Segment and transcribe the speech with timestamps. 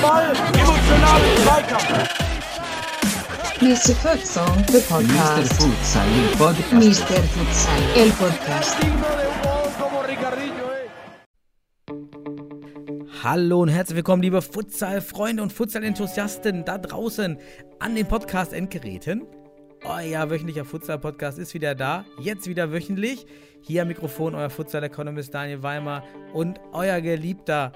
[0.00, 2.08] Ball, emotionalen Zweikampf.
[3.60, 3.94] Mr.
[3.96, 4.82] Futsal, the Mr.
[4.88, 5.52] podcast.
[5.54, 6.72] Futsal, il podcast.
[6.72, 7.22] Mr.
[7.24, 8.76] Futsal, el podcast.
[13.24, 17.38] Hallo und herzlich willkommen, liebe Futsal-Freunde und Futsal-Enthusiasten da draußen
[17.80, 19.26] an den Podcast-Endgeräten.
[19.84, 23.26] Euer wöchentlicher Futsal-Podcast ist wieder da, jetzt wieder wöchentlich.
[23.60, 26.02] Hier am Mikrofon euer Futsal-Economist Daniel Weimer
[26.32, 27.72] und euer geliebter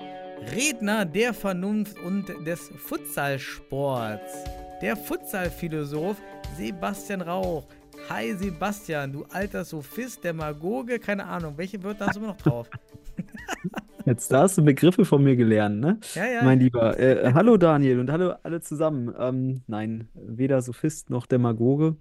[0.53, 4.45] Redner der Vernunft und des Futsalsports,
[4.81, 6.17] der Futsal-Philosoph
[6.57, 7.67] Sebastian Rauch.
[8.09, 12.69] Hi Sebastian, du alter Sophist, Demagoge, keine Ahnung, welche Wörter hast du immer noch drauf?
[14.07, 15.99] Jetzt da hast du Begriffe von mir gelernt, ne?
[16.15, 16.43] Ja, ja.
[16.43, 16.99] Mein Lieber.
[16.99, 19.15] Äh, hallo Daniel und hallo alle zusammen.
[19.19, 21.97] Ähm, nein, weder Sophist noch Demagoge.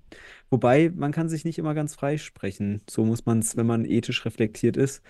[0.49, 2.81] Wobei, man kann sich nicht immer ganz frei sprechen.
[2.89, 5.03] So muss man es, wenn man ethisch reflektiert ist,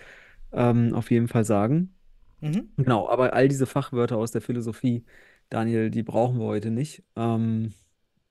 [0.52, 1.94] ähm, auf jeden Fall sagen.
[2.42, 2.70] Mhm.
[2.78, 5.06] Genau, aber all diese Fachwörter aus der Philosophie,
[5.50, 7.04] Daniel, die brauchen wir heute nicht.
[7.16, 7.74] Ähm,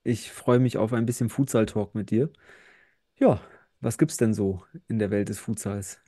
[0.02, 2.30] ich freue mich auf ein bisschen Futsal-Talk mit dir.
[3.18, 3.40] Ja,
[3.80, 6.00] was gibt's denn so in der Welt des Futsals?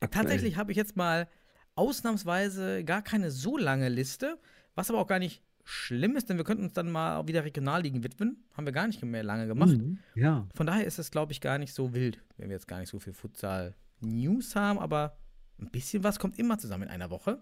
[0.00, 0.24] aktuell?
[0.24, 1.28] Tatsächlich habe ich jetzt mal
[1.76, 4.38] ausnahmsweise gar keine so lange Liste,
[4.74, 8.04] was aber auch gar nicht schlimm ist, denn wir könnten uns dann mal wieder Regionalligen
[8.04, 8.44] widmen.
[8.56, 9.76] Haben wir gar nicht mehr lange gemacht.
[9.76, 10.46] Mhm, ja.
[10.54, 12.88] Von daher ist es, glaube ich, gar nicht so wild, wenn wir jetzt gar nicht
[12.88, 15.16] so viel Futsal-News haben, aber
[15.58, 17.40] ein bisschen was kommt immer zusammen in einer Woche.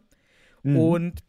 [0.63, 0.77] Mhm.
[0.77, 1.25] Und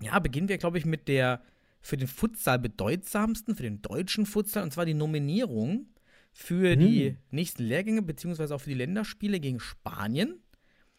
[0.00, 1.40] ja, beginnen wir, glaube ich, mit der
[1.80, 5.86] für den Futsal bedeutsamsten, für den deutschen Futsal, und zwar die Nominierung
[6.32, 7.16] für die Mhm.
[7.30, 10.41] nächsten Lehrgänge, beziehungsweise auch für die Länderspiele gegen Spanien.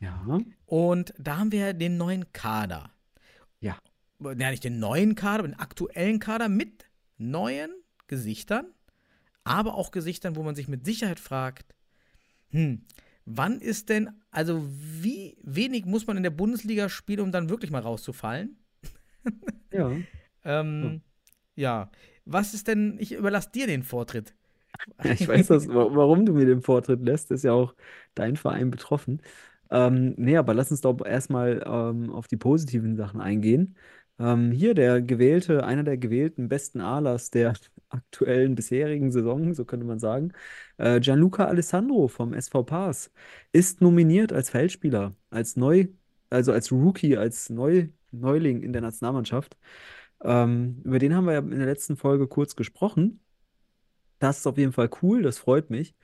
[0.04, 0.40] Ja.
[0.66, 2.92] Und da haben wir den neuen Kader.
[3.60, 3.78] Ja.
[4.20, 6.86] Ja, nicht den neuen Kader, den aktuellen Kader mit
[7.18, 7.72] neuen
[8.08, 8.66] Gesichtern,
[9.44, 11.74] aber auch Gesichtern, wo man sich mit Sicherheit fragt,
[12.50, 12.86] hm,
[13.26, 17.72] wann ist denn, also wie wenig muss man in der Bundesliga spielen, um dann wirklich
[17.72, 18.58] mal rauszufallen?
[19.72, 19.92] Ja.
[20.46, 21.02] Ähm,
[21.56, 21.90] ja,
[22.26, 24.36] was ist denn, ich überlasse dir den Vortritt.
[25.06, 27.74] Ich weiß das, wa- warum du mir den Vortritt lässt, ist ja auch
[28.14, 29.22] dein Verein betroffen.
[29.74, 33.76] Ähm, nee, aber lass uns doch erstmal ähm, auf die positiven Sachen eingehen.
[34.20, 37.56] Ähm, hier der gewählte, einer der gewählten besten Alers der
[37.90, 40.34] aktuellen bisherigen Saison, so könnte man sagen,
[40.78, 43.12] äh, Gianluca Alessandro vom SV Pars
[43.52, 45.88] ist nominiert als Feldspieler, als Neu,
[46.30, 49.58] also als Rookie, als Neu, Neuling in der Nationalmannschaft.
[50.24, 53.22] Ähm, über den haben wir ja in der letzten Folge kurz gesprochen.
[54.20, 55.96] Das ist auf jeden Fall cool, das freut mich.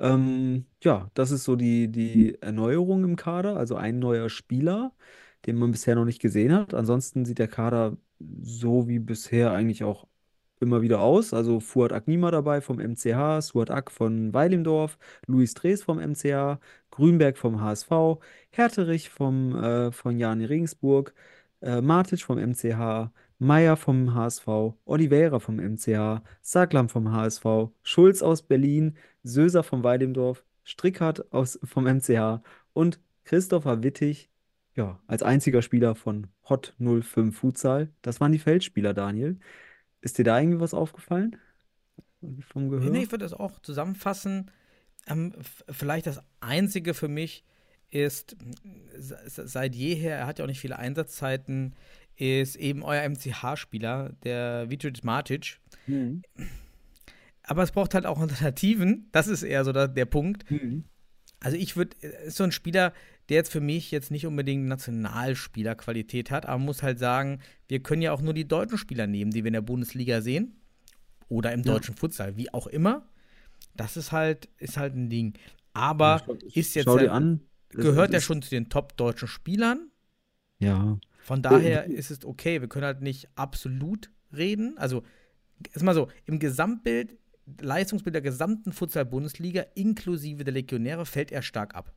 [0.00, 4.92] Ähm, ja, das ist so die, die Erneuerung im Kader, also ein neuer Spieler,
[5.46, 6.74] den man bisher noch nicht gesehen hat.
[6.74, 7.96] Ansonsten sieht der Kader
[8.42, 10.06] so wie bisher eigentlich auch
[10.60, 11.34] immer wieder aus.
[11.34, 16.58] Also Fuad Agnima dabei vom MCH, Suat Ak von Weilimdorf, Luis Drees vom MCH,
[16.90, 18.18] Grünberg vom HSV,
[18.50, 21.14] Herterich vom, äh, von Jan Regensburg,
[21.62, 24.46] äh, Matic vom MCH, Meier vom HSV,
[24.84, 27.44] Oliveira vom MCH, Saglam vom HSV,
[27.82, 32.40] Schulz aus Berlin, Söser vom Weidemdorf, Strickhardt aus, vom MCH
[32.72, 34.30] und Christopher Wittig,
[34.76, 37.90] ja, als einziger Spieler von Hot 05 Futsal.
[38.02, 39.38] Das waren die Feldspieler, Daniel.
[40.00, 41.36] Ist dir da irgendwie was aufgefallen?
[42.52, 42.90] Vom Gehör?
[42.90, 44.50] Nee, ich würde das auch zusammenfassen.
[45.06, 45.32] Ähm,
[45.70, 47.44] vielleicht das Einzige für mich
[47.90, 48.36] ist,
[48.96, 51.74] se- se- seit jeher, er hat ja auch nicht viele Einsatzzeiten,
[52.16, 55.58] ist eben euer MCH-Spieler, der Vitoric Matic.
[55.86, 56.22] Mhm.
[57.42, 59.08] Aber es braucht halt auch Alternativen.
[59.12, 60.50] Das ist eher so der, der Punkt.
[60.50, 60.84] Mhm.
[61.40, 62.92] Also ich würde, ist so ein Spieler,
[63.28, 67.82] der jetzt für mich jetzt nicht unbedingt Nationalspielerqualität hat, aber man muss halt sagen, wir
[67.82, 70.60] können ja auch nur die deutschen Spieler nehmen, die wir in der Bundesliga sehen.
[71.28, 71.72] Oder im Ja.
[71.72, 73.08] deutschen Futsal, wie auch immer.
[73.74, 75.34] Das ist halt, ist halt ein Ding.
[75.72, 77.40] Aber Schau- ist jetzt Schau dir ja- an.
[77.70, 79.88] Gehört er schon zu den top-deutschen Spielern.
[80.60, 80.98] Ja.
[81.24, 82.60] Von daher ist es okay.
[82.60, 84.76] Wir können halt nicht absolut reden.
[84.76, 85.02] Also,
[85.72, 87.16] ist mal so, im Gesamtbild,
[87.60, 91.94] Leistungsbild der gesamten Futsal-Bundesliga, inklusive der Legionäre, fällt er stark ab.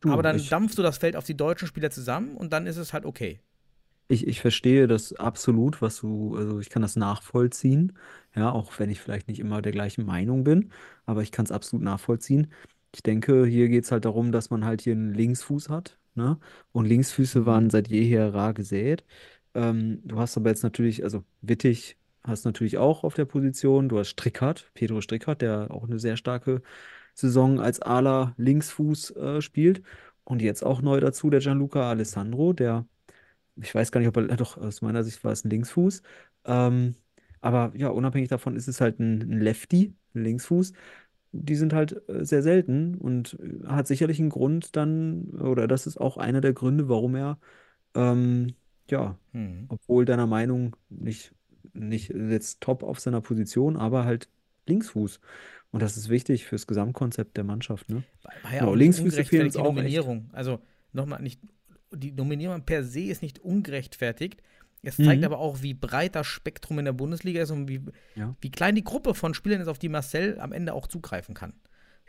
[0.00, 2.66] Du, Aber dann ich, dampfst du das Feld auf die deutschen Spieler zusammen und dann
[2.66, 3.40] ist es halt okay.
[4.08, 7.96] ich, ich verstehe das absolut, was du, also ich kann das nachvollziehen.
[8.34, 10.72] Ja, auch wenn ich vielleicht nicht immer der gleichen Meinung bin,
[11.06, 12.52] aber ich kann es absolut nachvollziehen.
[12.94, 16.38] Ich denke, hier geht es halt darum, dass man halt hier einen Linksfuß hat, ne?
[16.72, 19.04] Und Linksfüße waren seit jeher rar gesät.
[19.54, 23.88] Ähm, du hast aber jetzt natürlich, also Wittig hast natürlich auch auf der Position.
[23.88, 26.62] Du hast Strickhardt, Pedro Strickhardt, der auch eine sehr starke
[27.14, 29.82] Saison als Ala Linksfuß äh, spielt.
[30.24, 32.86] Und jetzt auch neu dazu der Gianluca Alessandro, der,
[33.56, 36.02] ich weiß gar nicht, ob er, doch, aus meiner Sicht war es ein Linksfuß.
[36.44, 36.94] Ähm,
[37.40, 40.72] Aber ja, unabhängig davon ist es halt ein, ein Lefty, ein Linksfuß.
[41.32, 45.86] Die sind halt äh, sehr selten und äh, hat sicherlich einen Grund dann, oder das
[45.86, 47.38] ist auch einer der Gründe, warum er,
[47.94, 48.54] ähm,
[48.90, 49.66] ja, Hm.
[49.68, 51.34] obwohl deiner Meinung nicht,
[51.72, 54.28] nicht jetzt top auf seiner Position, aber halt
[54.66, 55.20] Linksfuß.
[55.72, 58.02] Und das ist wichtig fürs Gesamtkonzept der Mannschaft, ne?
[58.22, 59.76] War, ja Genau, auch Linksfüße fehlen uns auch echt.
[59.76, 60.30] Nominierung.
[60.32, 60.60] Also
[60.92, 61.40] nochmal nicht,
[61.92, 64.42] die Nominierung per se ist nicht ungerechtfertigt.
[64.82, 65.24] Es zeigt Mhm.
[65.26, 67.80] aber auch, wie breit das Spektrum in der Bundesliga ist und wie,
[68.14, 68.34] Ja.
[68.40, 71.52] wie klein die Gruppe von Spielern ist, auf die Marcel am Ende auch zugreifen kann.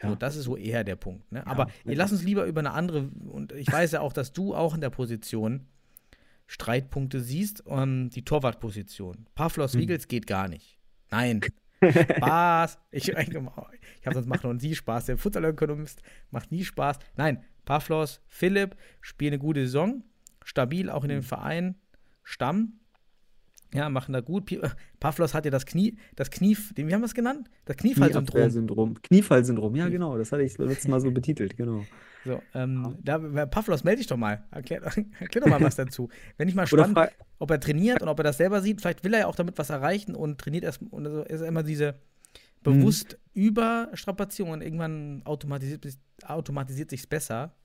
[0.02, 0.16] So, Ja.
[0.16, 1.30] das ist so eher der Punkt.
[1.32, 1.46] Ne?
[1.46, 1.92] Aber ja.
[1.92, 4.74] ey, lass uns lieber über eine andere, und ich weiß ja auch, dass du auch
[4.74, 5.68] in der Position
[6.48, 9.26] Streitpunkte siehst, um, die Torwartposition.
[9.36, 9.82] Pavlos Hm.
[9.82, 10.78] Wiegels geht gar nicht.
[11.10, 11.42] Nein.
[11.84, 12.78] Spaß.
[12.92, 15.06] Ich, ich, ich habe sonst macht noch nie Spaß.
[15.06, 17.00] Der Fußballökonomist macht nie Spaß.
[17.16, 20.04] Nein, Pavlos, Philipp spielen eine gute Saison,
[20.44, 21.18] stabil auch in Hm.
[21.18, 21.76] den Verein,
[22.32, 22.80] Stamm.
[23.74, 24.50] Ja, machen da gut.
[25.00, 27.50] Pavlos hat ja das Knie, das Knie, den, wie haben wir es genannt?
[27.66, 28.26] Das Kniefallsyndrom.
[28.26, 29.02] Knieabwehrsyndrom.
[29.02, 30.18] Kniefallsyndrom, ja, genau.
[30.18, 31.86] Das hatte ich letztes Mal so betitelt, genau.
[32.26, 33.18] So, ähm, da,
[33.48, 34.44] Pavlos, melde dich doch mal.
[34.52, 34.82] Erklär,
[35.20, 36.10] erklär doch mal was dazu.
[36.38, 36.96] Wenn ich mal spannend,
[37.40, 39.58] ob er trainiert und ob er das selber sieht, vielleicht will er ja auch damit
[39.58, 41.96] was erreichen und trainiert erst und so ist immer diese
[42.64, 47.56] bewusst Überstrapazierung und irgendwann automatisiert, sich- automatisiert sich's besser.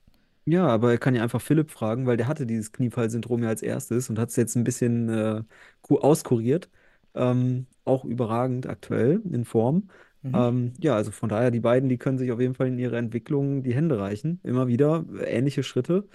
[0.47, 3.63] Ja, aber er kann ja einfach Philipp fragen, weil der hatte dieses Kniefallsyndrom ja als
[3.63, 5.43] erstes und hat es jetzt ein bisschen äh,
[5.83, 6.71] ku- auskuriert.
[7.15, 9.89] Ähm, auch überragend aktuell in Form.
[10.23, 10.33] Mhm.
[10.35, 12.99] Ähm, ja, also von daher, die beiden, die können sich auf jeden Fall in ihrer
[12.99, 14.41] Entwicklung die Hände reichen.
[14.45, 16.09] Immer wieder äh, ähnliche Schritte.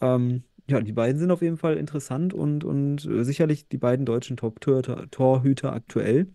[0.00, 4.06] Ähm, ja, die beiden sind auf jeden Fall interessant und, und äh, sicherlich die beiden
[4.06, 6.28] deutschen Top-Torhüter Torhüter aktuell.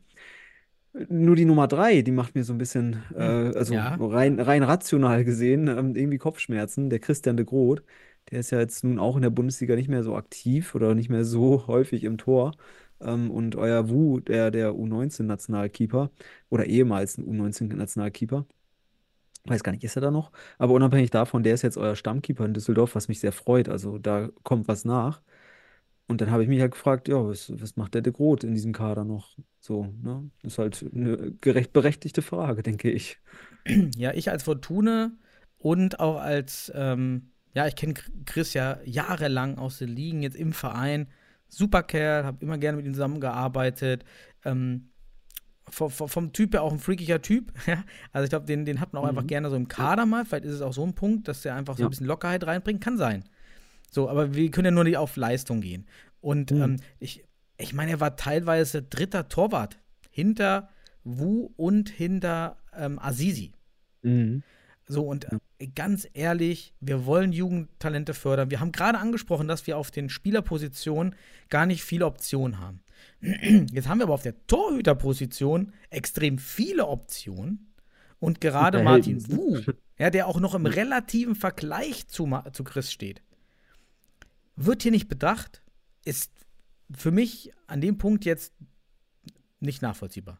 [1.09, 3.21] Nur die Nummer drei, die macht mir so ein bisschen, äh,
[3.55, 3.95] also Ja.
[3.99, 6.89] rein, rein rational gesehen, ähm, irgendwie Kopfschmerzen.
[6.91, 7.83] Der Christian de Groot,
[8.29, 11.09] der ist ja jetzt nun auch in der Bundesliga nicht mehr so aktiv oder nicht
[11.09, 12.51] mehr so häufig im Tor.
[13.01, 16.11] Ähm, und euer Wu, der, der U19-Nationalkeeper
[16.49, 18.45] oder ehemals ein U19-Nationalkeeper,
[19.45, 20.31] weiß gar nicht, ist er da noch?
[20.57, 23.67] Aber unabhängig davon, der ist jetzt euer Stammkeeper in Düsseldorf, was mich sehr freut.
[23.69, 25.21] Also da kommt was nach.
[26.07, 28.53] Und dann habe ich mich halt gefragt, ja, was, was macht der de Groot in
[28.53, 29.37] diesem Kader noch?
[29.59, 30.29] So, ne?
[30.43, 33.19] Ist halt eine gerecht berechtigte Frage, denke ich.
[33.95, 35.17] Ja, ich als Fortune
[35.57, 37.93] und auch als, ähm, ja, ich kenne
[38.25, 41.07] Chris ja jahrelang aus den Ligen, jetzt im Verein.
[41.47, 44.03] Super Kerl, habe immer gerne mit ihm zusammengearbeitet.
[44.43, 44.89] Ähm,
[45.69, 47.53] vom, vom, Typ her auch ein freakiger Typ.
[48.11, 49.27] Also ich glaube, den, den hat man auch einfach Mhm.
[49.27, 50.25] gerne so im Kader mal.
[50.25, 51.87] Vielleicht ist es auch so ein Punkt, dass der einfach so Ja.
[51.87, 52.81] ein bisschen Lockerheit reinbringt.
[52.81, 53.23] Kann sein.
[53.93, 55.85] So, aber wir können ja nur nicht auf Leistung gehen.
[56.19, 56.61] Und Mhm.
[56.61, 57.23] ähm, ich,
[57.57, 59.77] ich meine, er war teilweise dritter Torwart
[60.09, 60.69] hinter
[61.03, 63.51] Wu und hinter ähm, Azizi.
[64.01, 64.41] Mhm.
[64.85, 68.51] So, und äh, ganz ehrlich, wir wollen Jugendtalente fördern.
[68.51, 71.15] Wir haben gerade angesprochen, dass wir auf den Spielerpositionen
[71.49, 72.81] gar nicht viele Optionen haben.
[73.21, 77.73] Jetzt haben wir aber auf der Torhüterposition extrem viele Optionen.
[78.19, 79.59] Und gerade Martin Wu,
[79.99, 83.21] ja, der auch noch im relativen Vergleich zu, Ma- zu Chris steht,
[84.55, 85.63] wird hier nicht bedacht,
[86.05, 86.31] ist
[86.95, 88.53] für mich an dem Punkt jetzt
[89.59, 90.39] nicht nachvollziehbar.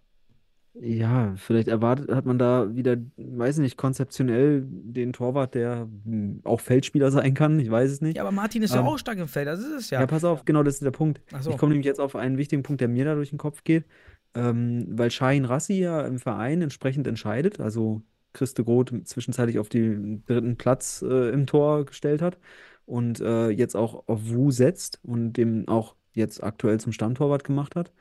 [0.75, 6.60] Ja, vielleicht erwartet, hat man da wieder, weiß nicht, konzeptionell den Torwart, der hm, auch
[6.60, 7.60] Feldspieler sein kann.
[7.60, 8.18] Ich weiß es nicht.
[8.18, 10.00] Ja, aber Martin ist ja Ähm, auch stark im Feld, das ist es ja.
[10.00, 11.21] Ja, pass auf, genau das ist der Punkt.
[11.42, 11.51] So.
[11.51, 13.86] Ich komme nämlich jetzt auf einen wichtigen Punkt, der mir da durch den Kopf geht,
[14.33, 18.01] ähm, weil Shahin Rassi ja im Verein entsprechend entscheidet, also
[18.34, 22.39] Christe Groth zwischenzeitlich auf den dritten Platz äh, im Tor gestellt hat
[22.86, 27.75] und äh, jetzt auch auf Wu setzt und dem auch jetzt aktuell zum Stammtorwart gemacht
[27.75, 27.92] hat.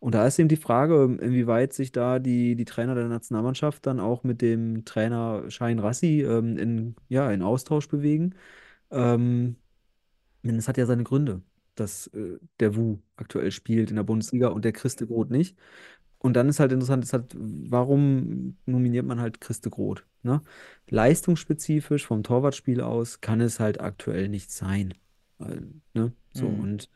[0.00, 3.98] Und da ist eben die Frage, inwieweit sich da die, die Trainer der Nationalmannschaft dann
[4.00, 8.34] auch mit dem Trainer Shahin Rassi ähm, in, ja, in Austausch bewegen.
[8.90, 9.56] Ähm,
[10.42, 11.42] denn es hat ja seine Gründe,
[11.74, 15.56] dass äh, der Wu aktuell spielt in der Bundesliga und der Christe Groth nicht.
[16.20, 20.04] Und dann ist halt interessant, ist halt, warum nominiert man halt Christe Groth?
[20.22, 20.42] Ne?
[20.90, 24.94] Leistungsspezifisch vom Torwartspiel aus kann es halt aktuell nicht sein.
[25.94, 26.12] Ne?
[26.32, 26.60] So, Mhm.
[26.60, 26.90] und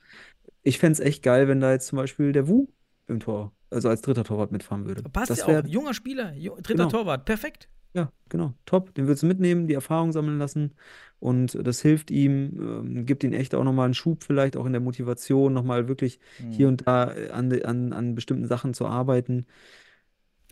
[0.62, 2.66] ich fände es echt geil, wenn da jetzt zum Beispiel der Wu
[3.06, 5.02] im Tor, also als dritter Torwart mitfahren würde.
[5.04, 5.66] Passt Das ja auch.
[5.66, 6.88] Junger Spieler, dritter Genau.
[6.88, 7.68] Torwart, perfekt.
[7.94, 8.94] Ja, genau, top.
[8.94, 10.72] Den würdest du mitnehmen, die Erfahrung sammeln lassen
[11.20, 14.72] und das hilft ihm, ähm, gibt ihm echt auch nochmal einen Schub, vielleicht auch in
[14.72, 16.18] der Motivation, nochmal wirklich
[16.50, 19.46] hier und da äh, an, an, an bestimmten Sachen zu arbeiten.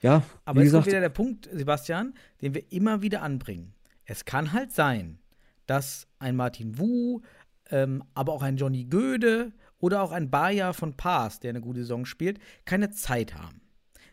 [0.03, 3.75] Ja, Aber wie jetzt kommt gesagt, wieder der Punkt, Sebastian, den wir immer wieder anbringen.
[4.05, 5.19] Es kann halt sein,
[5.67, 7.21] dass ein Martin Wu,
[7.71, 11.81] ähm, aber auch ein Johnny Göde oder auch ein Bayer von Paas, der eine gute
[11.81, 13.61] Saison spielt, keine Zeit haben.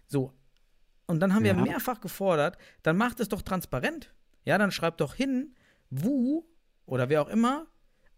[0.07, 0.33] So.
[1.07, 1.63] Und dann haben wir Ja.
[1.63, 4.13] mehrfach gefordert, dann macht es doch transparent.
[4.45, 5.55] Ja, dann schreibt doch hin,
[5.89, 6.43] Wu
[6.85, 7.67] oder wer auch immer,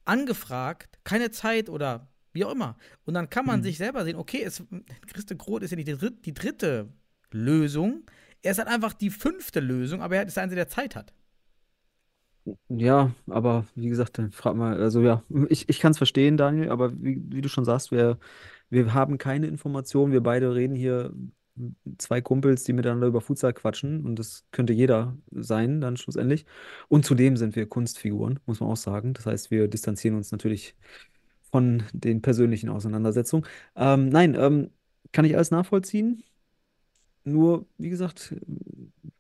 [0.06, 2.78] angefragt, keine Zeit oder Wie auch immer.
[3.06, 3.64] Und dann kann man Mhm.
[3.64, 4.64] sich selber sehen, okay, es,
[5.08, 6.94] Christe Groth ist ja nicht die, dritt, die dritte
[7.32, 8.04] Lösung.
[8.44, 11.12] Er ist halt einfach die fünfte Lösung, aber er ist der Einzige, der Zeit hat.
[12.70, 16.70] Ja, aber wie gesagt, dann frag mal, also ja, ich, ich kann es verstehen, Daniel,
[16.72, 18.18] aber wie, wie du schon sagst, wir,
[18.70, 20.12] wir haben keine Informationen.
[20.14, 21.14] Wir beide reden hier
[21.98, 26.46] zwei Kumpels, die miteinander über Futsal quatschen und das könnte jeder sein, dann schlussendlich.
[26.88, 29.14] Und zudem sind wir Kunstfiguren, muss man auch sagen.
[29.14, 30.76] Das heißt, wir distanzieren uns natürlich
[31.52, 33.46] von den persönlichen Auseinandersetzungen.
[33.76, 34.72] Ähm, nein, ähm,
[35.12, 36.24] kann ich alles nachvollziehen.
[37.32, 38.36] Nur, wie gesagt,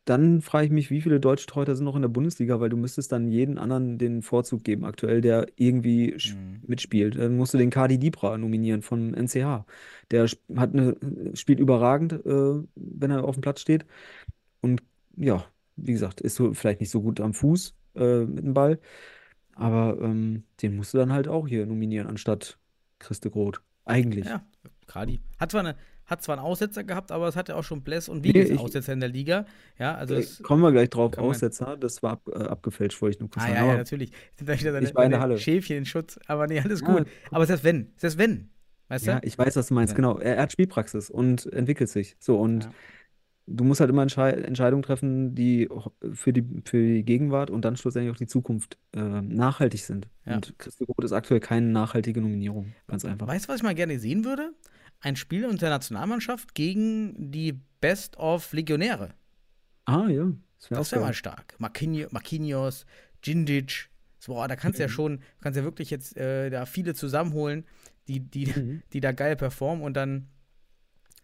[0.05, 2.77] dann frage ich mich, wie viele deutsche Torhüter sind noch in der Bundesliga, weil du
[2.77, 6.61] müsstest dann jeden anderen den Vorzug geben, aktuell, der irgendwie Mhm.
[6.65, 7.15] mitspielt.
[7.17, 9.65] Dann musst du den Kadi Dibra nominieren vom NCH.
[10.11, 10.95] Der hat eine,
[11.35, 13.85] spielt überragend, äh, wenn er auf dem Platz steht.
[14.61, 14.81] Und
[15.15, 18.79] ja, wie gesagt, ist so vielleicht nicht so gut am Fuß äh, mit dem Ball.
[19.53, 22.57] Aber ähm, den musst du dann halt auch hier nominieren, anstatt
[22.97, 23.61] Christe Groth.
[23.85, 24.25] Eigentlich.
[24.25, 24.43] Ja,
[24.87, 25.19] Kadi.
[25.37, 25.75] Hat zwar, eine,
[26.09, 28.59] hat zwar einen Aussetzer gehabt, aber es hatte auch schon Bless und Nee, Wiegels ich-
[28.59, 29.45] Aussetzer in der Liga.
[29.77, 31.17] Ja, also Äh, Kommen wir gleich drauf.
[31.17, 33.59] Aussetzer, das war ab, äh, abgefälscht, wollte ich nur kurz Ah, sagen.
[33.59, 34.11] ja, ja, natürlich.
[34.37, 35.37] Da wieder seine, Ich war in der Halle.
[35.37, 36.19] Schäfchen in Schutz.
[36.27, 37.07] Aber nee, alles Ja, gut.
[37.31, 38.49] Aber selbst wenn, selbst wenn.
[38.87, 39.27] Weißt Ja, du?
[39.27, 39.95] ich weiß, was du meinst, Ja.
[39.97, 40.17] genau.
[40.17, 42.15] Er, er hat Spielpraxis und entwickelt sich.
[42.19, 42.71] So, und Ja.
[43.45, 45.69] du musst halt immer Entschei Entscheidungen treffen, die
[46.13, 50.07] für die, für die Gegenwart und dann schlussendlich auch die Zukunft äh, nachhaltig sind.
[50.25, 50.35] Ja.
[50.35, 52.73] Und Christi Groth ist aktuell keine nachhaltige Nominierung.
[52.87, 53.27] Ganz einfach.
[53.27, 54.53] Weißt du, was ich mal gerne sehen würde?
[55.01, 59.13] Ein Spiel unter Nationalmannschaft gegen die Best of Legionäre.
[59.85, 60.25] Ah, ja.
[60.59, 61.55] Das wäre Das wäre mal stark.
[61.57, 62.85] Marquinhos, Marquinhos
[63.25, 63.89] Djindjic.
[64.19, 64.93] So, boah, da kannst du ja Mhm.
[64.93, 67.65] schon, kannst ja wirklich jetzt äh, da viele zusammenholen,
[68.09, 68.83] die, die, Mhm.
[68.91, 70.27] die da geil performen und dann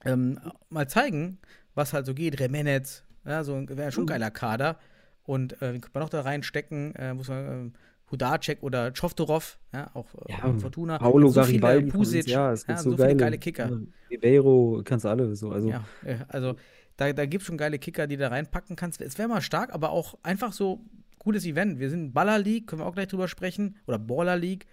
[0.05, 0.39] ähm,
[0.69, 1.39] mal zeigen,
[1.73, 2.39] was halt so geht.
[2.39, 4.09] Remenez, ja, so ein- wäre schon ein Mhm.
[4.09, 4.79] geiler Kader.
[5.23, 6.93] Und äh, könnte man noch da reinstecken?
[6.95, 7.73] Äh, muss man, ähm,
[8.11, 10.97] Hudacek oder Čovtorov, ja, auch äh, Ja, Fortuna.
[10.99, 13.81] Paulo so Garibaldi Pusic, ja, es gibt ja, so, so viele geile, geile Kicker.
[14.11, 15.49] Ribeiro, kannst du alle so.
[15.51, 15.83] Also, Ja,
[16.27, 16.55] also
[16.97, 19.01] da, da gibt es schon geile Kicker, die da reinpacken kannst.
[19.01, 20.81] Es wäre mal stark, aber auch einfach so
[21.19, 21.79] gutes Event.
[21.79, 23.77] Wir sind Baller League, können wir auch gleich drüber sprechen.
[23.87, 24.65] Oder Baller League.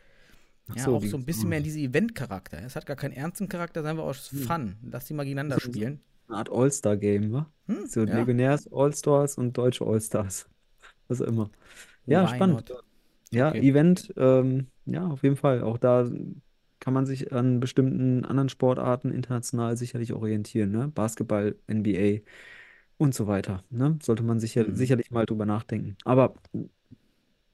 [0.74, 2.58] Ja, so, auch so ein bisschen mehr in diese Event-Charakter.
[2.64, 4.76] Es hat gar keinen ernsten Charakter, es ist einfach aus Fun.
[4.82, 6.00] Lass die mal gegeneinander ist- spielen.
[6.28, 7.50] eine Art All-Star-Game, wa?
[7.66, 8.18] Hm, So ja.
[8.18, 10.48] Legionärs, All-Stars und deutsche All-Stars.
[11.08, 11.50] Was auch immer.
[12.06, 12.68] Ja, Why spannend.
[12.70, 12.84] not?
[13.32, 13.60] Ja, Okay.
[13.68, 15.62] Event, ähm, ja, auf jeden Fall.
[15.62, 16.08] Auch da
[16.80, 20.88] kann man sich an bestimmten anderen Sportarten international sicherlich orientieren, ne?
[20.88, 22.20] Basketball, NBA
[22.98, 23.98] und so weiter, ne?
[24.02, 24.74] Sollte man sicher, Mhm.
[24.74, 25.96] sicherlich mal drüber nachdenken.
[26.04, 26.34] Aber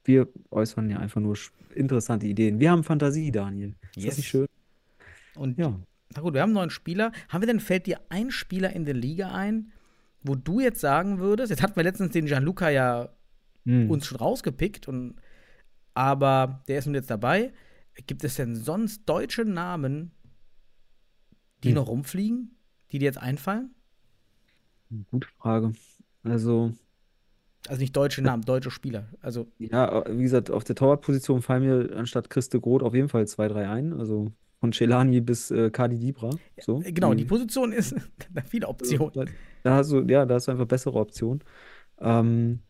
[0.05, 2.61] wir äußern ja einfach nur sch- interessante Ideen.
[2.61, 3.75] Wir haben Fantasie, Daniel.
[3.91, 4.17] Ist das Yes.
[4.19, 4.47] nicht schön?
[5.37, 5.79] Und Ja.
[6.15, 7.13] na gut, wir haben einen neuen Spieler.
[7.29, 9.71] Haben wir denn, fällt dir ein Spieler in der Liga ein,
[10.23, 13.11] wo du jetzt sagen würdest, jetzt hatten wir letztens den Gianluca ja
[13.67, 13.91] Hm.
[13.91, 15.17] uns schon rausgepickt, und,
[15.99, 17.53] aber der ist nun jetzt dabei.
[18.07, 20.13] Gibt es denn sonst deutsche Namen,
[21.65, 21.75] die Hm.
[21.75, 22.57] noch rumfliegen,
[22.93, 23.75] die dir jetzt einfallen?
[25.11, 25.73] Gute Frage.
[26.23, 26.73] Also,
[27.67, 29.09] Also nicht deutsche Namen, deutsche Spieler.
[29.21, 33.27] Also, ja, wie gesagt, auf der Torwartposition fallen mir anstatt Christe Groth auf jeden Fall
[33.27, 33.93] zwei, drei ein.
[33.93, 36.31] Also von Celani bis äh, Kadi Dibra.
[36.61, 36.81] So.
[36.83, 37.95] äh, genau, die Die- Position ist
[38.33, 39.11] da viele Optionen.
[39.15, 39.25] Da,
[39.65, 41.43] da hast du, ja, da hast du einfach bessere Optionen.
[42.01, 42.61] Ähm,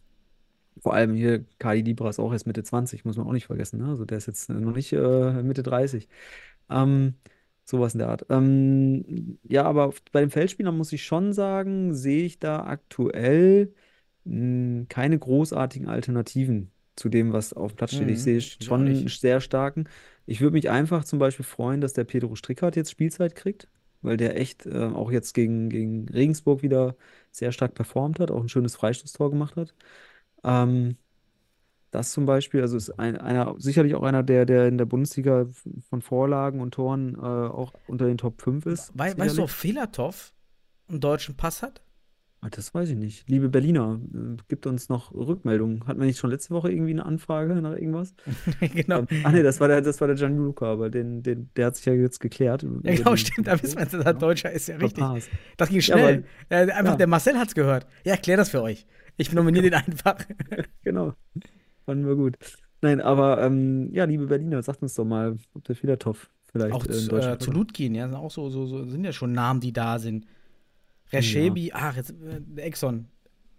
[0.83, 3.79] vor allem hier, Kali Dibra ist auch erst Mitte 20, muss man auch nicht vergessen.
[3.81, 3.89] Ne?
[3.89, 6.09] Also der ist jetzt noch nicht äh, Mitte 30.
[6.71, 7.15] Ähm,
[7.65, 8.27] sowas in der Art.
[8.31, 13.73] Ähm, ja, aber bei den Feldspielern muss ich schon sagen, sehe ich da aktuell
[14.25, 18.09] mh, keine großartigen Alternativen zu dem, was auf dem Platz steht.
[18.11, 19.89] Ich Mhm, sehe ich schon einen sehr starken.
[20.27, 23.69] Ich würde mich einfach zum Beispiel freuen, dass der Pedro Strickhardt jetzt Spielzeit kriegt,
[24.03, 26.97] weil der echt äh, auch jetzt gegen, gegen Regensburg wieder
[27.31, 29.75] sehr stark performt hat, auch ein schönes Freistoßtor gemacht hat.
[30.45, 30.97] Ähm,
[31.91, 35.47] das zum Beispiel, also ist ein, einer, sicherlich auch einer, der, der in der Bundesliga
[35.89, 38.93] von Vorlagen und Toren äh, auch unter den Top 5 ist.
[38.95, 39.51] Wei weißt du, ob sicherlich.
[39.53, 40.33] Filatov
[40.89, 41.81] einen deutschen Pass hat?
[42.41, 43.29] Ah, Das weiß ich nicht.
[43.29, 45.87] Liebe Berliner, äh, gibt uns noch Rückmeldungen.
[45.87, 48.15] Hatten wir nicht schon letzte Woche irgendwie eine Anfrage nach irgendwas?
[48.61, 48.99] genau.
[49.01, 51.77] Ähm, ach nee, das war der, das war der Gianluca, aber den, den, der hat
[51.77, 52.65] sich ja jetzt geklärt.
[52.85, 53.49] Ja, genau, stimmt.
[53.49, 54.69] Da wissen wir, dass er Deutscher ist.
[54.69, 55.03] Ja, richtig.
[55.57, 56.25] Das ging Ja, schnell.
[56.51, 56.97] äh, einfach ja.
[56.97, 57.87] der Marcel hat's gehört.
[58.05, 58.87] Ja, erklär das für euch.
[59.19, 60.25] Ich nominiere den einfach.
[60.83, 61.13] Genau.
[61.85, 62.37] Fanden wir gut.
[62.81, 66.85] Nein, aber ähm, ja, liebe Berliner, sagt uns doch mal, ob der Filatov vielleicht auch
[66.87, 69.13] äh, in zu, Deutschland äh, zu Ludgin, ja, sind auch so, so, so, sind ja
[69.13, 70.27] schon Namen, die da sind.
[71.13, 73.09] Reschebi, ach, jetzt, äh, der Exxon.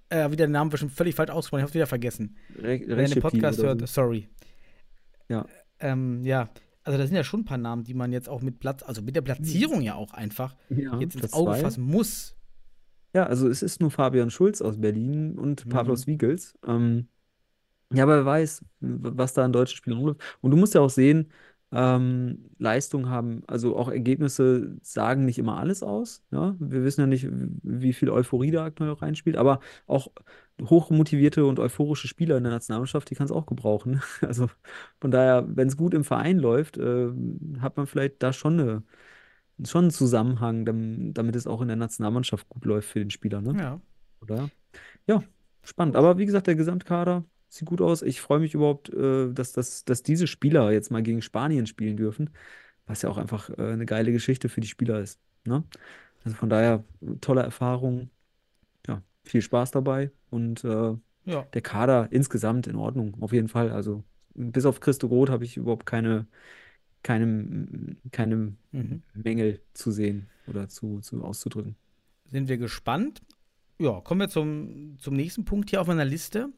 [0.10, 2.36] Äh, wieder den Namen bestimmt völlig falsch ausgesprochen, ich hab's wieder vergessen.
[2.58, 3.86] Re Wer den Recipe Podcast hört, so.
[3.86, 4.28] sorry.
[5.28, 5.46] Ja.
[5.80, 6.50] Ähm, ja,
[6.84, 9.02] also da sind ja schon ein paar Namen, die man jetzt auch mit Platz, also
[9.02, 11.60] mit der Platzierung ja auch einfach Ja, jetzt ins Auge zwei.
[11.62, 12.36] fassen muss.
[13.14, 15.70] Ja, also es ist nur Fabian Schulz aus Berlin und Mhm.
[15.70, 16.54] Pavlos Wiegels.
[16.66, 17.08] Ähm,
[17.94, 20.22] ja, aber wer weiß, w- was da an deutschen Spielern rumläuft.
[20.42, 21.32] Und du musst ja auch sehen,
[21.72, 26.24] Ähm, Leistungen haben, also auch Ergebnisse sagen nicht immer alles aus.
[26.32, 26.56] Ja?
[26.60, 30.10] Wir wissen ja nicht, wie viel Euphorie da aktuell auch reinspielt, aber auch
[30.62, 34.02] hochmotivierte und euphorische Spieler in der Nationalmannschaft, die kann es auch gebrauchen.
[34.22, 34.48] Also
[35.00, 37.10] von daher, wenn es gut im Verein läuft, äh,
[37.62, 38.84] hat man vielleicht da schon, eine,
[39.66, 43.42] schon einen Zusammenhang, damit, damit es auch in der Nationalmannschaft gut läuft für den Spieler,
[43.42, 43.56] ne?
[43.60, 43.82] Ja.
[44.22, 44.50] Oder?
[45.08, 45.24] Ja,
[45.64, 45.96] spannend.
[45.96, 48.02] Aber wie gesagt, der Gesamtkader sieht gut aus.
[48.02, 51.98] Ich freue mich überhaupt, äh, dass, dass, dass diese Spieler jetzt mal gegen Spanien spielen
[51.98, 52.30] dürfen,
[52.86, 55.20] was ja auch einfach äh, eine geile Geschichte für die Spieler ist.
[55.46, 55.64] Ne?
[56.24, 56.84] Also von daher,
[57.22, 58.10] tolle Erfahrung.
[58.88, 60.12] Ja, viel Spaß dabei.
[60.30, 60.94] Und äh,
[61.26, 61.44] Ja.
[61.54, 63.72] der Kader insgesamt in Ordnung, auf jeden Fall.
[63.72, 64.04] Also
[64.36, 66.28] bis auf Christo Roth habe ich überhaupt keine,
[67.04, 69.02] keine, keine Mhm.
[69.14, 71.76] Mängel zu sehen oder zu, zu auszudrücken.
[72.26, 73.22] Sind wir gespannt.
[73.80, 76.50] Ja, kommen wir zum, zum nächsten Punkt hier auf meiner Liste.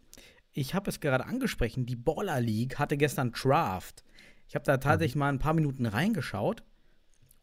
[0.51, 4.03] Ich habe es gerade angesprochen, die Baller League hatte gestern Draft.
[4.48, 6.63] Ich habe da tatsächlich mal ein paar Minuten reingeschaut.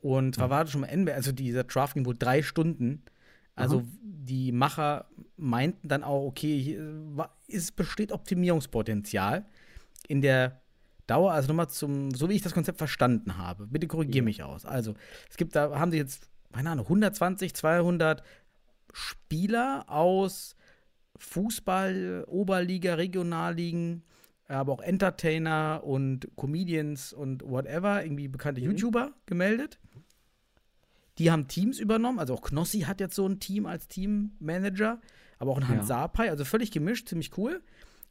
[0.01, 3.03] Und zwar war das schon am Ende, also dieser Draft ging wohl drei Stunden.
[3.55, 9.47] Also die Macher meinten dann auch, okay, hier es besteht Optimierungspotenzial
[10.07, 10.61] in der
[11.09, 13.67] Dauer, also nochmal zum, so wie ich das Konzept verstanden habe.
[13.67, 14.65] Bitte korrigiere mich aus.
[14.65, 14.95] Also,
[15.29, 18.23] es gibt, da haben sie jetzt, keine Ahnung, 120, 200
[18.93, 20.55] Spieler aus
[21.17, 24.05] Fußball, Oberliga, Regionalligen,
[24.47, 29.79] aber auch Entertainer und Comedians und whatever, irgendwie bekannte YouTuber gemeldet.
[31.19, 35.01] Die haben Teams übernommen, also auch Knossi hat jetzt so ein Team als Teammanager,
[35.39, 35.97] aber auch ein Hans Ja.
[35.97, 37.61] Sapai, also völlig gemischt, ziemlich cool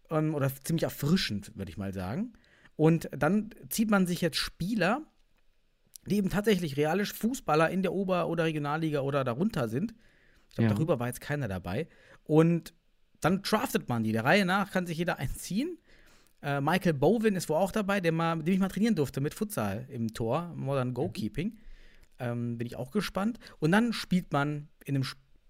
[0.10, 2.34] ähm, oder ziemlich erfrischend, würde ich mal sagen.
[2.78, 5.02] Und dann zieht man sich jetzt Spieler,
[6.06, 9.94] die eben tatsächlich reale Fußballer in der Ober- oder Regionalliga oder darunter sind.
[10.50, 10.76] Ich glaube, Ja.
[10.76, 11.90] darüber war jetzt keiner dabei.
[12.24, 12.74] Und
[13.20, 14.14] dann draftet man die.
[14.14, 15.78] Der Reihe nach kann sich jeder einziehen.
[16.42, 19.20] Äh, Michael Bowen ist wohl auch dabei, der mal, mit dem ich mal trainieren durfte
[19.22, 21.58] mit Futsal im Tor, Modern Goalkeeping.
[22.20, 23.40] Ähm, bin ich auch gespannt.
[23.60, 25.06] Und dann spielt man in einem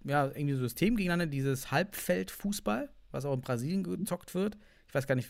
[0.06, 4.58] ja, irgendwie System gegeneinander, dieses Halbfeldfußball, was auch in Brasilien gezockt wird.
[4.88, 5.30] Ich weiß gar nicht,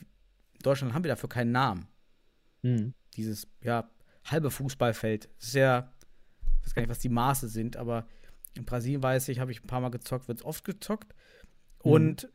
[0.57, 1.87] in Deutschland haben wir dafür keinen Namen
[2.63, 2.93] Mhm.
[3.15, 3.89] dieses, ja,
[4.25, 5.29] halbe Fußballfeld.
[5.39, 5.93] Das ist ja,
[6.61, 8.07] ich weiß gar nicht, was die Maße sind, aber
[8.55, 11.13] in Brasilien weiß ich, habe ich ein paar Mal gezockt, wird es oft gezockt.
[11.79, 12.27] Und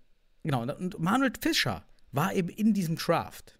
[0.44, 3.58] genau, und Manuel Fischer war eben in diesem Draft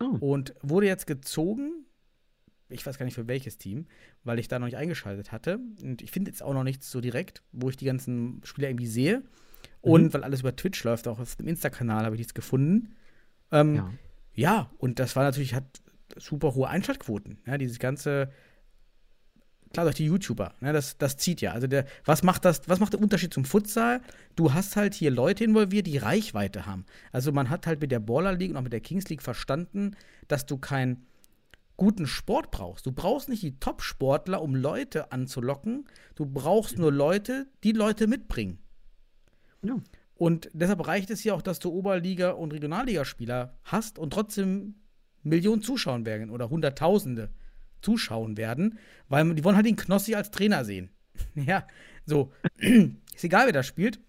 [0.00, 0.16] Oh.
[0.20, 1.86] und wurde jetzt gezogen.
[2.68, 3.86] Ich weiß gar nicht für welches Team,
[4.24, 5.58] weil ich da noch nicht eingeschaltet hatte.
[5.82, 8.86] Und ich finde jetzt auch noch nichts so direkt, wo ich die ganzen Spieler irgendwie
[8.86, 9.22] sehe.
[9.80, 12.94] Und weil alles über Twitch läuft, auch auf dem Insta-Kanal habe ich nichts gefunden.
[13.52, 13.92] Ähm, Ja.
[14.34, 15.64] ja, und das war natürlich, hat
[16.16, 17.38] super hohe Einschaltquoten.
[17.46, 18.30] Ja, dieses ganze,
[19.72, 21.52] klar, durch die YouTuber, ne, das, das zieht ja.
[21.52, 24.00] Also der, was macht das, was macht der Unterschied zum Futsal?
[24.34, 26.84] Du hast halt hier Leute involviert, die Reichweite haben.
[27.12, 29.96] Also man hat halt mit der Baller League und auch mit der Kings League verstanden,
[30.28, 31.06] dass du keinen
[31.76, 32.86] guten Sport brauchst.
[32.86, 35.86] Du brauchst nicht die Top-Sportler, um Leute anzulocken.
[36.14, 38.58] Du brauchst nur Leute, die Leute mitbringen.
[39.62, 39.76] Ja.
[40.16, 44.76] Und deshalb reicht es ja auch, dass du Oberliga- und Regionalligaspieler hast und trotzdem
[45.22, 47.30] Millionen zuschauen werden oder Hunderttausende
[47.82, 50.90] zuschauen werden, weil die wollen halt den Knossi als Trainer sehen.
[51.34, 51.66] ja,
[52.06, 52.32] so.
[52.58, 54.00] ist egal, wer da spielt.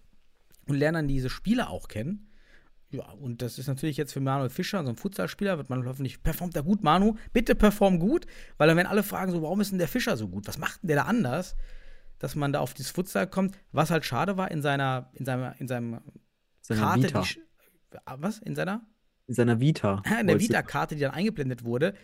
[0.66, 2.28] Und lernen dann diese Spieler auch kennen.
[2.90, 6.22] Ja, und das ist natürlich jetzt für Manuel Fischer, so ein Futsalspieler, wird man hoffentlich,
[6.22, 9.72] performt er gut, Manu, bitte perform gut, weil dann werden alle fragen so, warum ist
[9.72, 10.46] denn der Fischer so gut?
[10.48, 11.54] Was macht denn der da anders?
[12.18, 15.58] Dass man da auf dieses Futsal kommt, was halt schade war in seiner, in seiner,
[15.60, 16.00] in seinem
[16.62, 17.22] Seiner Karte, Vita.
[17.22, 17.38] die,
[18.04, 18.38] ah, was?
[18.38, 18.82] In seiner?
[19.26, 20.02] In seiner Vita.
[20.20, 21.94] In der Vita-Karte, die dann eingeblendet wurde,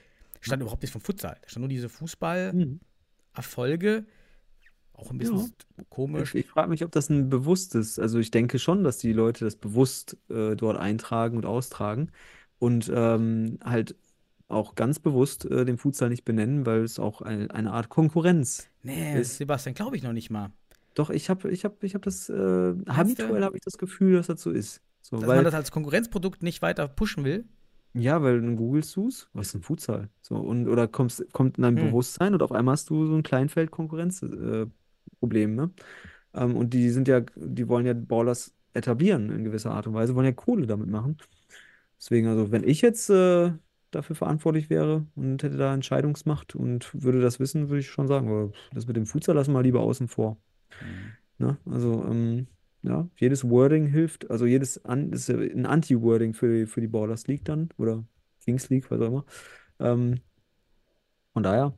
[0.40, 1.37] stand überhaupt nichts vom Futsal.
[1.42, 4.00] Da stand nur diese Fußball-Erfolge.
[4.00, 4.07] Mhm.
[4.92, 5.85] Auch ein bisschen Ja.
[5.88, 6.35] komisch.
[6.37, 9.44] Ich, ich frage mich, ob das ein bewusstes, also ich denke schon, dass die Leute
[9.44, 12.12] das bewusst äh, dort eintragen und austragen
[12.59, 13.96] und ähm, halt
[14.49, 18.71] auch ganz bewusst äh, den Futsal nicht benennen, weil es auch ein, eine Art Konkurrenz
[18.83, 19.39] Nee, ist.
[19.39, 20.53] Sebastian, glaube ich noch nicht mal.
[20.95, 24.29] Doch, ich habe ich hab, ich hab das, äh, habituell habe ich das Gefühl, dass
[24.29, 24.81] das so ist.
[25.01, 27.49] So, Dass weil, man das als Konkurrenzprodukt nicht weiter pushen will.
[27.95, 30.11] ja, weil dann googelst du es, was ist ein Futsal?
[30.21, 31.79] So, und, oder kommst, kommt in dein Hm.
[31.79, 34.73] Bewusstsein und auf einmal hast du so ein Kleinfeld-Konkurrenz-Problem,
[35.53, 35.71] äh, ne?
[36.35, 40.15] Ähm, und die sind ja, die wollen ja Ballers etablieren in gewisser Art und Weise,
[40.17, 41.19] wollen ja Kohle damit machen.
[42.01, 43.53] Deswegen, also, wenn ich jetzt äh,
[43.95, 48.53] dafür verantwortlich wäre und hätte da Entscheidungsmacht und würde das wissen, würde ich schon sagen,
[48.73, 50.37] das mit dem Futsal lassen wir lieber außen vor.
[51.39, 51.59] Ne?
[51.67, 52.47] Also, ähm,
[52.83, 56.87] ja, jedes Wording hilft, also jedes an, ist ja ein Anti-Wording für die, für die
[56.87, 58.05] Ballers League dann oder
[58.45, 59.25] Kings League, was auch immer.
[59.81, 60.21] Ähm,
[61.33, 61.75] von daher,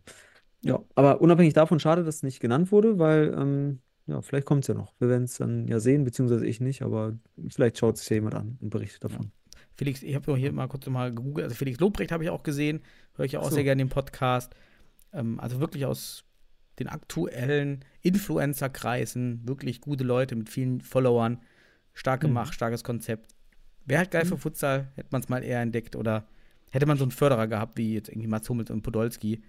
[0.62, 4.64] ja, aber unabhängig davon, schade, dass es nicht genannt wurde, weil, ähm, ja, vielleicht kommt
[4.64, 4.94] es ja noch.
[4.98, 7.16] Wir werden es dann ja sehen, beziehungsweise ich nicht, aber
[7.48, 9.30] vielleicht schaut sich ja jemand an und berichtet davon.
[9.76, 12.80] Felix, ich habe hier mal kurz mal gegoogelt, also Felix Lobrecht habe ich auch gesehen,
[13.16, 13.54] höre ich ja auch so.
[13.56, 14.54] sehr gerne den Podcast.
[15.12, 16.24] Ähm, also wirklich aus
[16.78, 21.40] den aktuellen Influencer-Kreisen, wirklich gute Leute mit vielen Followern,
[21.94, 22.28] stark Mhm.
[22.28, 23.30] gemacht, starkes Konzept.
[23.84, 26.26] Wäre halt geil für Futsal, hätte man es mal eher entdeckt oder
[26.70, 29.42] hätte man so einen Förderer gehabt, wie jetzt irgendwie Mats Hummels und Podolski.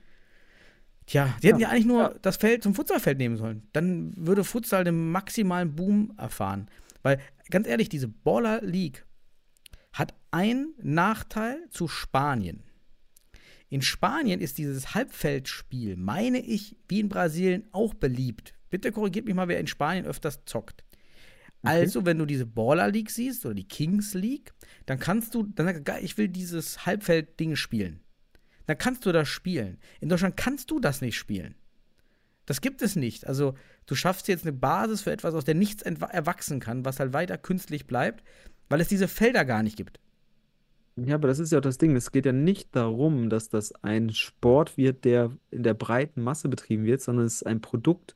[1.08, 3.64] Tja, die hätten ja, eigentlich nur das Feld zum Futsalfeld nehmen sollen.
[3.74, 6.68] Dann würde Futsal den maximalen Boom erfahren.
[7.02, 9.06] Weil, ganz ehrlich, diese Baller League
[9.98, 12.64] hat einen Nachteil zu Spanien.
[13.70, 18.54] In Spanien ist dieses Halbfeldspiel, meine ich, wie in Brasilien auch beliebt.
[18.70, 20.84] Bitte korrigiert mich mal, wer in Spanien öfters zockt.
[21.64, 24.54] Also, wenn du diese Baller League siehst oder die Kings League,
[24.86, 28.00] dann kannst du, dann sagst du, ich will dieses Halbfeld-Ding spielen.
[28.68, 29.80] Dann kannst du das spielen.
[30.00, 31.56] In Deutschland kannst du das nicht spielen.
[32.46, 33.28] Das gibt es nicht.
[33.28, 33.56] Also,
[33.86, 37.38] du schaffst jetzt eine Basis für etwas, aus der nichts erwachsen kann, was halt weiter
[37.38, 38.24] künstlich bleibt,
[38.70, 40.00] weil es diese Felder gar nicht gibt.
[40.98, 41.96] Ja, aber das ist ja auch das Ding.
[41.96, 46.50] Es geht ja nicht darum, dass das ein Sport wird, der in der breiten Masse
[46.50, 48.16] betrieben wird, sondern es ist ein Produkt,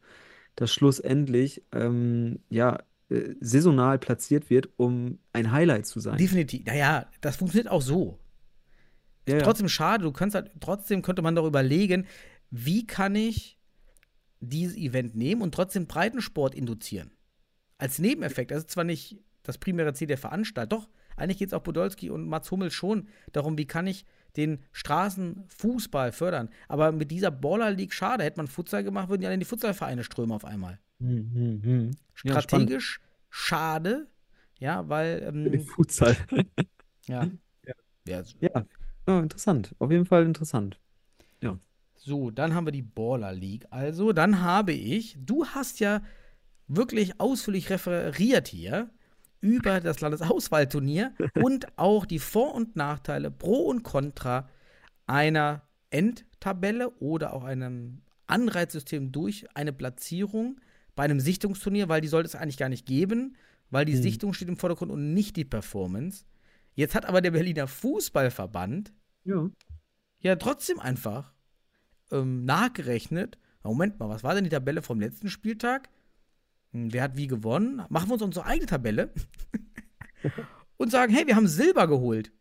[0.55, 6.17] das schlussendlich ähm, ja, äh, saisonal platziert wird, um ein Highlight zu sein.
[6.17, 6.65] Definitiv.
[6.65, 8.17] Naja, das funktioniert auch so.
[9.27, 9.41] Ja, ja.
[9.43, 12.07] Trotzdem schade, du kannst halt, trotzdem könnte man darüber überlegen,
[12.49, 13.59] wie kann ich
[14.39, 17.11] dieses Event nehmen und trotzdem Breitensport induzieren.
[17.77, 18.51] Als Nebeneffekt.
[18.51, 22.09] Das ist zwar nicht das primäre Ziel der Veranstaltung, doch, eigentlich geht es auch Podolski
[22.09, 24.05] und Mats Hummels schon darum, wie kann ich
[24.37, 26.49] den Straßenfußball fördern.
[26.67, 30.03] Aber mit dieser Baller League, schade, hätte man Futsal gemacht, würden ja dann die Futsalvereine
[30.03, 30.79] strömen auf einmal.
[30.99, 31.91] Hm, hm, hm.
[32.23, 32.39] Ja.
[32.39, 34.07] Strategisch schade,
[34.59, 36.15] ja, weil, ähm, Futsal.
[37.07, 37.27] ja.
[38.05, 38.23] ja.
[38.39, 38.65] Ja.
[39.07, 39.75] ja, interessant.
[39.79, 40.79] Auf jeden Fall interessant.
[42.03, 43.67] So, dann haben wir die Baller League.
[43.69, 46.01] Also, dann habe ich, du hast ja
[46.67, 48.89] wirklich ausführlich referiert hier
[49.41, 54.47] über das Landesauswahlturnier und auch die Vor- und Nachteile, Pro und Contra
[55.07, 60.61] einer Endtabelle oder auch einem Anreizsystem durch eine Platzierung
[60.95, 63.35] bei einem Sichtungsturnier, weil die sollte es eigentlich gar nicht geben,
[63.69, 64.01] weil die Hm.
[64.01, 66.25] Sichtung steht im Vordergrund und nicht die Performance.
[66.73, 68.93] Jetzt hat aber der Berliner Fußballverband
[69.25, 69.49] Ja.
[70.19, 71.33] ja trotzdem einfach
[72.11, 73.37] ähm, nachgerechnet.
[73.63, 75.89] Moment mal, was war denn die Tabelle vom letzten Spieltag?
[76.73, 77.81] Hm, wer hat wie gewonnen?
[77.89, 79.11] Machen wir uns unsere eigene Tabelle
[80.77, 82.31] und sagen, hey, wir haben Silber geholt.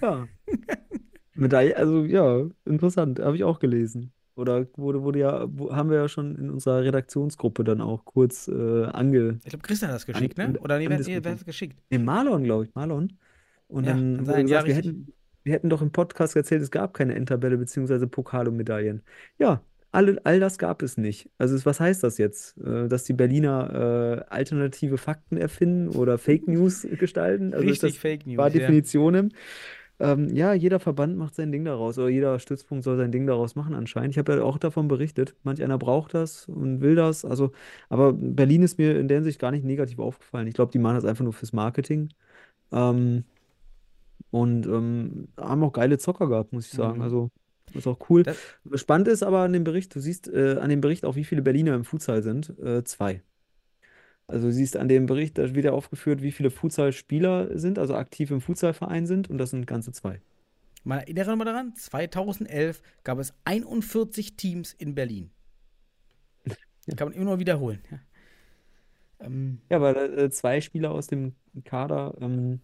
[0.00, 0.26] Ja.
[1.34, 4.12] Medaille, also ja, interessant, habe ich auch gelesen.
[4.34, 8.84] Oder wurde, wurde ja, haben wir ja schon in unserer Redaktionsgruppe dann auch kurz äh,
[8.86, 9.38] ange.
[9.44, 10.60] Ich glaube, Christian hat das geschickt, An- ne?
[10.60, 11.78] Oder nee, wer, nee, wer hat das geschickt?
[11.90, 13.12] Nee, Marlon, glaube ich, Marlon.
[13.68, 15.12] Und Ja, dann wurde sein, ja, gesagt, wir hätten,
[15.44, 19.02] wir hätten doch im Podcast erzählt, es gab keine Endtabelle beziehungsweise Pokal und Medaillen.
[19.38, 19.62] Ja,
[19.92, 21.30] alle, all das gab es nicht.
[21.38, 22.58] Also was heißt das jetzt?
[22.58, 27.52] Äh, Dass die Berliner äh, alternative Fakten erfinden oder Fake News gestalten?
[27.54, 28.38] Also Richtig das Fake News.
[28.38, 28.54] war ja.
[28.54, 29.34] Definitionen.
[30.00, 33.54] Ähm, ja, jeder Verband macht sein Ding daraus oder jeder Stützpunkt soll sein Ding daraus
[33.54, 34.10] machen anscheinend.
[34.12, 35.36] Ich habe ja auch davon berichtet.
[35.44, 37.24] Manch einer braucht das und will das.
[37.24, 37.52] Also,
[37.88, 40.48] aber Berlin ist mir in der Hinsicht gar nicht negativ aufgefallen.
[40.48, 42.08] Ich glaube, die machen das einfach nur fürs Marketing.
[42.72, 43.24] Ähm,
[44.30, 46.96] und ähm, haben auch geile Zocker gehabt, muss ich sagen.
[46.96, 47.02] Mhm.
[47.02, 47.30] Also,
[47.74, 48.22] ist auch cool.
[48.22, 48.38] Das-
[48.74, 51.42] Spannend ist aber an dem Bericht, du siehst äh, an dem Bericht auch, wie viele
[51.42, 52.52] Berliner im Futsal sind.
[52.58, 53.22] Äh, zwei.
[54.26, 57.94] Also du siehst an dem Bericht, da wird ja aufgeführt, wie viele Futsal-Spieler sind, also
[57.94, 60.20] aktiv im Futsalverein sind, und das sind ganze zwei.
[60.84, 65.30] Man erinnere mal daran, 2011 gab es 41 Teams in Berlin.
[66.96, 67.80] Kann man immer nur wiederholen.
[67.90, 67.98] Ja.
[69.26, 72.60] Ähm, Ja, aber äh, zwei Spieler aus dem Kader, ähm,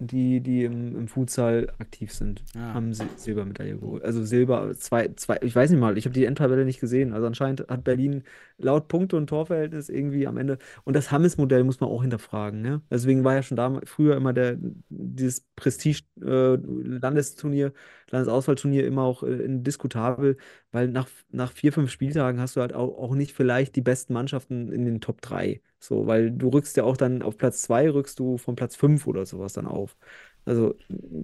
[0.00, 2.74] die, die im, im Futsal aktiv sind, Ah.
[2.74, 4.02] haben Sil Silbermedaille geholt.
[4.04, 7.12] Also Silber, zwei, zwei, ich weiß nicht mal, ich habe die Endtabelle nicht gesehen.
[7.12, 8.24] Also anscheinend hat Berlin
[8.58, 10.58] laut Punkte- und Torverhältnis irgendwie am Ende.
[10.84, 12.82] Und das Hammes-Modell muss man auch hinterfragen, ne?
[12.90, 14.56] Deswegen war ja schon da früher immer der,
[14.88, 17.72] dieses Prestige-Landesturnier,
[18.10, 20.36] Landesauswahlturnier immer auch äh, diskutabel,
[20.72, 24.12] weil nach, nach vier, fünf Spieltagen hast du halt auch, auch nicht vielleicht die besten
[24.14, 25.60] Mannschaften in den Top 3.
[25.82, 29.06] So, weil du rückst ja auch dann auf Platz 2, rückst du von Platz 5
[29.06, 29.96] oder sowas dann auf.
[30.44, 30.74] Also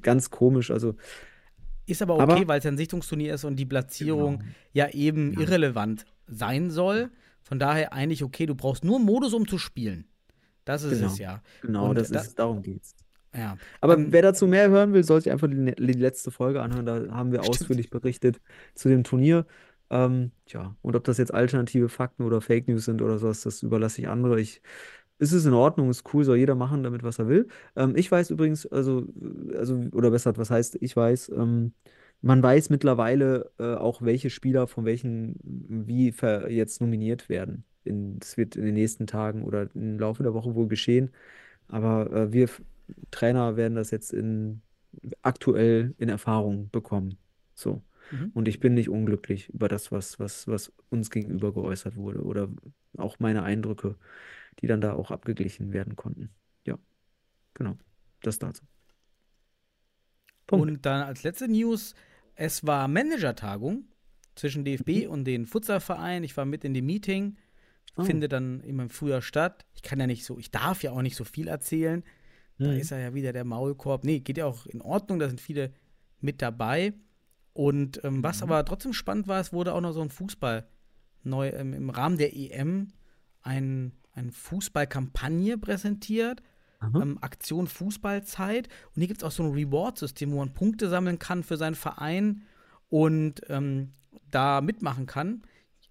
[0.00, 0.70] ganz komisch.
[0.70, 0.94] Also
[1.86, 4.50] ist aber okay, weil es ja ein Sichtungsturnier ist und die Platzierung Genau.
[4.72, 5.40] ja eben Ja.
[5.40, 7.10] irrelevant sein soll.
[7.42, 10.06] Von daher eigentlich okay, du brauchst nur Modus, um zu spielen.
[10.64, 11.12] Das ist Genau.
[11.12, 11.42] es ja.
[11.62, 12.96] genau, Und das da- ist, darum geht's.
[13.34, 13.58] Ja.
[13.82, 16.86] Aber Ähm, wer dazu mehr hören will, soll sich einfach die, die letzte Folge anhören.
[16.86, 17.50] Da haben wir Stimmt.
[17.60, 18.40] ausführlich berichtet
[18.74, 19.44] zu dem Turnier.
[19.90, 23.62] Ähm, tja, und ob das jetzt alternative Fakten oder Fake News sind oder sowas, das
[23.62, 24.40] überlasse ich andere.
[24.40, 24.62] Ich,
[25.18, 27.48] ist es in Ordnung, ist cool, soll jeder machen damit, was er will.
[27.76, 29.06] Ähm, ich weiß übrigens, also,
[29.54, 31.72] also, oder besser, was heißt, ich weiß, ähm,
[32.22, 36.12] man weiß mittlerweile äh, auch, welche Spieler von welchen wie
[36.48, 37.64] jetzt nominiert werden.
[37.84, 41.10] In, das wird in den nächsten Tagen oder im Laufe der Woche wohl geschehen.
[41.68, 42.48] Aber äh, wir
[43.10, 44.62] Trainer werden das jetzt in,
[45.22, 47.18] aktuell in Erfahrung bekommen.
[47.54, 47.82] So.
[48.10, 48.30] Mhm.
[48.34, 52.48] Und ich bin nicht unglücklich über das, was, was, was uns gegenüber geäußert wurde oder
[52.96, 53.96] auch meine Eindrücke,
[54.60, 56.30] die dann da auch abgeglichen werden konnten.
[56.64, 56.78] Ja,
[57.54, 57.76] genau.
[58.22, 58.64] Das dazu.
[60.46, 60.68] Punkt.
[60.70, 61.94] Und dann als letzte News,
[62.34, 63.84] es war Managertagung
[64.34, 66.22] zwischen DFB und den Futsalverein.
[66.24, 67.36] Ich war mit in dem Meeting,
[67.98, 68.04] Oh.
[68.04, 69.64] findet dann immer im Frühjahr statt.
[69.74, 72.04] Ich kann ja nicht so, ich darf ja auch nicht so viel erzählen.
[72.58, 72.78] Da Mhm.
[72.78, 74.04] ist er ja wieder der Maulkorb.
[74.04, 75.72] Nee, geht ja auch in Ordnung, da sind viele
[76.20, 76.92] mit dabei.
[77.56, 78.44] Und ähm, was Mhm.
[78.44, 80.68] aber trotzdem spannend war, es wurde auch noch so ein Fußball
[81.22, 82.88] neu ähm, im Rahmen der EM
[83.40, 86.42] ein, eine Fußballkampagne präsentiert.
[86.82, 88.68] Ähm, Aktion Fußballzeit.
[88.94, 91.74] Und hier gibt es auch so ein Reward-System, wo man Punkte sammeln kann für seinen
[91.74, 92.42] Verein
[92.90, 93.92] und ähm,
[94.30, 95.42] da mitmachen kann.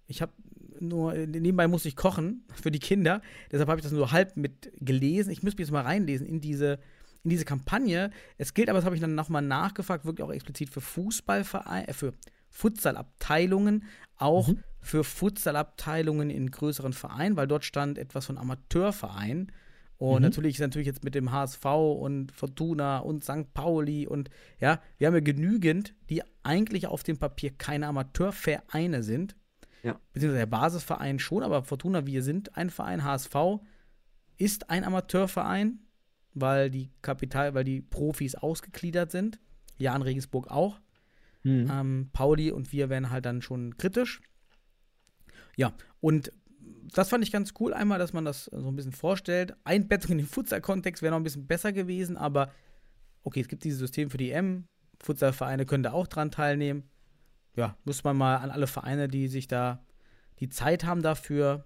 [0.06, 0.32] Ich habe
[0.78, 4.72] nur, nebenbei muss ich kochen für die Kinder, deshalb habe ich das nur halb mit
[4.78, 5.30] gelesen.
[5.30, 6.78] Ich müsste mich jetzt mal reinlesen in diese,
[7.26, 8.10] in diese Kampagne.
[8.38, 11.92] Es gilt aber, das habe ich dann nochmal nachgefragt, wirklich auch explizit für Fußballvereine, äh,
[11.92, 12.12] für
[12.50, 13.84] Futsalabteilungen,
[14.16, 14.62] auch Mhm.
[14.80, 19.50] für Futsalabteilungen in größeren Vereinen, weil dort stand etwas von Amateurverein.
[19.98, 20.22] Und Mhm.
[20.22, 21.64] natürlich ist natürlich jetzt mit dem HSV
[22.00, 23.52] und Fortuna und St.
[23.54, 29.34] Pauli und ja, wir haben ja genügend, die eigentlich auf dem Papier keine Amateurvereine sind.
[29.82, 29.98] Ja.
[30.12, 33.34] Beziehungsweise der Basisverein schon, aber Fortuna, wir sind ein Verein, HSV
[34.36, 35.80] ist ein Amateurverein,
[36.36, 39.40] weil die Kapital, weil die Profis ausgegliedert sind.
[39.78, 40.78] Jan Regensburg auch.
[41.42, 41.68] Mhm.
[41.70, 44.20] Ähm, Pauli und wir werden halt dann schon kritisch.
[45.56, 46.30] Ja, und
[46.92, 49.56] das fand ich ganz cool, einmal, dass man das so ein bisschen vorstellt.
[49.64, 52.52] Einbettung in den Futsal-Kontext wäre noch ein bisschen besser gewesen, aber
[53.22, 54.66] okay, es gibt dieses System für die M.
[55.02, 56.84] Futsalvereine können da auch dran teilnehmen.
[57.54, 59.82] Ja, muss man mal an alle Vereine, die sich da
[60.40, 61.64] die Zeit haben dafür,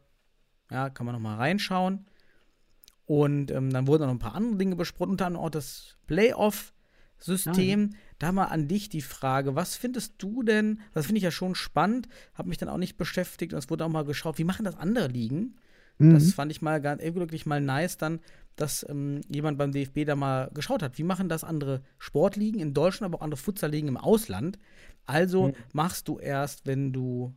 [0.70, 2.06] ja, kann man noch mal reinschauen.
[3.10, 7.90] Und ähm, dann wurden noch ein paar andere Dinge besprochen, unter anderem auch das Playoff-System.
[8.20, 11.56] Da mal an dich die Frage, was findest du denn, das finde ich ja schon
[11.56, 14.64] spannend, habe mich dann auch nicht beschäftigt und es wurde auch mal geschaut, wie machen
[14.64, 15.56] das andere Ligen?
[15.98, 16.34] Das Mhm.
[16.34, 18.20] fand ich mal ganz, äh, wirklich mal nice dann,
[18.54, 22.74] dass ähm, jemand beim DFB da mal geschaut hat, wie machen das andere Sportligen in
[22.74, 24.56] Deutschland, aber auch andere Futsalligen im Ausland.
[25.04, 25.54] Also Mhm.
[25.72, 27.34] machst du erst, wenn du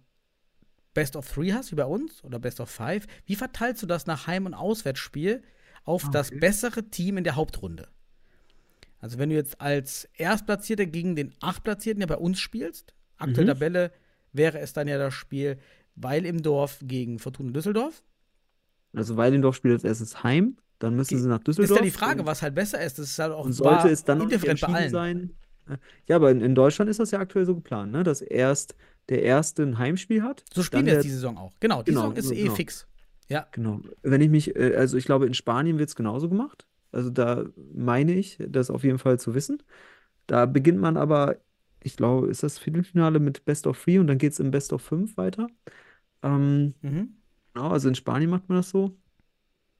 [0.93, 4.05] Best of Three hast, wie bei uns, oder Best of Five, wie verteilst du das
[4.05, 5.41] nach Heim- und Auswärtsspiel
[5.85, 6.39] auf Ah, das okay.
[6.39, 7.87] bessere Team in der Hauptrunde?
[8.99, 13.55] Also wenn du jetzt als Erstplatzierter gegen den Achtplatzierten ja bei uns spielst, aktuelle Mhm.
[13.55, 13.91] Tabelle
[14.31, 15.57] wäre es dann ja das Spiel
[15.95, 18.01] Weil im Dorf gegen Fortuna Düsseldorf.
[18.95, 21.77] Also Weilendorf spielt als erstes heim, dann müssen sie nach Ist Düsseldorf.
[21.79, 22.99] ja die Frage, was halt besser ist.
[22.99, 24.89] Das ist halt auch und sollte es dann indifferent bei allen.
[24.91, 25.31] sein.
[25.67, 28.03] äh, Ja, aber in, in Deutschland ist das ja aktuell so geplant, ne?
[28.03, 28.75] Dass erst
[29.09, 31.53] der erste ein Heimspiel hat, So spielen wir jetzt die Saison auch.
[31.59, 32.55] Genau, die Genau, Saison ist eh genau.
[32.55, 32.87] fix.
[33.29, 33.81] Ja, Genau.
[34.01, 36.65] Wenn ich mich, äh, also ich glaube, in Spanien wird es genauso gemacht.
[36.91, 39.63] Also da meine ich, das auf jeden Fall zu wissen.
[40.27, 41.37] Da beginnt man aber,
[41.83, 44.73] ich glaube, ist das Viertelfinale mit Best of Three und dann geht es im Best
[44.73, 45.47] of Fünf weiter.
[46.23, 47.17] Ähm, mhm.
[47.53, 48.97] genau, also in Spanien macht man das so.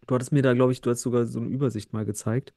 [0.08, 2.54] Du hattest mir da, glaube ich, du hast sogar so eine Übersicht mal gezeigt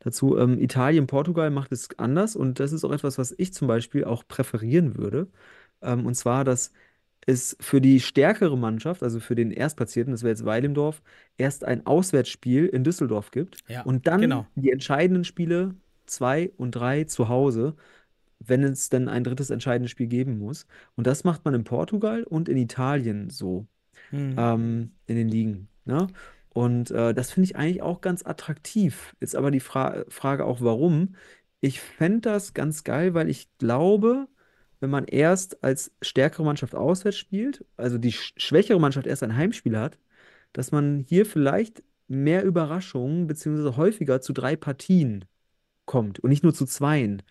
[0.00, 0.36] dazu.
[0.38, 4.04] Ähm, Italien, Portugal macht es anders und das ist auch etwas, was ich zum Beispiel
[4.04, 5.28] auch präferieren würde.
[5.82, 6.72] Ähm, und zwar, dass
[7.26, 11.02] es für die stärkere Mannschaft, also für den Erstplatzierten, das wäre jetzt Weilendorf,
[11.36, 14.46] erst ein Auswärtsspiel in Düsseldorf gibt Ja, und dann genau.
[14.54, 15.74] die entscheidenden Spiele
[16.06, 17.76] zwei und drei zu Hause,
[18.38, 20.66] wenn es denn ein drittes entscheidendes Spiel geben muss.
[20.96, 23.66] Und das macht man in Portugal und in Italien so
[24.10, 24.34] Mhm.
[24.38, 25.68] ähm, in den Ligen.
[25.84, 26.06] Ne?
[26.50, 29.14] Und äh, das finde ich eigentlich auch ganz attraktiv.
[29.20, 31.14] Ist aber die Fra Frage auch, warum.
[31.60, 34.28] Ich fände das ganz geil, weil ich glaube,
[34.80, 39.36] wenn man erst als stärkere Mannschaft auswärts spielt, also die sch schwächere Mannschaft erst ein
[39.36, 39.98] Heimspiel hat,
[40.52, 45.24] dass man hier vielleicht mehr Überraschungen beziehungsweise häufiger zu drei Partien
[45.86, 47.22] kommt und nicht nur zu zweien.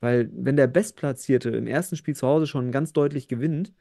[0.00, 3.72] Weil wenn der Bestplatzierte im ersten Spiel zu Hause schon ganz deutlich gewinnt,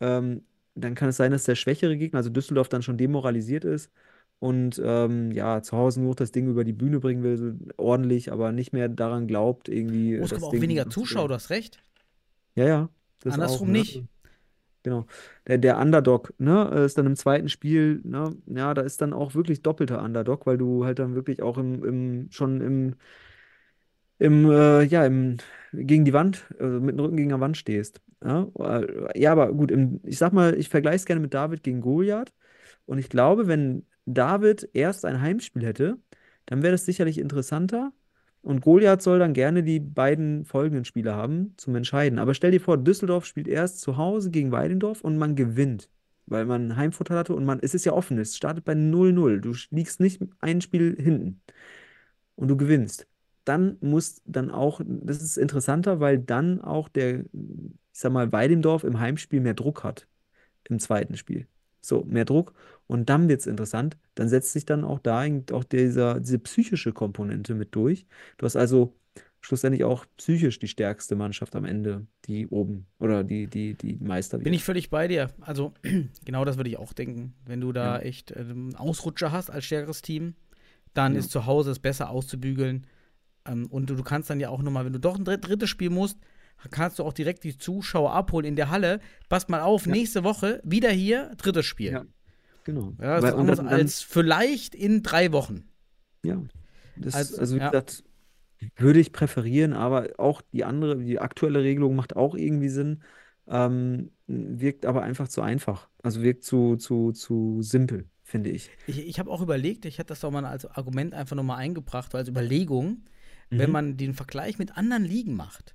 [0.00, 3.92] ähm, dann kann es sein, dass der schwächere Gegner, also Düsseldorf, dann schon demoralisiert ist
[4.40, 8.32] und ähm, ja, zu Hause nur noch das Ding über die Bühne bringen will, ordentlich,
[8.32, 11.50] aber nicht mehr daran glaubt, irgendwie Oh, es kommen auch Ding weniger Zuschauer, du hast
[11.50, 11.80] recht.
[12.58, 12.88] Ja, ja,
[13.20, 13.72] das auch, Andersrum ne?
[13.78, 14.02] nicht.
[14.84, 15.06] Genau.
[15.46, 19.34] Der, der Underdog, ne, ist dann im zweiten Spiel, ne, ja, da ist dann auch
[19.34, 22.96] wirklich doppelter Underdog, weil du halt dann wirklich auch im, im schon im,
[24.18, 25.36] im, äh, ja, im,
[25.72, 28.00] gegen die Wand, also mit dem Rücken gegen die Wand stehst.
[28.24, 31.62] Ja, Äh, ja aber gut, im, ich sag mal, ich vergleiche es gerne mit David
[31.62, 32.32] gegen Goliath.
[32.86, 35.98] Und ich glaube, wenn David erst ein Heimspiel hätte,
[36.46, 37.92] dann wäre das sicherlich interessanter.
[38.48, 42.18] Und Goliath soll dann gerne die beiden folgenden Spiele haben zum Entscheiden.
[42.18, 45.90] Aber stell dir vor, Düsseldorf spielt erst zu Hause gegen Weidendorf und man gewinnt,
[46.24, 49.40] weil man Heimvorteil hatte und man, es ist ja offen, es startet bei 0-0.
[49.40, 51.42] Du liegst nicht ein Spiel hinten.
[52.36, 53.06] und du gewinnst,
[53.44, 57.26] dann muss dann auch, das ist interessanter, weil dann auch der, ich
[57.92, 60.08] sag mal, Weidendorf im Heimspiel mehr Druck hat
[60.68, 61.48] im zweiten Spiel.
[61.80, 62.54] So, mehr Druck.
[62.86, 63.96] Und dann wird es interessant.
[64.14, 68.06] Dann setzt sich dann auch da auch dieser, diese psychische Komponente mit durch.
[68.38, 68.94] Du hast also
[69.40, 74.38] schlussendlich auch psychisch die stärkste Mannschaft am Ende, die oben oder die, die, die Meister
[74.38, 74.56] Bin wird.
[74.56, 75.30] ich völlig bei dir.
[75.40, 75.72] Also,
[76.24, 77.34] genau das würde ich auch denken.
[77.46, 78.02] Wenn du da Ja.
[78.02, 80.34] echt ähm, Ausrutscher hast als stärkeres Team,
[80.94, 81.20] dann Ja.
[81.20, 82.86] ist zu Hause es besser auszubügeln.
[83.46, 85.70] Ähm, und du, du kannst dann ja auch nochmal, wenn du doch ein dritt, drittes
[85.70, 86.18] Spiel musst,
[86.70, 89.00] kannst du auch direkt die Zuschauer abholen in der Halle.
[89.28, 89.92] Passt mal auf, Ja.
[89.92, 91.92] nächste Woche wieder hier, drittes Spiel.
[91.92, 92.04] Ja.
[92.64, 92.92] Genau.
[93.00, 95.64] Ja, das Weil- ist anders als vielleicht in drei Wochen.
[96.24, 96.42] Ja,
[96.96, 97.70] das, Also, also, wie ja.
[97.70, 98.04] gesagt,
[98.76, 103.02] würde ich präferieren, aber auch die andere, die aktuelle Regelung macht auch irgendwie Sinn,
[103.46, 105.88] ähm, wirkt aber einfach zu einfach.
[106.02, 108.68] Also wirkt zu, zu, zu simpel, finde ich.
[108.86, 112.14] Ich, ich habe auch überlegt, ich hätte das doch mal als Argument einfach nochmal eingebracht,
[112.14, 113.04] als Überlegung,
[113.48, 113.72] wenn Mhm.
[113.72, 115.74] man den Vergleich mit anderen Ligen macht,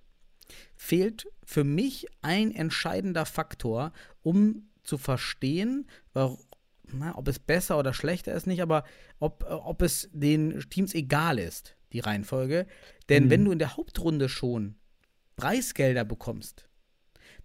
[0.75, 6.39] fehlt für mich ein entscheidender Faktor, um zu verstehen, warum,
[6.91, 8.83] na, ob es besser oder schlechter ist nicht, aber
[9.19, 12.67] ob, äh, ob es den Teams egal ist, die Reihenfolge.
[13.09, 13.29] Denn Mhm.
[13.29, 14.75] wenn du in der Hauptrunde schon
[15.35, 16.67] Preisgelder bekommst,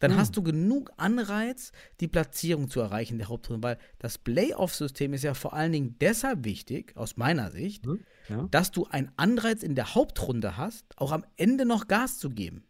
[0.00, 0.16] dann Mhm.
[0.16, 5.24] hast du genug Anreiz, die Platzierung zu erreichen in der Hauptrunde, weil das Playoff-System ist
[5.24, 7.84] ja vor allen Dingen deshalb wichtig, aus meiner Sicht,
[8.28, 8.46] Ja.
[8.50, 12.64] dass du einen Anreiz in der Hauptrunde hast, auch am Ende noch Gas zu geben.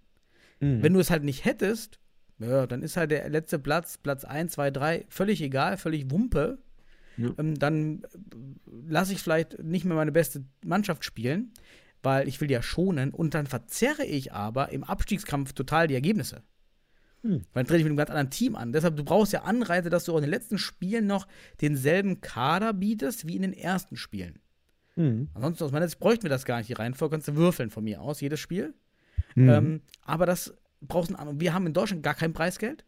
[0.60, 0.82] Mhm.
[0.82, 2.00] Wenn du es halt nicht hättest,
[2.38, 6.58] ja, dann ist halt der letzte Platz, Platz 1, 2, 3, völlig egal, völlig Wumpe.
[7.16, 7.30] Ja.
[7.36, 8.02] Ähm, dann
[8.86, 11.52] lasse ich vielleicht nicht mehr meine beste Mannschaft spielen,
[12.02, 16.42] weil ich will ja schonen und dann verzerre ich aber im Abstiegskampf total die Ergebnisse.
[17.22, 17.42] Hm.
[17.52, 18.72] Weil dann trete ich mit einem ganz anderen Team an.
[18.72, 21.26] Deshalb, du brauchst ja Anreize, dass du auch in den letzten Spielen noch
[21.60, 24.38] denselben Kader bietest wie in den ersten Spielen.
[24.94, 25.28] Mhm.
[25.34, 26.94] Ansonsten aus meiner Sicht bräuchten wir das gar nicht hier rein.
[26.94, 28.74] Kannst du würfeln von mir aus, jedes Spiel.
[29.42, 29.48] Mhm.
[29.48, 31.40] Ähm, aber das brauchst du an.
[31.40, 32.84] Wir haben in Deutschland gar kein Preisgeld.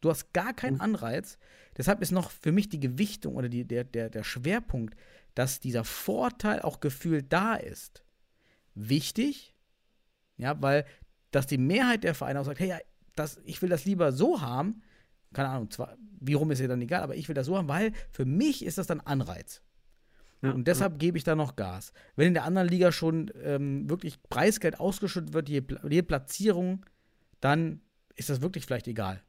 [0.00, 0.80] Du hast gar keinen Mhm.
[0.80, 1.38] Anreiz.
[1.76, 4.96] Deshalb ist noch für mich die Gewichtung oder die, der, der, der Schwerpunkt,
[5.34, 8.04] dass dieser Vorteil auch gefühlt da ist,
[8.74, 9.54] wichtig.
[10.36, 10.84] Ja, weil,
[11.30, 12.78] dass die Mehrheit der Vereine auch sagt, hey, ja,
[13.14, 14.82] das, ich will das lieber so haben.
[15.32, 17.68] Keine Ahnung, zwar, wie rum ist ja dann egal, aber ich will das so haben,
[17.68, 19.62] weil für mich ist das dann Anreiz.
[20.42, 21.92] Ja, Und deshalb gebe ich da noch Gas.
[22.16, 26.86] Wenn in der anderen Liga schon ähm, wirklich Preisgeld ausgeschüttet wird, je, je Platzierung,
[27.40, 27.80] dann
[28.16, 29.22] ist das wirklich vielleicht egal.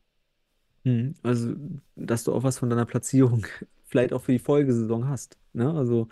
[0.84, 1.15] Mhm.
[1.21, 1.54] Also,
[1.95, 3.45] dass du auch was von deiner Platzierung
[3.86, 5.38] vielleicht auch für die Folgesaison hast.
[5.54, 5.71] Ne?
[5.74, 6.08] Also,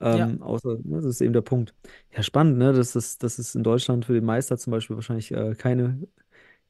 [0.00, 1.74] ähm, außer, ne, das ist eben der Punkt.
[2.16, 2.72] Ja, spannend, ne?
[2.72, 5.98] Dass es, dass es in Deutschland für den Meister zum Beispiel wahrscheinlich äh, keine,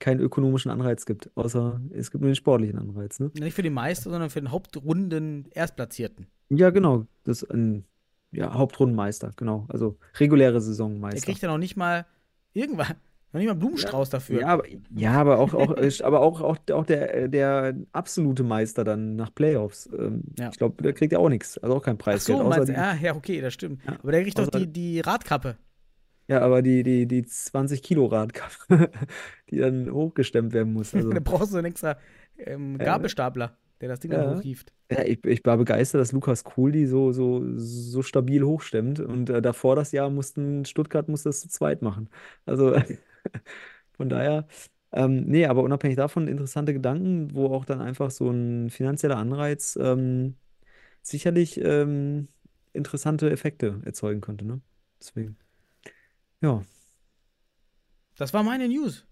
[0.00, 3.30] keinen ökonomischen Anreiz gibt, außer es gibt nur den sportlichen Anreiz, ne?
[3.38, 6.26] Nicht für den Meister, sondern für den Hauptrunden Erstplatzierten.
[6.48, 7.06] Ja, genau.
[7.24, 7.84] Das ist ein
[8.32, 9.66] ja, Hauptrundenmeister, genau.
[9.68, 11.20] Also reguläre Der Saisonmeister.
[11.20, 12.06] kriegt ja noch nicht mal
[12.52, 12.94] irgendwann,
[13.32, 14.40] noch nicht mal einen Blumenstrauß dafür.
[14.40, 19.16] Ja, aber, ja, aber auch, auch, aber auch, auch, auch der, der absolute Meister dann
[19.16, 19.88] nach Playoffs.
[19.96, 20.48] Ähm, Ja.
[20.50, 21.58] Ich glaube, der kriegt ja auch nichts.
[21.58, 22.38] Also auch kein Ach Preisgeld.
[22.38, 23.82] so, außer meinst die, ja, ja, okay, das stimmt.
[23.84, 25.56] Ja, Aber der kriegt doch die, die Radkappe.
[26.30, 28.88] Ja, aber die, die, die 20 Kilo Radkappe,
[29.50, 30.94] die dann hochgestemmt werden muss.
[30.94, 31.96] Also, da brauchst du einen extra
[32.38, 32.78] ähm.
[32.78, 34.72] Gabelstapler, der das Ding dann hochhieft.
[34.92, 39.00] ja, ich, ich war begeistert, dass Lukas Kuhl die so, so, so stabil hochstemmt.
[39.00, 42.08] Und äh, davor das Jahr mussten Stuttgart musste das zu zweit machen.
[42.46, 42.76] Also
[43.96, 44.46] von daher,
[44.92, 49.76] ähm, nee, aber unabhängig davon interessante Gedanken, wo auch dann einfach so ein finanzieller Anreiz
[49.82, 50.36] ähm,
[51.02, 52.28] sicherlich ähm,
[52.72, 54.60] interessante Effekte erzeugen könnte, ne?
[55.00, 55.36] Deswegen.
[56.42, 56.62] Ja,
[58.16, 59.06] Das war meine News.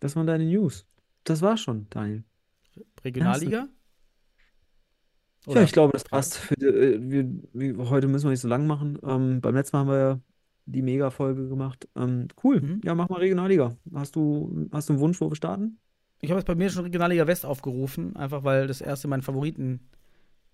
[0.00, 0.86] das waren deine News.
[1.24, 2.24] Das war schon, Daniel.
[3.04, 3.68] Regionalliga?
[5.46, 6.38] Ja, ich glaube, das passt.
[6.38, 8.98] Für, äh, wir, wir, heute müssen wir nicht so lang machen.
[9.02, 10.20] Ähm, beim letzten Mal haben wir ja
[10.66, 11.86] die Mega-Folge gemacht.
[11.96, 12.60] Ähm, cool.
[12.60, 12.80] Mhm.
[12.84, 13.76] Ja, mach mal Regionalliga.
[13.94, 15.78] Hast du, hast du einen Wunsch, wo wir starten?
[16.20, 19.80] Ich habe jetzt bei mir schon Regionalliga West aufgerufen, einfach weil das erste mein Favoriten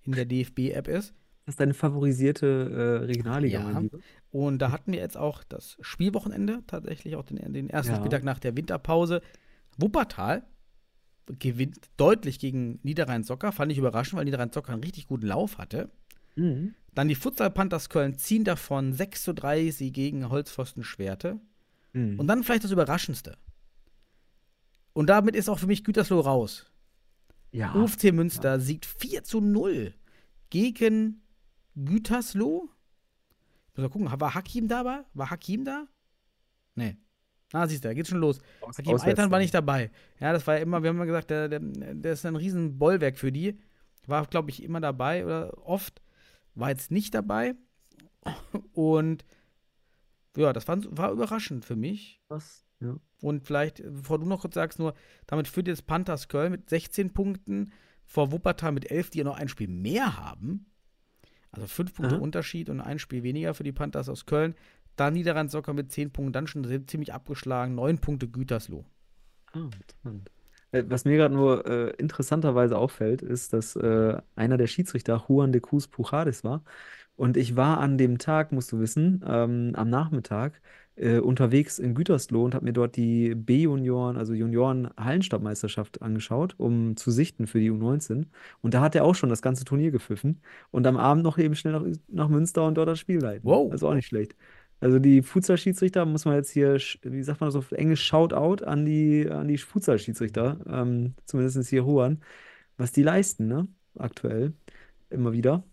[0.03, 1.15] in der DFB-App ist.
[1.51, 2.47] Das ist deine favorisierte
[3.03, 3.69] äh, Regionalliga, Ja.
[3.69, 3.99] mein Lieber.
[4.31, 7.99] Und da hatten wir jetzt auch das Spielwochenende, tatsächlich auch den, den ersten Ja.
[7.99, 9.21] Spieltag nach der Winterpause.
[9.77, 10.45] Wuppertal
[11.27, 13.51] gewinnt deutlich gegen Niederrhein-Socker.
[13.51, 15.91] Fand ich überraschend, weil Niederrhein-Socker einen richtig guten Lauf hatte.
[16.37, 16.75] Mhm.
[16.95, 21.41] Dann die Futsal Panthers Köln ziehen davon 6 zu 3 sie gegen Holzpfosten Schwerte.
[21.95, 22.21] Mhm.
[22.21, 23.37] Und dann vielleicht das Überraschendste.
[24.93, 26.71] Und damit ist auch für mich Gütersloh raus.
[27.51, 27.75] ja.
[27.75, 29.95] UFC Münster siegt 4 zu 0
[30.51, 31.23] gegen
[31.77, 32.69] Gütersloh.
[33.73, 35.05] Ich muss mal gucken, war Hakim dabei?
[35.15, 35.87] War Hakim da?
[36.75, 36.97] Nee.
[37.53, 38.41] Na, siehst du, da geht's schon los.
[38.61, 39.91] Aus- Hakim Eitan war nicht dabei.
[40.21, 42.79] Ja, das war ja immer, wir haben immer gesagt, der, der, der ist ein riesen
[42.79, 43.59] Bollwerk für die.
[44.07, 46.01] War, glaube ich, immer dabei oder oft.
[46.55, 47.55] War jetzt nicht dabei.
[48.73, 49.25] Und
[50.37, 52.21] ja, das war, war überraschend für mich.
[52.29, 52.65] Was?
[52.81, 52.97] Ja.
[53.21, 54.95] Und vielleicht, bevor du noch kurz sagst, nur,
[55.27, 57.73] damit führt jetzt Panthers Köln mit 16 Punkten
[58.05, 60.67] vor Wuppertal mit 11, die ja noch ein Spiel mehr haben.
[61.53, 62.23] Also fünf Punkte Aha.
[62.23, 64.55] Unterschied und ein Spiel weniger für die Panthers aus Köln.
[64.97, 67.75] Dann Niederrhein Socker mit 10 Punkten, dann schon ziemlich abgeschlagen.
[67.75, 68.85] 9 Punkte Gütersloh.
[69.53, 70.31] Ah, interessant.
[70.73, 75.53] Äh, Was mir gerade nur äh, interessanterweise auffällt, ist, dass äh, einer der Schiedsrichter Juan
[75.53, 76.63] de Cruz Pujares war.
[77.17, 80.61] Und ich war an dem Tag, musst du wissen, ähm, am Nachmittag
[81.01, 87.11] äh, unterwegs in Gütersloh und habe mir dort die B-Junioren, also Junioren-Hallenstadtmeisterschaft angeschaut, um zu
[87.11, 88.27] sichten für die U19.
[88.61, 91.57] Und da hat er auch schon das ganze Turnier gepfiffen und am Abend noch eben
[91.57, 93.45] schnell nach, nach Münster und dort das Spiel leiten.
[93.45, 93.73] Wow.
[93.73, 94.37] Also auch nicht schlecht.
[94.81, 98.85] Also die Futsal-Schiedsrichter muss man jetzt hier, wie sagt man das auf Englisch, Shoutout an
[98.85, 102.21] die, an die Futsal-Schiedsrichter, ähm, zumindest hier Juan,
[102.77, 103.69] was die leisten, ne?
[103.99, 104.55] Aktuell,
[105.11, 105.65] immer wieder.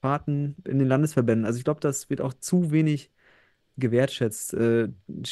[0.00, 1.46] Fahrten in den Landesverbänden.
[1.46, 3.10] Also ich glaube, das wird auch zu wenig
[3.76, 4.54] gewertschätzt.
[4.54, 4.88] Äh,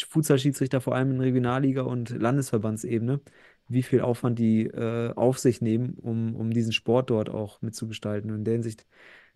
[0.08, 3.20] Futsal-Schiedsrichter vor allem in Regionalliga und Landesverbandsebene,
[3.68, 8.30] wie viel Aufwand die äh, auf sich nehmen, um, um diesen Sport dort auch mitzugestalten.
[8.30, 8.86] Und in der Hinsicht,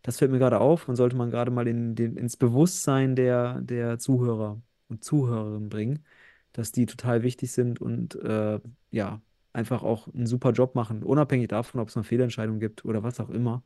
[0.02, 3.60] das fällt mir gerade auf und sollte man gerade mal in den, ins Bewusstsein der,
[3.60, 6.04] der Zuhörer und Zuhörerinnen bringen,
[6.52, 9.20] dass die total wichtig sind und äh, ja,
[9.52, 13.20] einfach auch einen super Job machen, unabhängig davon, ob es eine Fehlentscheidung gibt oder was
[13.20, 13.62] auch immer.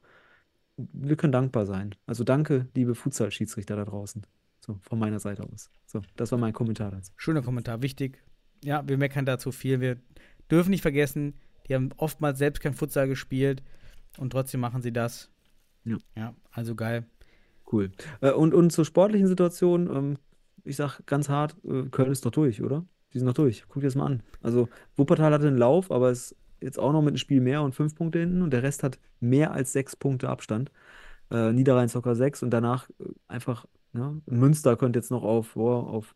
[0.76, 1.94] Wir können dankbar sein.
[2.06, 4.22] Also danke, liebe Futsal-Schiedsrichter da draußen.
[4.68, 5.70] So, von meiner Seite aus.
[5.86, 7.10] So, das war mein Kommentar dazu.
[7.16, 8.22] Schöner Kommentar, wichtig.
[8.62, 9.80] Ja, wir meckern dazu viel.
[9.80, 9.96] Wir
[10.50, 11.32] dürfen nicht vergessen,
[11.66, 13.62] die haben oftmals selbst kein Futsal gespielt
[14.18, 15.30] und trotzdem machen sie das.
[15.84, 15.96] Ja.
[16.14, 17.06] Ja, also geil.
[17.72, 17.92] Cool.
[18.20, 20.18] Äh, und, und zur sportlichen Situation, ähm,
[20.64, 22.84] ich sag ganz hart, äh, Köln ist doch durch, oder?
[23.14, 23.64] Die sind noch durch.
[23.68, 24.22] Guck dir das mal an.
[24.42, 27.74] Also Wuppertal hatte einen Lauf, aber ist jetzt auch noch mit einem Spiel mehr und
[27.74, 30.70] fünf Punkte hinten und der Rest hat mehr als sechs Punkte Abstand.
[31.30, 34.20] Äh, Niederrhein Soccer sechs und danach äh, einfach, ne?
[34.26, 36.14] Münster könnte jetzt noch auf, oh, auf,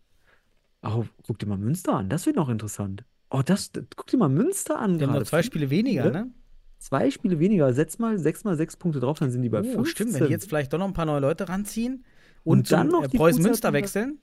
[0.82, 3.04] auf, guck dir mal Münster an, das wird noch interessant.
[3.30, 6.30] Oh, das, guck dir mal Münster an Die haben noch zwei Spiele weniger, ne?
[6.78, 9.84] Zwei Spiele weniger, setz mal sechs mal sechs Punkte drauf, dann sind die bei Oh,
[9.84, 9.84] 15.
[9.86, 12.04] stimmt, wenn die jetzt vielleicht doch noch ein paar neue Leute ranziehen
[12.44, 14.18] und, Und dann noch äh, Preußen Münster wechseln.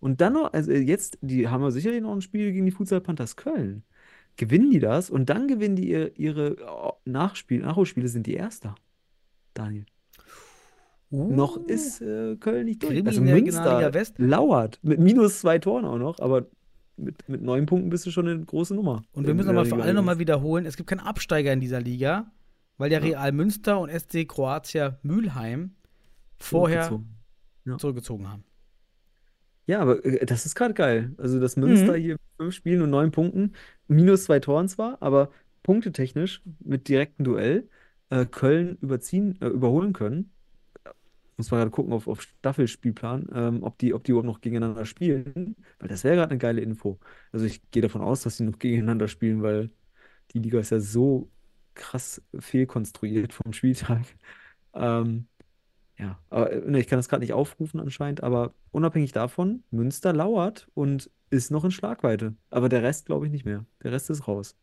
[0.00, 3.02] Und dann noch, also jetzt, die haben wir sicherlich noch ein Spiel gegen die Futsal
[3.02, 3.84] Panthers Köln.
[4.36, 8.74] Gewinnen die das und dann gewinnen die ihr, ihre oh, Nachspiel, Nachholspiele sind die Erster.
[9.52, 9.84] Daniel.
[11.12, 13.04] Uh, Noch ist äh, Köln nicht durch.
[13.04, 14.78] Also Münster lauert.
[14.82, 16.46] Mit minus zwei Toren auch noch, aber
[16.96, 19.02] mit, mit neun Punkten bist du schon eine große Nummer.
[19.12, 22.30] Und wir müssen nochmal für alle nochmal wiederholen, es gibt keinen Absteiger in dieser Liga,
[22.78, 25.74] weil der Real Münster und SC Kroatia Mülheim
[26.38, 27.16] vorher Zurückgezogen.
[27.64, 27.78] Ja.
[27.78, 28.44] zurückgezogen haben.
[29.66, 31.14] Ja, aber äh, das ist gerade geil.
[31.18, 32.00] Also, dass Münster Mhm.
[32.00, 33.52] hier mit fünf Spielen und neun Punkten,
[33.88, 35.30] minus zwei Toren zwar, aber
[35.62, 37.68] punktetechnisch mit direktem Duell
[38.10, 40.32] äh, Köln überziehen, äh, überholen können.
[41.40, 44.84] Muss man gerade gucken auf, auf Staffelspielplan, ähm, ob die, ob die überhaupt noch gegeneinander
[44.84, 46.98] spielen, weil das wäre gerade eine geile Info.
[47.32, 49.70] Also ich gehe davon aus, dass sie noch gegeneinander spielen, weil
[50.32, 51.30] die Liga ist ja so
[51.74, 54.02] krass fehlkonstruiert vom Spieltag.
[54.74, 55.28] Ähm,
[55.98, 60.12] ja, aber äh, ne, ich kann das gerade nicht aufrufen anscheinend, aber unabhängig davon, Münster
[60.12, 62.34] lauert und ist noch in Schlagweite.
[62.50, 63.64] Aber der Rest glaube ich nicht mehr.
[63.82, 64.56] Der Rest ist raus.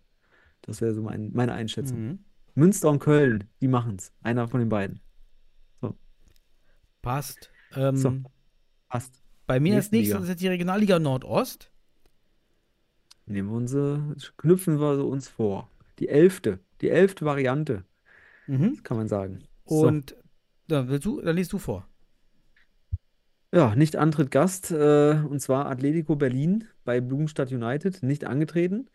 [0.61, 1.99] Das wäre so mein, meine Einschätzung.
[1.99, 2.19] Mhm.
[2.55, 4.13] Münster und Köln, die machen's.
[4.21, 4.99] Einer von den beiden.
[7.07, 7.51] Passt.
[7.75, 8.13] Ähm, So.
[8.89, 9.21] Passt.
[9.45, 11.71] Bei mir als Nächste nächstes ist jetzt die Regionalliga Nordost.
[13.25, 15.69] Nehmen wir unsere, knüpfen wir so uns vor.
[15.99, 17.85] Die elfte, die elfte Variante,
[18.47, 18.83] Mhm.
[18.83, 19.39] kann man sagen.
[19.65, 19.87] So.
[19.87, 20.15] Und
[20.67, 21.87] dann, willst du, dann liest du vor.
[23.53, 28.89] Ja, nicht Antritt Gast, äh, und zwar Atletico Berlin bei Blumenstadt United, nicht angetreten.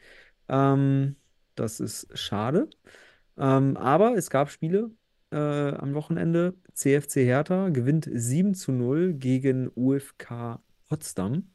[0.49, 1.17] Ähm,
[1.55, 2.69] das ist schade.
[3.39, 4.91] Ähm, aber es gab Spiele
[5.33, 6.55] äh, am Wochenende.
[6.75, 11.51] CFC Hertha gewinnt 7 zu 0 gegen UFK Potsdam.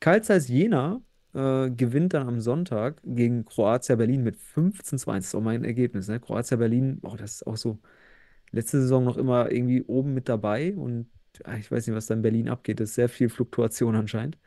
[0.00, 1.02] Carl Zeiss Jena
[1.34, 5.24] äh, gewinnt dann am Sonntag gegen Kroatia Berlin mit 15 zu 1.
[5.24, 6.08] Das ist auch mein Ergebnis.
[6.08, 6.20] Ne?
[6.20, 7.80] Kroatia Berlin, oh, das ist auch so
[8.52, 11.08] letzte Saison noch immer irgendwie oben mit dabei und
[11.44, 12.80] ah, ich weiß nicht, was da in Berlin abgeht.
[12.80, 14.38] Das ist sehr viel Fluktuation anscheinend.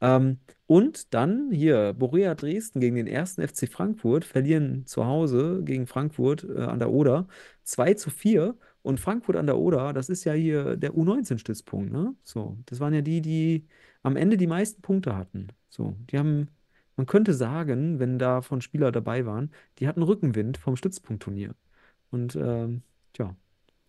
[0.00, 5.86] Ähm, und dann hier Borussia Dresden gegen den ersten FC Frankfurt verlieren zu Hause gegen
[5.86, 7.28] Frankfurt äh, an der Oder
[7.64, 8.56] 2 zu 4.
[8.82, 12.14] Und Frankfurt an der Oder, das ist ja hier der U19-Stützpunkt, ne?
[12.22, 13.66] So, das waren ja die, die
[14.02, 15.48] am Ende die meisten Punkte hatten.
[15.70, 16.48] So, die haben,
[16.96, 21.54] man könnte sagen, wenn da von Spieler dabei waren, die hatten Rückenwind vom Stützpunktturnier.
[22.10, 22.82] Und ähm,
[23.14, 23.34] tja,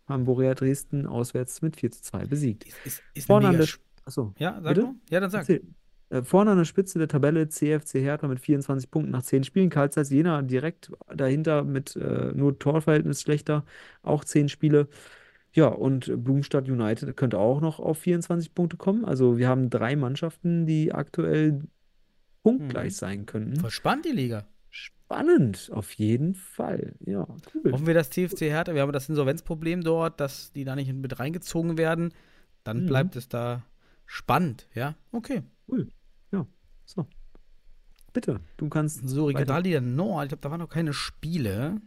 [0.08, 2.64] haben Borussia Dresden auswärts mit 4 zu 2 besiegt.
[2.64, 4.86] Ist, ist, ist Vorne an der, Sch- achso, Ja, sag bitte?
[4.86, 4.94] mal.
[5.10, 5.40] Ja, dann sag.
[5.40, 5.62] Erzähl.
[6.10, 9.70] Äh, Vorne an der Spitze der Tabelle CFC Hertha mit 24 Punkten nach 10 Spielen.
[9.70, 13.64] Karl Zeiss Jena direkt dahinter mit äh, nur Torverhältnis schlechter,
[14.02, 14.88] auch 10 Spiele.
[15.52, 19.04] Ja, und Blumstadt United könnte auch noch auf 24 Punkte kommen.
[19.04, 21.60] Also wir haben drei Mannschaften, die aktuell
[22.42, 22.96] punktgleich Mhm.
[22.96, 23.56] sein könnten.
[23.60, 24.46] Voll spannend, die Liga.
[24.70, 26.94] Spannend, auf jeden Fall.
[27.00, 27.72] Ja, cool.
[27.72, 31.18] Hoffen wir, dass TFC Hertha, wir haben das Insolvenzproblem dort, dass die da nicht mit
[31.18, 32.12] reingezogen werden.
[32.62, 32.86] Dann Mhm.
[32.86, 33.64] bleibt es da
[34.04, 34.94] spannend, ja?
[35.12, 35.42] Okay.
[35.68, 35.88] Cool.
[36.32, 36.46] Ja,
[36.84, 37.06] so.
[38.12, 39.40] Bitte, du kannst So, weiter.
[39.40, 41.80] Regionalliga Nord, ich glaube, da waren noch keine Spiele.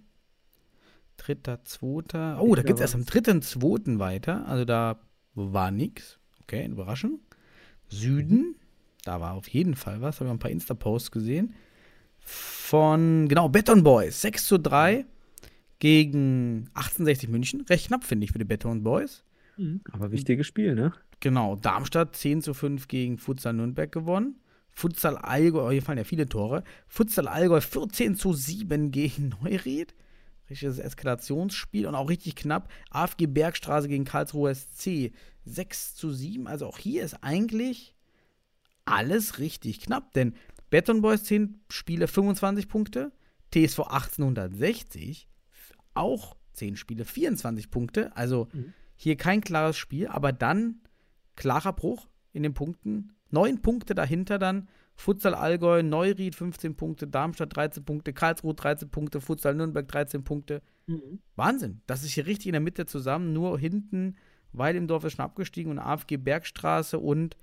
[1.17, 2.39] Dritter, zweiter.
[2.41, 4.47] Oh, da Ja, geht es erst am dritten, zweiten weiter.
[4.47, 4.99] Also da
[5.33, 6.19] war nix.
[6.43, 7.19] Okay, Überraschung.
[7.89, 8.55] Süden,
[9.03, 10.19] da war auf jeden Fall was.
[10.19, 11.53] Habe ich ein paar Insta-Posts gesehen.
[12.19, 14.21] Von, genau, Beton Boys.
[14.21, 15.05] 6 zu 3
[15.79, 17.61] gegen 1860 München.
[17.61, 19.23] Recht knapp, finde ich, für die Beton Boys.
[19.59, 19.81] Mhm.
[19.91, 20.93] Aber wichtiges Spiel, ne?
[21.19, 24.35] Genau, Darmstadt 10 zu 5 gegen Futsal Nürnberg gewonnen.
[24.71, 26.63] Futsal Allgäu, oh, hier fallen ja viele Tore.
[26.87, 29.93] Futsal Allgäu 14 zu 7 gegen Neuried.
[30.49, 32.71] Richtiges Eskalationsspiel und auch richtig knapp.
[32.89, 35.11] AFG Bergstraße gegen Karlsruhe SC
[35.45, 36.47] 6 zu 7.
[36.47, 37.95] Also auch hier ist eigentlich
[38.85, 40.33] alles richtig knapp, denn
[40.69, 43.11] Beton Boys 10 Spiele 25 Punkte,
[43.53, 45.27] TSV 1860
[45.93, 48.15] auch 10 Spiele 24 Punkte.
[48.15, 48.73] Also Mhm.
[49.01, 50.81] Hier kein klares Spiel, aber dann
[51.37, 53.13] klarer Bruch in den Punkten.
[53.31, 54.67] Neun Punkte dahinter dann.
[54.95, 60.61] Futsal Allgäu, Neuried 15 Punkte, Darmstadt 13 Punkte, Karlsruhe 13 Punkte, Futsal Nürnberg 13 Punkte.
[61.37, 61.81] Wahnsinn.
[61.87, 63.31] Das ist hier richtig in der Mitte zusammen.
[63.31, 64.17] Nur hinten,
[64.51, 67.37] weil im Dorf ist schon abgestiegen und AFG Bergstraße und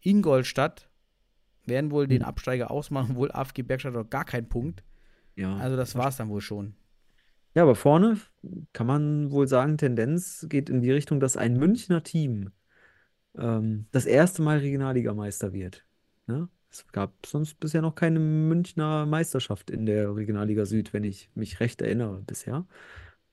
[0.00, 0.88] Ingolstadt
[1.64, 2.28] werden wohl den Mhm.
[2.28, 4.84] Absteiger ausmachen, wohl AFG Bergstadt noch gar keinen Punkt.
[5.34, 5.56] Ja.
[5.56, 6.76] Also das war es dann wohl schon.
[7.56, 8.18] Ja, aber vorne
[8.74, 12.50] kann man wohl sagen, Tendenz geht in die Richtung, dass ein Münchner Team
[13.38, 15.86] ähm, das erste Mal Regionalligameister wird.
[16.26, 16.50] Ne?
[16.70, 21.58] Es gab sonst bisher noch keine Münchner Meisterschaft in der Regionalliga Süd, wenn ich mich
[21.60, 22.66] recht erinnere bisher.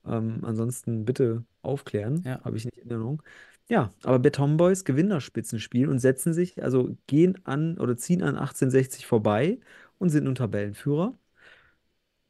[0.06, 2.42] Ähm, ansonsten bitte aufklären, Ja.
[2.44, 3.22] habe ich nicht in Erinnerung.
[3.68, 8.22] Ja, aber Beton Boys gewinnen das Spitzenspiel und setzen sich, also gehen an oder ziehen
[8.22, 9.58] an 1860 vorbei
[9.98, 11.14] und sind nun Tabellenführer.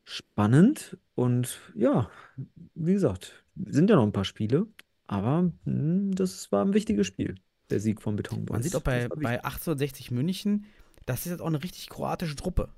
[0.04, 2.10] Spannend und ja,
[2.74, 4.66] wie gesagt, sind ja noch ein paar Spiele,
[5.06, 7.36] aber hm, das war ein wichtiges Spiel,
[7.70, 8.64] der Sieg von Beton Man Boys.
[8.64, 9.22] sieht auch Das bei, wichtig.
[9.22, 10.66] bei 1860 München,
[11.06, 12.68] das ist jetzt auch eine richtig kroatische Truppe.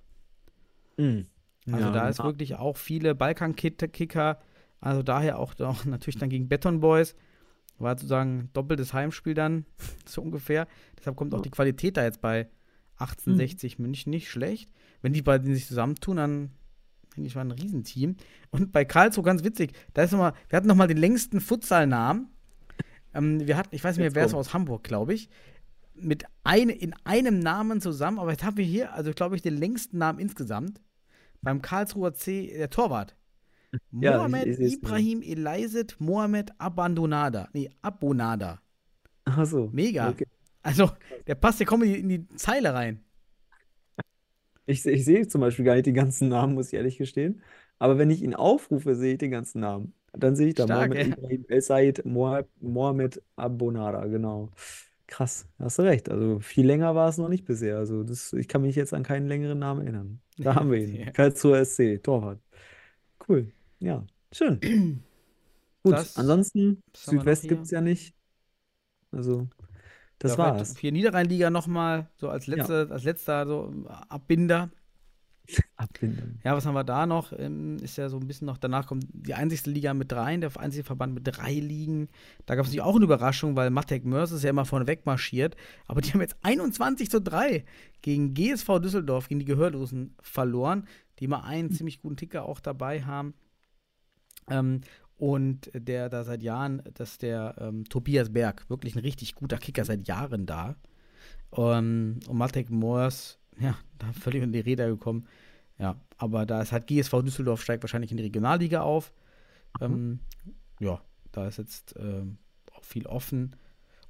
[0.99, 1.27] Hm.
[1.67, 4.41] Also Ja, da ist na- wirklich auch viele Balkan-Kicker.
[4.81, 7.17] Also daher auch, auch natürlich dann gegen Beton Boys.
[7.79, 9.67] War sozusagen doppeltes Heimspiel dann,
[10.07, 10.67] so ungefähr.
[10.99, 12.49] Deshalb kommt auch die Qualität da jetzt bei
[12.99, 14.71] 1860 München nicht schlecht.
[15.03, 16.51] Wenn die beiden sich zusammentun, dann
[17.17, 18.17] finde ich mal ein Riesenteam.
[18.51, 21.41] Und bei Karlsruhe ganz witzig, da ist noch mal, wir hatten noch mal den längsten
[21.41, 22.29] Futsalnamen.
[23.15, 25.31] Ähm, wir hatten, ich weiß nicht mehr, wer es aus Hamburg, glaube ich.
[25.95, 29.57] Mit ein, in einem Namen zusammen, aber jetzt haben wir hier, also glaube ich, den
[29.57, 30.81] längsten Namen insgesamt.
[31.41, 33.17] Beim Karlsruher C, der Torwart.
[33.93, 34.77] Ja, ich- Mohamed ich seh's mir.
[34.77, 37.49] Ibrahim Eliset Mohamed Abandonada.
[37.53, 38.61] Nee, Abonada.
[39.25, 40.11] Ach so, Mega.
[40.11, 40.27] okay.
[40.63, 40.91] Also,
[41.27, 43.03] der passt ja die, in die Zeile rein.
[44.67, 47.43] Ich, ich sehe zum Beispiel gar nicht den ganzen Namen, muss ich ehrlich gestehen.
[47.79, 49.95] Aber wenn ich ihn aufrufe, sehe ich den ganzen Namen.
[50.13, 51.13] Dann sehe ich da Stark, Mohamed ey.
[51.13, 54.51] Ibrahim El Said Moha- Mohamed Abonada, genau.
[55.07, 56.09] Krass, hast du recht.
[56.11, 57.79] Also viel länger war es noch nicht bisher.
[57.79, 60.21] Also das, ich kann mich jetzt an keinen längeren Namen erinnern.
[60.39, 60.95] Da haben wir ihn.
[61.07, 61.11] Ja.
[61.13, 62.41] Karlsruher SC, Torwart.
[63.29, 63.53] Cool.
[63.81, 64.61] Ja, schön.
[65.83, 67.51] Gut, Das- ansonsten, was haben wir noch Südwest hier?
[67.51, 68.15] gibt es ja nicht.
[69.13, 69.49] Also,
[70.19, 70.77] das Ja, war's.
[70.79, 73.73] Hier Niederrheinliga nochmal, so als letzter, als letzter so
[74.09, 74.71] Abbinder.
[75.77, 76.41] Abbinden.
[76.45, 77.33] Ja, was haben wir da noch?
[77.33, 80.51] Ähm, ist ja so ein bisschen noch, danach kommt die einzigste Liga mit dreien, der
[80.59, 82.09] einzige Verband mit drei Ligen.
[82.47, 85.57] Da gab es natürlich auch eine Überraschung, weil Matek Mörs ist ja immer vorne wegmarschiert.
[85.87, 87.65] Aber die haben jetzt 21 zu 3
[88.03, 90.87] gegen GSV Düsseldorf, gegen die Gehörlosen verloren,
[91.21, 93.35] die mal einen ziemlich guten Ticker auch dabei haben.
[94.49, 94.81] Ähm,
[95.19, 99.57] und der da seit Jahren, das ist der ähm, Tobias Berg, wirklich ein richtig guter
[99.59, 100.77] Kicker seit Jahren da.
[101.57, 105.27] Ähm, und Matek Moors, ja, da völlig in die Räder gekommen.
[105.79, 109.13] Ja, aber da ist halt GSV Düsseldorf steigt wahrscheinlich in die Regionalliga auf.
[109.81, 110.21] Ähm,
[110.81, 111.01] ja,
[111.33, 112.39] da ist jetzt ähm,
[112.75, 113.57] auch viel offen.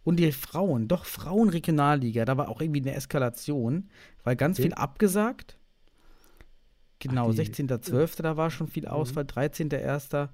[0.04, 3.88] Und die Frauen, doch Frauenregionalliga, da war auch irgendwie eine Eskalation,
[4.22, 4.68] weil ganz Okay.
[4.68, 5.57] viel abgesagt.
[7.00, 8.22] Genau, Ach, die- 16.12.
[8.22, 10.28] da war schon viel Ausfall, 13.01.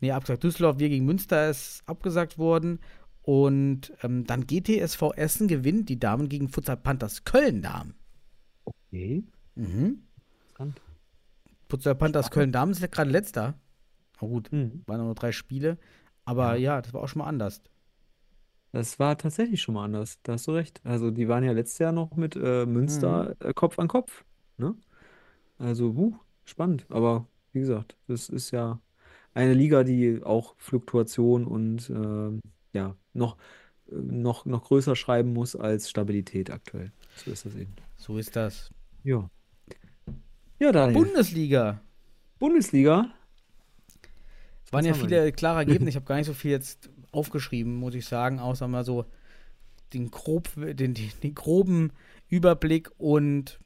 [0.00, 0.44] Nee, abgesagt.
[0.44, 2.78] Düsseldorf, wir gegen Münster ist abgesagt worden.
[3.22, 7.94] Und ähm, dann GTSV Essen gewinnt die Damen gegen Futsal Panthers Köln Damen.
[8.64, 9.24] Okay.
[9.54, 10.02] Mhm.
[11.68, 13.54] Futsal Panthers Köln Damen ist ja gerade letzter.
[14.20, 14.82] Na gut, Hm.
[14.86, 15.78] waren nur drei Spiele.
[16.24, 16.80] Aber ja.
[16.80, 17.62] das war auch schon mal anders.
[18.72, 20.18] Das war tatsächlich schon mal anders.
[20.22, 20.80] Da hast du recht.
[20.84, 23.48] Also die waren ja letztes Jahr noch mit äh, Münster Mhm.
[23.50, 24.24] äh, Kopf an Kopf.
[24.58, 24.74] Ne?
[25.58, 26.86] Also, huh, spannend.
[26.88, 28.80] Aber wie gesagt, das ist ja
[29.38, 32.40] eine Liga, die auch Fluktuation und ähm,
[32.72, 33.36] ja, noch,
[33.88, 36.90] äh, noch, noch größer schreiben muss als Stabilität aktuell.
[37.14, 37.72] So ist das eben.
[37.96, 38.70] So ist das.
[39.04, 39.30] Ja.
[40.58, 41.04] Ja, Daniel.
[41.04, 41.80] Bundesliga.
[42.40, 43.14] Bundesliga.
[44.64, 45.88] Es waren ja viele klare Ergebnisse.
[45.90, 49.04] Ich habe gar nicht so viel jetzt aufgeschrieben, muss ich sagen, außer mal so
[49.92, 51.92] den, grob, den, den, den groben
[52.28, 53.60] Überblick und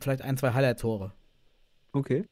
[0.00, 1.12] vielleicht ein, zwei Highlight-Tore.
[1.92, 2.24] Okay.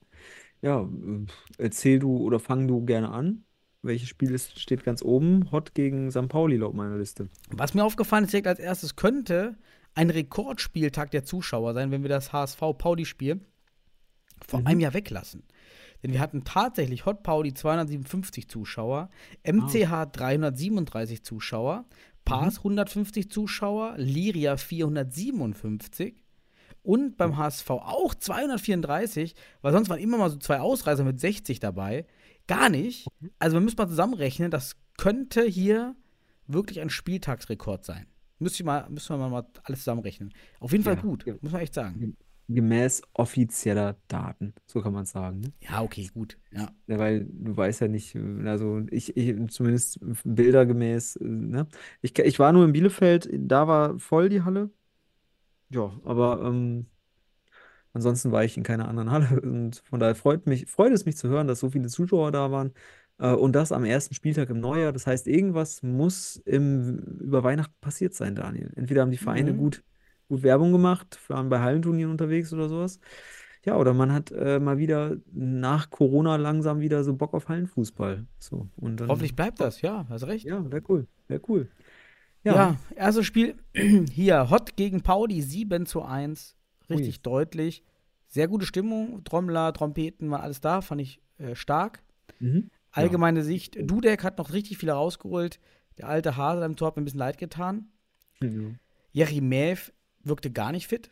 [0.62, 1.26] Ja, äh,
[1.58, 3.44] erzähl du oder fang du gerne an.
[3.82, 5.50] Welches Spiel ist, steht ganz oben?
[5.50, 6.28] Hot gegen St.
[6.28, 7.28] Pauli laut meiner Liste.
[7.50, 9.56] Was mir aufgefallen ist direkt als erstes, könnte
[9.94, 13.40] ein Rekordspieltag der Zuschauer sein, wenn wir das HSV-Pauli-Spiel
[14.46, 14.66] vor Mhm.
[14.68, 15.42] einem Jahr weglassen.
[16.02, 19.10] Denn wir hatten tatsächlich Hot Pauli 257 Zuschauer,
[19.44, 21.84] MCH 337 Zuschauer,
[22.24, 26.21] Pars 150 Zuschauer, Liria 457
[26.82, 31.60] und beim HSV auch 234, weil sonst waren immer mal so zwei Ausreißer mit 60
[31.60, 32.06] dabei.
[32.46, 33.06] Gar nicht.
[33.38, 35.94] Also man müsste mal zusammenrechnen, das könnte hier
[36.46, 38.06] wirklich ein Spieltagsrekord sein.
[38.38, 40.32] Müsste ich mal, müssen wir mal alles zusammenrechnen.
[40.58, 42.16] Auf jeden Fall Ja, gut, muss man echt sagen.
[42.48, 44.52] Gemäß offizieller Daten.
[44.66, 45.40] So kann man es sagen.
[45.40, 45.52] Ne?
[45.60, 46.36] Ja, okay, gut.
[46.50, 46.72] Ja.
[46.88, 51.68] Ja, weil du weißt ja nicht, also ich, ich zumindest bildergemäß, äh, ne?
[52.02, 54.70] Ich, ich war nur in Bielefeld, da war voll die Halle.
[55.72, 56.86] Ja, aber ähm,
[57.92, 61.16] ansonsten war ich in keiner anderen Halle und von daher freut mich, freut es mich
[61.16, 62.72] zu hören, dass so viele Zuschauer da waren.
[63.18, 64.92] Äh, und das am ersten Spieltag im Neujahr.
[64.92, 68.70] Das heißt, irgendwas muss im, über Weihnachten passiert sein, Daniel.
[68.76, 69.58] Entweder haben die Vereine Mhm.
[69.58, 69.84] gut,
[70.28, 72.98] gut Werbung gemacht, waren bei Hallenturnieren unterwegs oder sowas.
[73.64, 78.26] Ja, oder man hat äh, mal wieder nach Corona langsam wieder so Bock auf Hallenfußball.
[78.40, 80.44] So, und dann, Hoffentlich bleibt das, ja, hast recht.
[80.44, 81.06] Ja, wäre cool.
[81.28, 81.68] Wäre cool.
[82.44, 83.56] Ja, Ja, erstes Spiel
[84.12, 86.56] hier, Hot gegen Pauli, 7 zu 1.
[86.90, 87.22] Richtig Ui.
[87.22, 87.82] deutlich.
[88.26, 89.24] Sehr gute Stimmung.
[89.24, 92.02] Trommler, Trompeten, war alles da, fand ich äh, stark.
[92.40, 92.70] Mhm.
[92.90, 95.60] Allgemeine Sicht, Dudek hat noch richtig viel rausgeholt.
[95.98, 97.88] Der alte Hase im Tor hat mir ein bisschen leid getan.
[98.42, 98.48] Ja.
[99.12, 101.10] Jerimev wirkte gar nicht fit.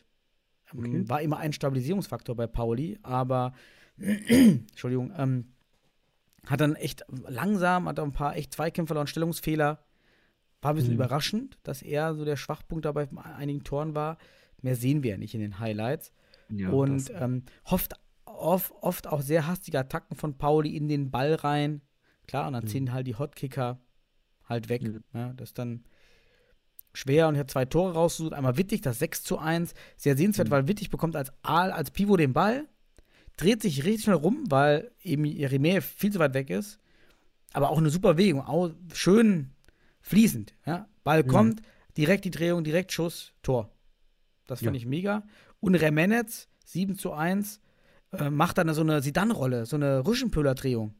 [0.72, 1.09] Ähm, Okay.
[1.09, 3.55] War immer ein Stabilisierungsfaktor bei Pauli, aber
[3.99, 5.53] Entschuldigung, ähm,
[6.47, 9.85] hat dann echt langsam, hat auch ein paar echt Zweikämpfe verloren, Stellungsfehler.
[10.62, 10.96] War ein bisschen Mhm.
[10.96, 14.18] überraschend, dass er so der Schwachpunkt dabei bei einigen Toren war.
[14.62, 16.12] Mehr sehen wir ja nicht in den Highlights.
[16.50, 17.94] Ja, und ähm, oft,
[18.24, 21.80] oft, oft auch sehr hastige Attacken von Pauli in den Ball rein.
[22.26, 22.68] Klar, und dann Mhm.
[22.68, 23.80] ziehen halt die Hotkicker
[24.44, 24.82] halt weg.
[24.82, 25.02] Mhm.
[25.14, 25.84] Ja, das ist dann
[26.92, 28.32] schwer und ich habe zwei Tore rausgesucht.
[28.34, 29.74] Einmal Wittig, das 6 zu 1.
[29.96, 30.52] Sehr sehenswert, Mhm.
[30.52, 32.66] weil Wittig bekommt als Aal, als Pivot den Ball,
[33.36, 36.78] dreht sich richtig schnell rum, weil eben Jeremie viel zu weit weg ist.
[37.52, 39.50] Aber auch eine super Bewegung, auch schön
[40.11, 40.54] fließend.
[40.66, 40.88] Ja?
[41.04, 41.28] Ball Mhm.
[41.28, 41.62] kommt,
[41.96, 43.70] direkt die Drehung, direkt Schuss, Tor.
[44.46, 44.78] Das fand Ja.
[44.80, 45.22] ich mega.
[45.61, 47.61] Und Remenetz, 7 zu 1,
[48.12, 50.94] äh, macht dann so eine Sidan-Rolle, so eine Rüschenpöhler-Drehung.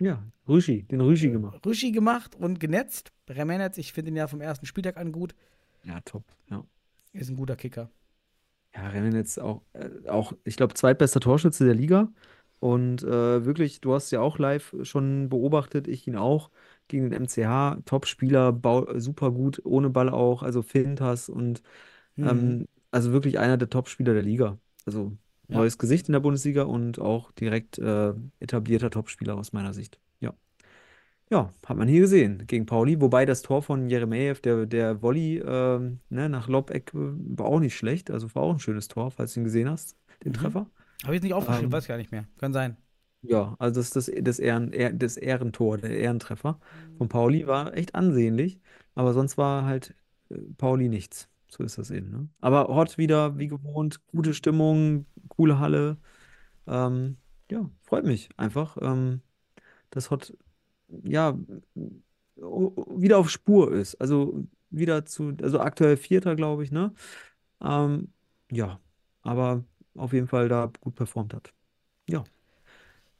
[0.00, 1.66] ja, Rüschi, den Rüschi gemacht.
[1.66, 3.10] Rüschi gemacht und genetzt.
[3.28, 5.34] Remenetz, ich finde ihn ja vom ersten Spieltag an gut.
[5.82, 6.22] Ja, top.
[6.50, 6.64] Ja.
[7.12, 7.90] Ist ein guter Kicker.
[8.74, 12.12] Ja, Rennen jetzt auch, äh, auch ich glaube, zweitbester Torschütze der Liga.
[12.60, 16.50] Und äh, wirklich, du hast ja auch live schon beobachtet, ich ihn auch,
[16.88, 17.78] gegen den MCH.
[17.84, 18.58] Top-Spieler,
[18.96, 21.62] super gut, ohne Ball auch, also Fintas und
[22.16, 22.28] Mhm.
[22.28, 24.58] ähm, also wirklich einer der Top-Spieler der Liga.
[24.86, 25.12] Also
[25.48, 25.56] Ja.
[25.56, 29.98] neues Gesicht in der Bundesliga und auch direkt äh, etablierter Top-Spieler aus meiner Sicht.
[30.20, 30.34] Ja.
[31.30, 33.00] Ja, hat man hier gesehen gegen Pauli.
[33.00, 36.98] Wobei das Tor von Jeremejew, der, der Volley ähm, ne, nach Lobeck, äh,
[37.38, 38.10] war auch nicht schlecht.
[38.10, 40.32] Also war auch ein schönes Tor, falls du ihn gesehen hast, den Mhm.
[40.32, 40.66] Treffer.
[41.04, 42.26] Habe ich jetzt nicht aufgeschrieben, Ähm, weiß gar nicht mehr.
[42.38, 42.76] Kann sein.
[43.22, 46.58] Ja, also das, das, das, Ehren, Ehr- das Ehrentor, der Ehrentreffer
[46.96, 48.60] von Pauli war echt ansehnlich.
[48.94, 49.94] Aber sonst war halt
[50.30, 51.28] äh, Pauli nichts.
[51.50, 52.10] So ist das eben.
[52.10, 52.28] Ne?
[52.40, 55.98] Aber Hot wieder, wie gewohnt, gute Stimmung, coole Halle.
[56.66, 57.18] Ähm,
[57.50, 59.22] ja, freut mich einfach, ähm,
[59.90, 60.34] dass Hot
[61.04, 61.38] ja
[62.36, 63.94] o- wieder auf Spur ist.
[64.00, 66.92] Also wieder zu, also aktuell Vierter, glaube ich, ne?
[67.62, 68.12] Ähm,
[68.52, 68.80] ja,
[69.22, 69.64] aber
[69.96, 71.54] auf jeden Fall da gut performt hat.
[72.08, 72.24] Ja.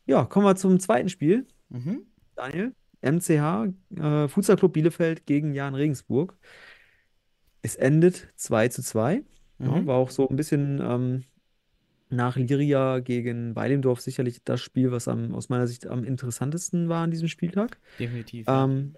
[0.08, 1.46] Ja, kommen wir zum zweiten Spiel.
[1.68, 2.06] Mhm.
[2.34, 6.34] Daniel, MCH, äh, Futsal Club Bielefeld gegen Jan Regensburg.
[7.62, 9.22] Es endet 2 zu 2.
[9.60, 9.86] Ja, Mhm.
[9.86, 11.24] war auch so ein bisschen ähm,
[12.10, 17.02] nach Liria gegen Weilendorf sicherlich das Spiel, was am, aus meiner Sicht am interessantesten war
[17.04, 17.78] an diesem Spieltag.
[17.98, 18.46] Definitiv.
[18.46, 18.64] ja.
[18.64, 18.94] Ähm,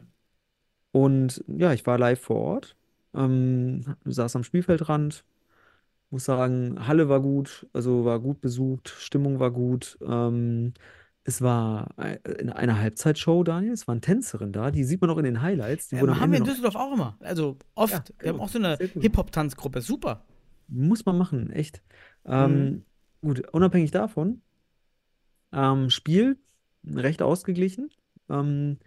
[0.93, 2.77] und ja, ich war live vor Ort,
[3.15, 5.25] ähm, saß am Spielfeldrand,
[6.11, 9.99] muss sagen, Halle war gut, also war gut besucht, Stimmung war gut.
[10.07, 10.75] Ähm,
[11.25, 15.19] es war ei- in einer Halbzeitshow, Daniel, es waren Tänzerinnen da, die sieht man auch
[15.19, 15.89] in den Highlights.
[15.89, 17.17] Die Ähm, am haben wir in Düsseldorf auch immer.
[17.21, 17.93] Also oft.
[17.93, 18.77] Ja, wir haben auch so eine.
[18.77, 19.81] Hip-Hop-Tanzgruppe.
[19.81, 20.25] Super.
[20.69, 21.83] muss man machen, echt.
[22.25, 22.33] Mhm.
[22.33, 22.85] Ähm,
[23.23, 24.43] gut, unabhängig davon,
[25.53, 26.39] ähm, Spiel
[26.87, 27.91] recht ausgeglichen.
[28.29, 28.79] Ähm,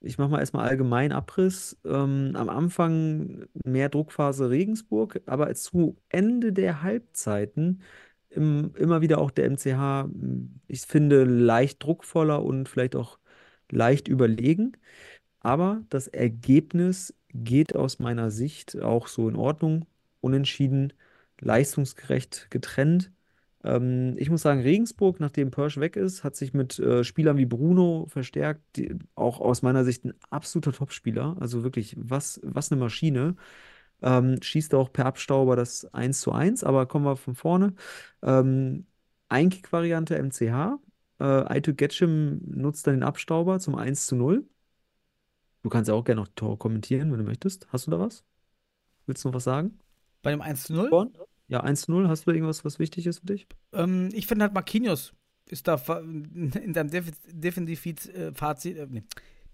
[0.00, 1.80] ich mache mal erstmal allgemein Abriss.
[1.84, 7.82] Ähm, am Anfang mehr Druckphase Regensburg, aber zu Ende der Halbzeiten
[8.34, 10.08] im, immer wieder auch der MCH,
[10.68, 13.18] ich finde, leicht druckvoller und vielleicht auch
[13.70, 14.72] leicht überlegen.
[15.40, 19.86] Aber das Ergebnis geht aus meiner Sicht auch so in Ordnung.
[20.20, 20.92] Unentschieden,
[21.40, 23.10] leistungsgerecht getrennt.
[23.64, 27.46] Ähm, ich muss sagen, Regensburg, nachdem Pörsch weg ist, hat sich mit äh, Spielern wie
[27.46, 31.36] Bruno verstärkt, die, auch aus meiner Sicht ein absoluter Topspieler.
[31.40, 33.36] Also wirklich, was, was eine Maschine.
[34.02, 37.74] Ähm, schießt auch per Abstauber das 1 zu 1, aber kommen wir von vorne.
[38.22, 38.86] Ähm,
[39.28, 40.78] Einkick-Variante MCH.
[41.20, 44.44] Äh, Aytuk Getschim nutzt dann den Abstauber zum 1 zu 0.
[45.62, 47.68] Du kannst ja auch gerne noch Tore kommentieren, wenn du möchtest.
[47.72, 48.24] Hast du da was?
[49.06, 49.78] Willst du noch was sagen?
[50.22, 50.90] Bei dem 1 zu 0?
[50.90, 51.12] Born?
[51.48, 52.08] Ja, 1 zu 0.
[52.08, 53.46] Hast du irgendwas, was wichtig ist für dich?
[53.72, 55.14] Ähm, ich finde halt Marquinhos
[55.52, 59.04] ist da in seinem Defiz Defizit, äh, Fazit, äh, nee,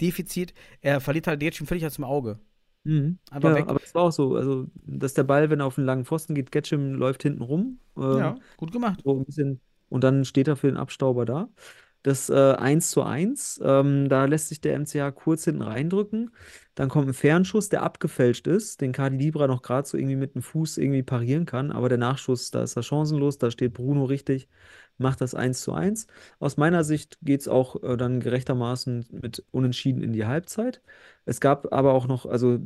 [0.00, 2.38] Defizit, er verliert halt jetzt schon völlig aus dem Auge.
[2.84, 3.18] Mhm.
[3.30, 3.66] Einfach Ja, weg.
[3.68, 6.34] aber es war auch so, also, dass der Ball, wenn er auf einen langen Pfosten
[6.34, 7.80] geht, Getschim läuft hinten rum.
[7.96, 9.04] Ähm, Ja, gut gemacht.
[9.04, 11.48] So ein bisschen, und dann steht er für den Abstauber da.
[12.04, 16.30] Das äh, 1 zu 1, ähm, da lässt sich der MCH kurz hinten reindrücken.
[16.76, 20.34] Dann kommt ein Fernschuss, der abgefälscht ist, den Kadi Libra noch gerade so irgendwie mit
[20.34, 21.72] dem Fuß irgendwie parieren kann.
[21.72, 24.48] Aber der Nachschuss, da ist er chancenlos, da steht Bruno richtig,
[24.98, 26.06] macht das 1 zu 1.
[26.38, 30.82] Aus meiner Sicht geht es auch äh, dann gerechtermaßen mit Unentschieden in die Halbzeit.
[31.24, 32.58] Es gab aber auch noch, also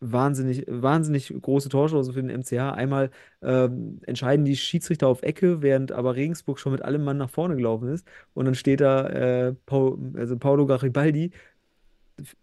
[0.00, 2.74] wahnsinnig, wahnsinnig große Torchancen für den MCH.
[2.74, 3.10] Einmal
[3.42, 7.56] ähm, entscheiden die Schiedsrichter auf Ecke, während aber Regensburg schon mit allem Mann nach vorne
[7.56, 8.06] gelaufen ist.
[8.34, 11.32] Und dann steht da äh, Pau, also Paulo Garibaldi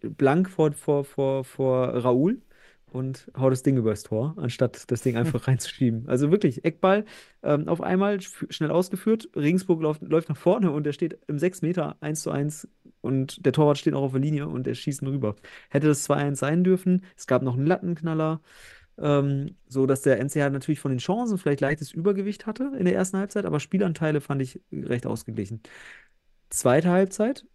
[0.01, 2.41] blank vor, vor, vor, vor Raoul
[2.91, 6.07] und haut das Ding übers Tor, anstatt das Ding einfach reinzuschieben.
[6.07, 7.05] Also wirklich, Eckball
[7.43, 9.29] ähm, auf einmal sch- schnell ausgeführt.
[9.35, 12.67] Regensburg läuft, läuft nach vorne und der steht im 6 Meter 1 zu 1
[13.01, 15.35] und der Torwart steht auch auf der Linie und der schießt ihn rüber.
[15.69, 17.03] Hätte das 2-1 sein dürfen.
[17.17, 18.41] Es gab noch einen Lattenknaller.
[18.97, 22.93] Ähm, so dass der NCH natürlich von den Chancen vielleicht leichtes Übergewicht hatte in der
[22.93, 25.61] ersten Halbzeit, aber Spielanteile fand ich recht ausgeglichen.
[26.49, 27.45] Zweite Halbzeit,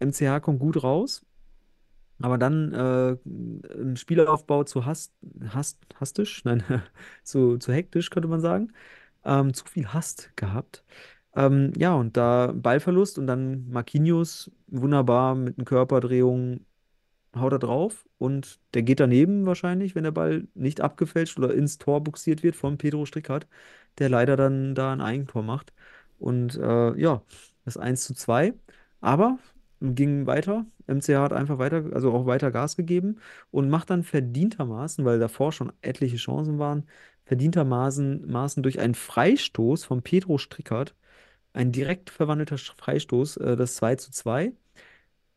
[0.00, 1.24] MCH kommt gut raus,
[2.20, 3.12] aber dann äh,
[3.74, 5.12] im Spielaufbau zu hast,
[5.48, 6.62] hast, hastisch, nein,
[7.22, 8.72] zu, zu hektisch, könnte man sagen.
[9.24, 10.84] Ähm, zu viel Hast gehabt.
[11.34, 16.64] Ähm, ja, und da Ballverlust und dann Marquinhos wunderbar mit einer Körperdrehung
[17.36, 21.78] haut er drauf und der geht daneben wahrscheinlich, wenn der Ball nicht abgefälscht oder ins
[21.78, 23.46] Tor buxiert wird von Pedro Strickhardt,
[23.98, 25.72] der leider dann da ein Eigentor macht.
[26.18, 27.22] Und äh, ja,
[27.64, 28.54] das 1 zu 2.
[29.00, 29.38] Aber
[29.80, 30.66] ging weiter.
[30.86, 33.16] MCH hat einfach weiter, also auch weiter Gas gegeben
[33.50, 36.84] und macht dann verdientermaßen, weil davor schon etliche Chancen waren,
[37.24, 40.94] verdientermaßen Maßen durch einen Freistoß von Pedro Strickhardt,
[41.52, 44.52] ein direkt verwandelter Freistoß, äh, das 2 zu 2.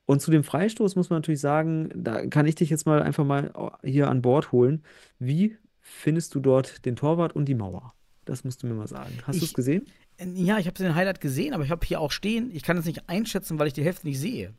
[0.06, 3.26] Und zu dem Freistoß muss man natürlich sagen, da kann ich dich jetzt mal einfach
[3.26, 3.52] mal
[3.84, 4.84] hier an Bord holen.
[5.20, 7.94] Wie findest du dort den Torwart und die Mauer?
[8.26, 9.14] Das musst du mir mal sagen.
[9.26, 9.86] Hast du es gesehen?
[10.36, 12.86] Ja, ich habe den Highlight gesehen, aber ich habe hier auch stehen, ich kann es
[12.86, 14.54] nicht einschätzen, weil ich die Hälfte nicht sehe.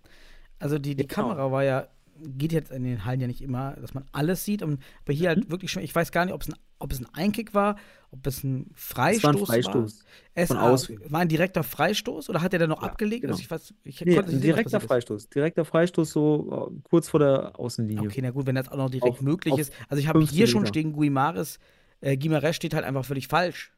[0.58, 1.28] Also die, die genau.
[1.28, 1.88] Kamera war ja,
[2.22, 4.62] geht jetzt in den Hallen ja nicht immer, dass man alles sieht.
[4.62, 5.34] Und, aber hier Mhm.
[5.40, 7.76] halt wirklich schon, ich weiß gar nicht, ob es ein, ob es ein Einkick war,
[8.10, 10.04] ob es ein Es Freistoß war ein Freistoß.
[10.34, 11.00] Es von außen.
[11.10, 13.22] war ein direkter Freistoß oder hat er dann noch Ja, abgelegt?
[13.22, 13.32] genau.
[13.34, 14.86] Also ich weiß, ich Nee, konnte ein nicht sehen, direkter ist.
[14.86, 15.28] Freistoß.
[15.28, 18.08] Direkter Freistoß so äh, kurz vor der Außenlinie.
[18.08, 19.72] Okay, na gut, wenn das auch noch direkt Auf- möglich auf ist.
[19.88, 21.58] Also ich habe 15 hier schon stehen, Guimares,
[22.00, 23.72] äh, Guimares steht halt einfach völlig falsch.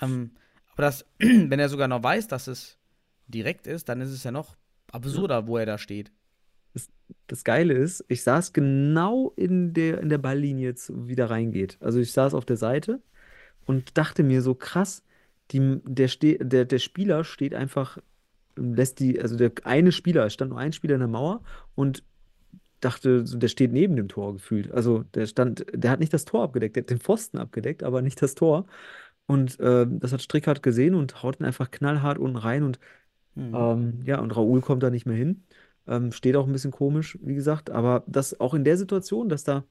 [0.00, 0.30] Ähm,
[0.80, 2.78] aber das, wenn er sogar noch weiß, dass es
[3.26, 4.56] direkt ist, dann ist es ja noch
[4.90, 6.10] absurder, wo er da steht.
[7.26, 11.76] Das Geile ist, ich saß genau in der, in der Balllinie, wie da reingeht.
[11.80, 13.00] Also ich saß auf der Seite
[13.66, 15.04] und dachte mir so krass,
[15.50, 17.98] die, der, ste der, der Spieler steht einfach,
[18.56, 21.42] lässt die, also der eine Spieler, es stand nur ein Spieler in der Mauer
[21.74, 22.04] und
[22.80, 24.72] dachte, der steht neben dem Tor gefühlt.
[24.72, 28.00] Also der stand, der hat nicht das Tor abgedeckt, der hat den Pfosten abgedeckt, aber
[28.00, 28.66] nicht das Tor.
[29.30, 32.78] Und ähm, das hat Strickhardt gesehen und haut ihn einfach knallhart unten rein und
[33.36, 33.54] Mhm.
[33.54, 35.44] ähm, ja, und Raoul kommt da nicht mehr hin.
[35.86, 37.70] Ähm, steht auch ein bisschen komisch, wie gesagt.
[37.70, 39.64] Aber das auch in der Situation, dass da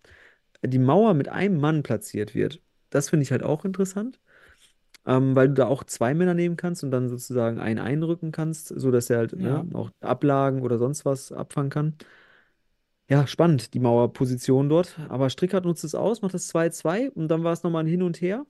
[0.66, 4.20] die Mauer mit einem Mann platziert wird, das finde ich halt auch interessant.
[5.06, 8.68] Ähm, weil du da auch zwei Männer nehmen kannst und dann sozusagen einen einrücken kannst,
[8.68, 9.64] sodass er halt Ja.
[9.64, 11.96] ne, auch Ablagen oder sonst was abfangen kann.
[13.10, 15.00] Ja, spannend, die Mauerposition dort.
[15.10, 18.04] Aber Strickhardt nutzt es aus, macht das 2-2 und dann war es nochmal ein Hin
[18.04, 18.46] und Her.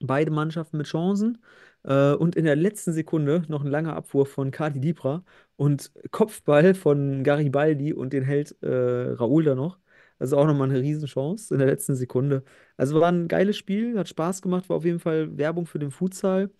[0.00, 1.38] Beide Mannschaften mit Chancen.
[1.84, 5.24] Äh, und in der letzten Sekunde noch ein langer Abwurf von Kadi Dibra
[5.56, 9.78] und Kopfball von Garibaldi und den hält äh, Raoul da noch.
[10.18, 12.42] Also auch nochmal eine Riesenchance in der letzten Sekunde.
[12.76, 15.90] Also war ein geiles Spiel, hat Spaß gemacht, war auf jeden Fall Werbung für den
[15.92, 16.50] Futsal.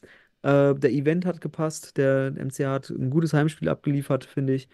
[0.42, 4.68] Äh, der Event hat gepasst, der MCH hat ein gutes Heimspiel abgeliefert, finde ich.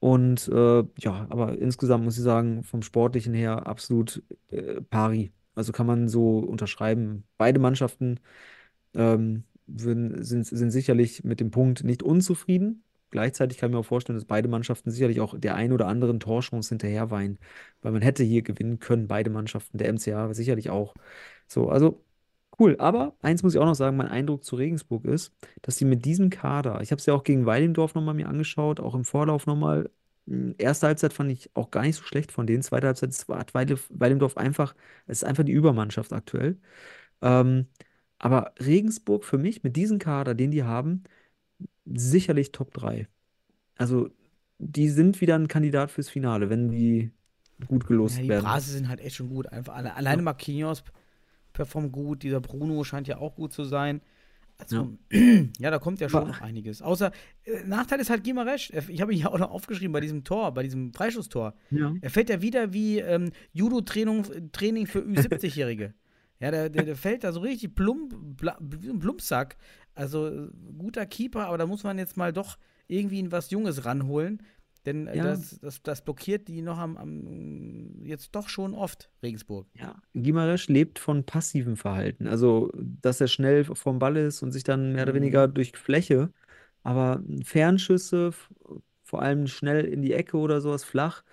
[0.00, 5.32] Und äh, ja, aber insgesamt muss ich sagen, vom Sportlichen her absolut äh, pari.
[5.54, 7.24] Also kann man so unterschreiben.
[7.38, 8.20] Beide Mannschaften
[8.94, 12.82] ähm, sind, sind sicherlich mit dem Punkt nicht unzufrieden.
[13.10, 16.18] Gleichzeitig kann ich mir auch vorstellen, dass beide Mannschaften sicherlich auch der ein oder anderen
[16.18, 17.38] Torchance hinterher weinen,
[17.80, 20.94] weil man hätte hier gewinnen können, beide Mannschaften, der MCA sicherlich auch.
[21.46, 22.02] So, also
[22.58, 22.76] cool.
[22.78, 25.32] Aber eins muss ich auch noch sagen, mein Eindruck zu Regensburg ist,
[25.62, 28.80] dass die mit diesem Kader, ich habe es ja auch gegen Weilendorf nochmal mir angeschaut,
[28.80, 29.90] auch im Vorlauf nochmal.
[30.26, 32.62] Hm, Erste Halbzeit fand ich auch gar nicht so schlecht von denen.
[32.62, 34.74] Zweite Halbzeit ist- Weile- Weilendorf einfach,
[35.06, 36.58] es ist einfach die Übermannschaft aktuell.
[37.22, 37.66] Ähm,
[38.18, 41.04] aber Regensburg für mich mit diesem Kader, den die haben,
[41.86, 43.08] sicherlich Top 3.
[43.76, 44.10] Also,
[44.58, 47.10] die sind wieder ein Kandidat fürs Finale, wenn die
[47.66, 48.44] gut Ja, gelost die werden.
[48.44, 49.46] Brase sind halt echt schon gut.
[49.48, 50.24] Einfach alle, alleine Ja.
[50.24, 50.84] Marquinhos
[51.52, 54.00] performt gut, dieser Bruno scheint ja auch gut zu sein.
[54.58, 55.20] Also, Ja.
[55.58, 56.80] ja, da kommt ja schon noch einiges.
[56.80, 57.10] Außer,
[57.44, 58.70] äh, Nachteil ist halt Gimaresch.
[58.88, 61.54] Ich habe ihn ja auch noch aufgeschrieben bei diesem Tor, bei diesem Freischusstor.
[61.70, 61.92] Ja.
[62.00, 65.94] Er fällt ja wieder wie ähm, Judo-Training Training für Ü70-Jährige.
[66.40, 68.56] ja, der, der, der fällt da so richtig plump, bla,
[69.00, 69.56] Plumpsack.
[69.94, 70.48] Also äh,
[70.78, 74.42] guter Keeper, aber da muss man jetzt mal doch irgendwie was Junges ranholen.
[74.86, 75.24] Denn äh, Ja.
[75.24, 79.66] das, das, das blockiert die noch am, am jetzt doch schon oft, Regensburg.
[79.76, 82.28] Ja, Gimaresch lebt von passivem Verhalten.
[82.28, 85.16] Also, dass er schnell vom Ball ist und sich dann mehr oder Mhm.
[85.16, 86.30] weniger durch Fläche,
[86.84, 88.30] aber Fernschüsse,
[89.02, 91.24] vor allem schnell in die Ecke oder sowas flach,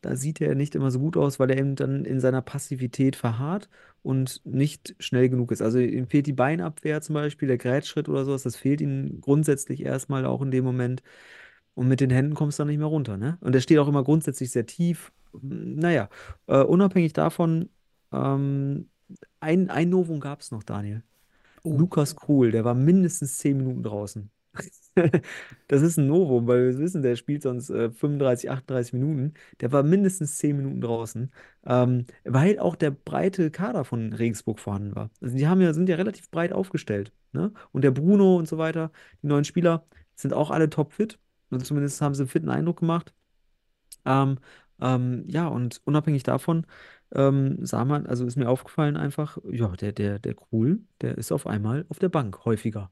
[0.00, 3.16] da sieht er nicht immer so gut aus, weil er eben dann in seiner Passivität
[3.16, 3.68] verharrt
[4.02, 5.62] und nicht schnell genug ist.
[5.62, 9.82] Also ihm fehlt die Beinabwehr zum Beispiel, der Grätschritt oder sowas, das fehlt ihm grundsätzlich
[9.82, 11.02] erstmal auch in dem Moment.
[11.74, 13.38] Und mit den Händen kommst du dann nicht mehr runter, ne?
[13.40, 15.12] Und er steht auch immer grundsätzlich sehr tief.
[15.42, 16.08] Naja,
[16.46, 17.68] äh, unabhängig davon,
[18.12, 18.88] ähm,
[19.40, 21.02] ein, ein Novum gab es noch, Daniel.
[21.62, 21.76] Oh.
[21.76, 24.30] Lukas Krul, der war mindestens 10 Minuten draußen.
[25.68, 29.34] Das ist ein Novum, weil wir wissen, der spielt sonst äh, 35, 38 Minuten.
[29.60, 31.32] Der war mindestens 10 Minuten draußen,
[31.66, 35.10] ähm, weil auch der breite Kader von Regensburg vorhanden war.
[35.20, 37.12] Also die haben ja, sind ja relativ breit aufgestellt.
[37.32, 37.52] Ne?
[37.72, 41.18] Und der Bruno und so weiter, die neuen Spieler, sind auch alle topfit.
[41.54, 43.12] Also zumindest haben sie einen fitten Eindruck gemacht.
[44.04, 44.38] Ähm,
[44.80, 46.66] ähm, ja, und unabhängig davon
[47.14, 51.32] ähm, sah man, also ist mir aufgefallen einfach, ja, der, der, der Krul, der ist
[51.32, 52.90] auf einmal auf der Bank häufiger.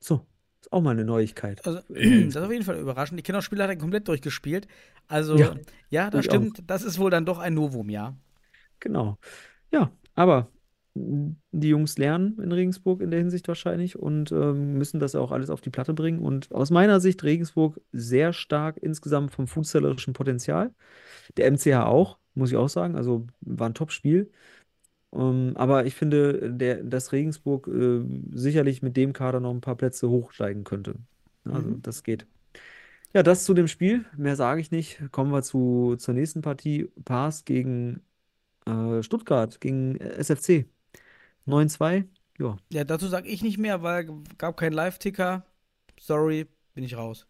[0.00, 0.26] So,
[0.60, 1.66] ist auch mal eine Neuigkeit.
[1.66, 3.18] Also, das ist auf jeden Fall überraschend.
[3.18, 4.68] Die Kinderspieler hat er komplett durchgespielt.
[5.08, 5.54] Also, Ja,
[5.90, 6.34] ja, das ich auch.
[6.36, 6.62] stimmt.
[6.66, 8.16] Das ist wohl dann doch ein Novum, ja.
[8.80, 9.18] Genau.
[9.72, 10.48] Ja, aber
[10.94, 15.50] die Jungs lernen in Regensburg in der Hinsicht wahrscheinlich und ähm, müssen das auch alles
[15.50, 16.20] auf die Platte bringen.
[16.20, 20.72] Und aus meiner Sicht Regensburg sehr stark insgesamt vom fußballerischen Potenzial.
[21.36, 22.96] Der MCH auch, muss ich auch sagen.
[22.96, 24.30] Also war ein Top-Spiel.
[25.12, 29.76] Ähm, aber ich finde, der, dass Regensburg äh, sicherlich mit dem Kader noch ein paar
[29.76, 30.96] Plätze hochsteigen könnte.
[31.44, 31.82] Also Mhm.
[31.82, 32.26] das geht.
[33.14, 34.04] Ja, das zu dem Spiel.
[34.16, 35.00] Mehr sage ich nicht.
[35.12, 36.90] Kommen wir zu, zur nächsten Partie.
[37.04, 38.02] Pass gegen
[38.66, 40.68] äh, Stuttgart, gegen SFC.
[41.46, 42.04] 9-2.
[42.38, 44.06] Ja, Ja, dazu sage ich nicht mehr, weil
[44.38, 45.46] gab keinen Live-Ticker.
[46.00, 47.26] Sorry, bin ich raus.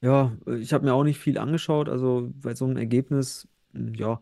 [0.00, 1.88] ja, äh, ich habe mir auch nicht viel angeschaut.
[1.88, 4.20] Also bei so einem Ergebnis, mh, ja,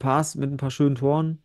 [0.00, 1.42] Pass mit ein paar schönen Toren.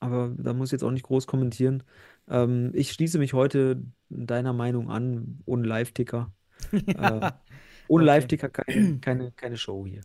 [0.00, 1.82] Aber da muss ich jetzt auch nicht groß kommentieren.
[2.28, 6.32] Ähm, ich schließe mich heute deiner Meinung an, ohne Live-Ticker.
[6.94, 7.40] Äh, Ja,
[7.88, 8.06] ohne okay.
[8.06, 10.02] Live-Ticker kein, keine, keine Show hier.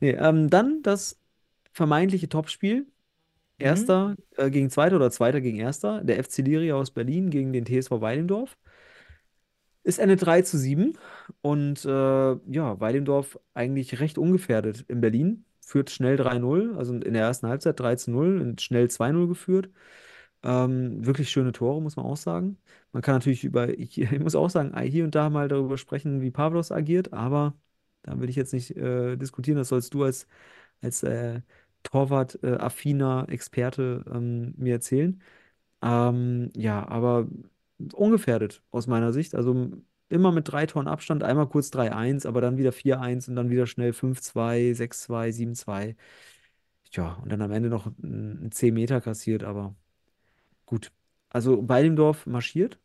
[0.00, 1.20] Nee, ähm, dann das
[1.72, 2.86] vermeintliche Topspiel.
[3.58, 3.64] Mhm.
[3.66, 6.02] Erster äh, gegen Zweiter oder Zweiter gegen Erster.
[6.04, 8.56] Der FC Liria aus Berlin gegen den TSV Weilendorf.
[9.82, 10.98] Es endet 3 zu 7.
[11.42, 15.44] Und äh, ja, Weilendorf eigentlich recht ungefährdet in Berlin.
[15.60, 19.70] Führt schnell 3-0, also in der ersten Halbzeit 3 zu 0 und schnell 2-0 geführt.
[20.42, 22.58] Ähm, wirklich schöne Tore, muss man auch sagen.
[22.92, 26.20] Man kann natürlich über, ich, ich muss auch sagen, hier und da mal darüber sprechen,
[26.22, 27.56] wie Pavlos agiert, aber
[28.02, 29.58] da will ich jetzt nicht äh, diskutieren.
[29.58, 30.28] Das sollst du als,
[30.82, 31.40] als äh,
[31.84, 35.20] Torwart-affiner Experte ähm, mir erzählen.
[35.82, 37.28] Ähm, ja, aber
[37.92, 39.34] ungefährdet aus meiner Sicht.
[39.34, 39.70] Also
[40.08, 43.66] immer mit drei Toren Abstand, einmal kurz 3-1, aber dann wieder 4-1 und dann wieder
[43.66, 45.96] schnell 5-2, 6-2, 7-2.
[46.92, 49.74] Ja, und dann am Ende noch ein 10 Meter kassiert, aber
[50.66, 50.92] gut.
[51.28, 52.78] Also Weilendorf marschiert,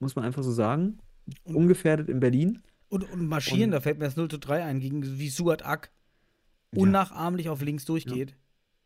[0.00, 0.98] muss man einfach so sagen.
[1.44, 2.62] Ungefährdet in Berlin.
[2.88, 5.64] Und, und marschieren, Und- da fällt mir das 0 zu 3 ein, gegen wie Suat
[5.64, 5.90] Ak.
[6.74, 8.34] Unnachahmlich auf links durchgeht.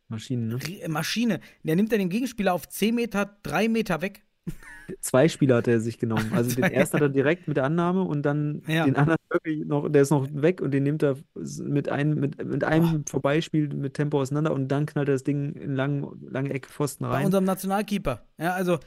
[0.08, 0.56] Maschinen, ne?
[0.56, 1.40] Rie- Maschine.
[1.62, 4.24] Der nimmt dann den Gegenspieler auf 10 Meter, 3 Meter weg.
[5.00, 6.30] Zwei Spieler hat er sich genommen.
[6.34, 8.84] Also den ersten hat er direkt mit der Annahme und dann Ja.
[8.86, 11.16] den anderen wirklich noch, der ist noch weg und den nimmt er
[11.62, 15.52] mit einem, mit, mit einem Vorbeispiel mit Tempo auseinander und dann knallt er das Ding
[15.52, 17.26] in lang, lange Ecke Pfosten Bei rein.
[17.26, 18.24] unserem Nationalkeeper.
[18.38, 18.80] Ja, also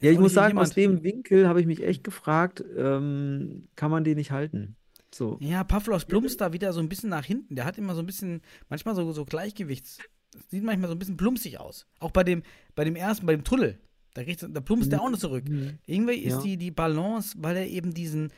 [0.00, 4.04] Ja, ich muss sagen, aus dem Winkel habe ich mich echt gefragt, ähm, kann man
[4.04, 4.76] den nicht halten?
[5.14, 5.38] So.
[5.40, 7.54] Ja, Pavlos plumpst da wieder so ein bisschen nach hinten.
[7.56, 9.98] Der hat immer so ein bisschen, manchmal so, so Gleichgewichts.
[10.32, 11.86] Das sieht manchmal so ein bisschen plumpsig aus.
[12.00, 12.42] Auch bei dem,
[12.74, 13.78] bei dem ersten, bei dem Tunnel.
[14.14, 15.48] Da, da plumpst der auch noch zurück.
[15.48, 15.78] Mhm.
[15.86, 16.42] Irgendwie ist Ja.
[16.42, 18.30] die, die Balance, weil er eben diesen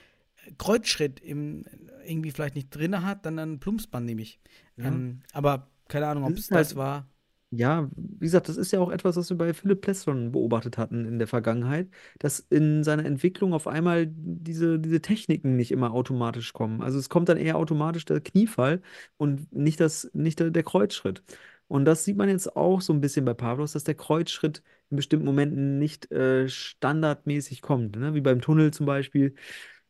[0.59, 1.65] Kreuzschritt im,
[2.07, 4.41] irgendwie vielleicht nicht drin hat, dann, dann plumpst man nämlich.
[4.77, 4.87] Ja.
[4.87, 7.09] Ähm, aber keine Ahnung, ob Das es halt- das war.
[7.53, 10.79] Ja, wie gesagt, das ist ja auch etwas, was wir bei Philipp Pless schon beobachtet
[10.79, 11.89] hatten in der Vergangenheit,
[12.21, 16.81] dass in seiner Entwicklung auf einmal diese, diese Techniken nicht immer automatisch kommen.
[16.81, 18.81] Also es kommt dann eher automatisch der Kniefall
[19.17, 21.25] und nicht, das, nicht der, der Kreuzschritt.
[21.67, 24.97] Und das sieht man jetzt auch so ein bisschen bei Pavlos, dass der Kreuzschritt in
[24.97, 27.97] bestimmten Momenten nicht äh, standardmäßig kommt.
[27.97, 28.15] Ne?
[28.15, 29.35] Wie beim Tunnel zum Beispiel.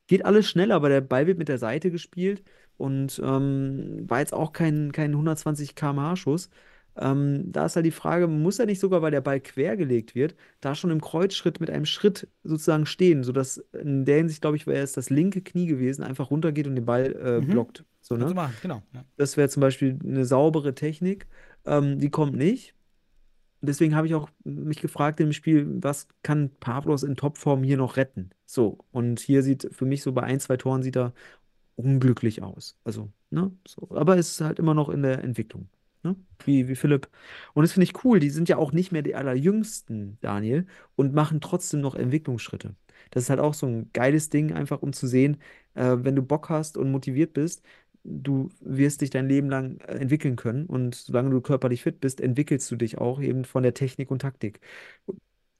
[0.06, 2.42] Geht alles schneller, aber der Ball wird mit der Seite gespielt
[2.76, 6.50] und ähm, war jetzt auch kein, kein 120 km/h Schuss.
[6.96, 10.34] Ähm, da ist halt die Frage, muss er nicht sogar, weil der Ball quergelegt wird,
[10.60, 14.66] da schon im Kreuzschritt mit einem Schritt sozusagen stehen, sodass in der Hinsicht, glaube ich,
[14.66, 17.48] wäre es das linke Knie gewesen, einfach runtergeht und den Ball äh, Mhm.
[17.48, 17.84] blockt.
[18.00, 18.32] So, ne?
[18.34, 18.82] machen, genau.
[18.92, 19.04] Ja.
[19.16, 21.26] Das wäre zum Beispiel eine saubere Technik.
[21.64, 22.74] Ähm, die kommt nicht.
[23.62, 27.96] Deswegen habe ich auch mich gefragt im Spiel, was kann Pavlos in Topform hier noch
[27.98, 28.30] retten?
[28.46, 31.12] So, und hier sieht für mich so bei ein, zwei Toren sieht er
[31.76, 32.76] unglücklich aus.
[32.84, 33.52] Also, ne?
[33.68, 33.88] So.
[33.90, 35.68] Aber es ist halt immer noch in der Entwicklung.
[36.02, 36.16] Ne?
[36.44, 37.08] Wie, wie Philipp.
[37.54, 38.20] Und das finde ich cool.
[38.20, 42.74] Die sind ja auch nicht mehr die allerjüngsten, Daniel, und machen trotzdem noch Entwicklungsschritte.
[43.10, 45.38] Das ist halt auch so ein geiles Ding, einfach um zu sehen,
[45.74, 47.62] äh, wenn du Bock hast und motiviert bist,
[48.04, 50.66] du wirst dich dein Leben lang äh, entwickeln können.
[50.66, 54.20] Und solange du körperlich fit bist, entwickelst du dich auch eben von der Technik und
[54.22, 54.60] Taktik.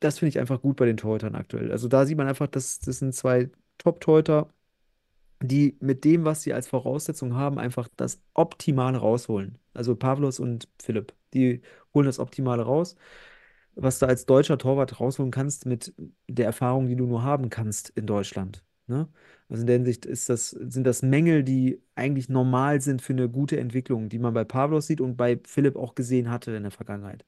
[0.01, 1.71] Das finde ich einfach gut bei den Torhütern aktuell.
[1.73, 4.53] Also da sieht man einfach, dass das sind zwei Top-Torhüter,
[5.43, 9.59] die mit dem, was sie als Voraussetzung haben, einfach das Optimale rausholen.
[9.75, 11.63] Also Pavlos und Philipp, die
[11.95, 12.97] holen das Optimale raus,
[13.75, 15.95] was du als deutscher Torwart rausholen kannst mit
[16.29, 18.65] der Erfahrung, die du nur haben kannst in Deutschland.
[18.87, 19.09] Ne?
[19.49, 23.29] Also in der Hinsicht ist das, sind das Mängel, die eigentlich normal sind für eine
[23.29, 26.73] gute Entwicklung, die man bei Pavlos sieht und bei Philipp auch gesehen hatte in der
[26.73, 27.25] Vergangenheit.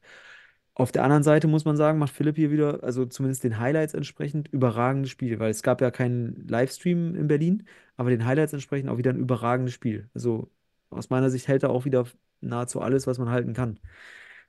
[0.74, 3.92] Auf der anderen Seite muss man sagen, macht Philipp hier wieder, also zumindest den Highlights
[3.92, 7.66] entsprechend, überragendes Spiel, weil es gab ja keinen Livestream in Berlin,
[7.96, 10.08] aber den Highlights entsprechend auch wieder ein überragendes Spiel.
[10.14, 10.50] Also
[10.88, 12.06] aus meiner Sicht hält er auch wieder
[12.40, 13.80] nahezu alles, was man halten kann,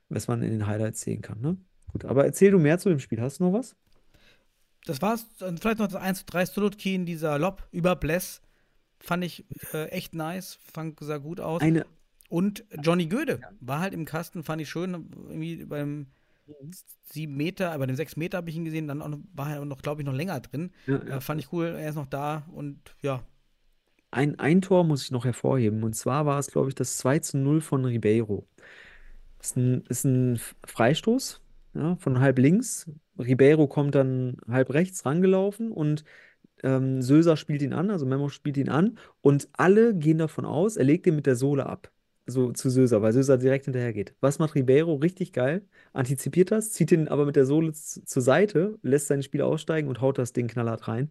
[0.08, 1.40] was man in den Highlights sehen kann.
[1.40, 1.58] Ne?
[1.92, 3.20] Gut, aber erzähl du mehr zu dem Spiel.
[3.20, 3.76] Hast du noch was?
[4.86, 5.26] Das war's.
[5.38, 8.40] Vielleicht noch das 1 zu 3 Strutkin, dieser Lob über Bless.
[8.98, 10.58] Fand ich äh, echt nice.
[10.72, 11.60] Fand sah gut aus.
[11.62, 11.86] Eine,
[12.28, 14.92] Und Johnny Göde war halt im Kasten, fand ich schön.
[15.28, 16.06] Irgendwie beim
[17.04, 18.88] 7 Meter, bei dem 6 Meter habe ich ihn gesehen.
[18.88, 20.72] Dann noch, war er noch, glaube ich, noch länger drin.
[20.86, 21.66] ja, Äh, fand ich cool.
[21.78, 23.22] Er ist noch da und ja.
[24.10, 25.82] Ein, ein Tor muss ich noch hervorheben.
[25.82, 28.46] Und zwar war es, glaube ich, das 2 zu 0 von Ribeiro.
[29.40, 31.40] Ist ein, ist ein Freistoß
[31.74, 32.90] ja, von halb links.
[33.18, 36.04] Ribeiro kommt dann halb rechts rangelaufen und
[36.62, 38.98] ähm, Söser spielt ihn an, also Memo spielt ihn an.
[39.20, 41.90] Und alle gehen davon aus, er legt ihn mit der Sohle ab.
[42.26, 44.14] So zu Söser, weil Söser direkt hinterher geht.
[44.20, 44.94] Was macht Ribeiro?
[44.94, 45.62] Richtig geil.
[45.92, 50.00] Antizipiert das, zieht ihn aber mit der Sohle zur Seite, lässt sein Spiel aussteigen und
[50.00, 51.10] haut das Ding knallhart rein.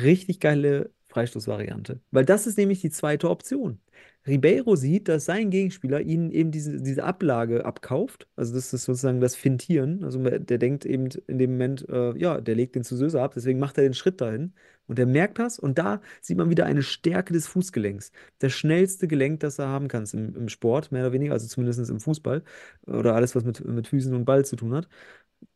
[0.00, 2.00] Richtig geile Freistoßvariante.
[2.10, 3.80] Weil das ist nämlich die zweite Option.
[4.26, 8.28] Ribeiro sieht, dass sein Gegenspieler ihnen eben diese, diese Ablage abkauft.
[8.36, 10.04] Also das ist sozusagen das Fintieren.
[10.04, 13.32] Also der denkt eben in dem Moment, äh, ja, der legt den zu Söser ab,
[13.34, 14.54] deswegen macht er den Schritt dahin.
[14.88, 18.10] Und er merkt das und da sieht man wieder eine Stärke des Fußgelenks.
[18.40, 21.88] Das schnellste Gelenk, das er haben kann im, im Sport, mehr oder weniger, also zumindest
[21.90, 22.42] im Fußball
[22.86, 24.88] oder alles, was mit, mit Füßen und Ball zu tun hat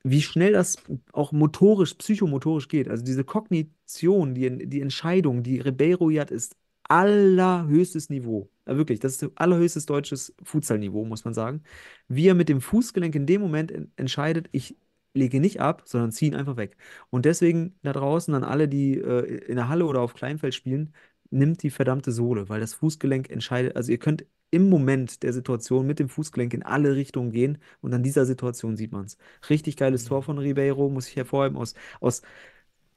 [0.04, 0.76] wie schnell das
[1.12, 2.88] auch motorisch, psychomotorisch geht.
[2.88, 8.50] Also diese Kognition, die, die Entscheidung, die Ribeiro hat, ist allerhöchstes Niveau.
[8.66, 11.62] Ja, wirklich, das ist allerhöchstes deutsches Futsal-Niveau, muss man sagen.
[12.08, 14.76] Wie er mit dem Fußgelenk in dem Moment en entscheidet, ich
[15.14, 16.76] lege nicht ab, sondern ziehe ihn einfach weg.
[17.10, 20.94] Und deswegen da draußen an alle, die äh, in der Halle oder auf Kleinfeld spielen,
[21.30, 25.86] nimmt die verdammte Sohle, weil das Fußgelenk entscheidet, also ihr könnt im Moment der Situation
[25.86, 29.16] mit dem Fußgelenk in alle Richtungen gehen und an dieser Situation sieht man es.
[29.48, 32.22] Richtig geiles Tor von Ribeiro, muss ich hervorheben, aus, aus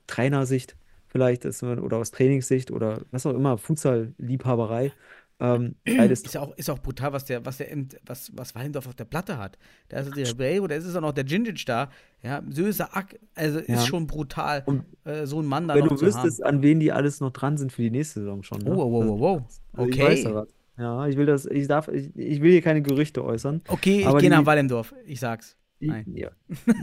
[0.07, 4.91] Trainersicht vielleicht ist, oder aus Trainingssicht oder was auch immer, Futsal-Liebhaberei.
[5.39, 7.67] Ähm, Ist ja auch, ist auch brutal, was der, was der,
[8.05, 9.57] was, was Wallendorf auf der Platte hat.
[9.89, 11.89] Da ist der Ribeiro, da ist es auch noch der Gingic da.
[12.23, 13.65] Ja, Söse Ack, also Ja.
[13.75, 16.91] ist schon brutal, Und äh, so einen Mann da Wenn du wüsstest, an wen die
[16.93, 18.59] alles noch dran sind für die nächste Saison schon.
[18.59, 18.71] Ne?
[18.71, 18.79] haben.
[18.79, 19.43] Oh, wow, wow, wow, wow.
[19.73, 20.45] Also ich weiß.
[20.77, 23.61] Ja, ich will das, ich darf, ich, ich will hier keine Gerüchte äußern.
[23.67, 25.57] Okay, ich gehe nach Wallendorf, ich sag's.
[25.81, 26.05] Die, Nein.
[26.15, 26.29] ja,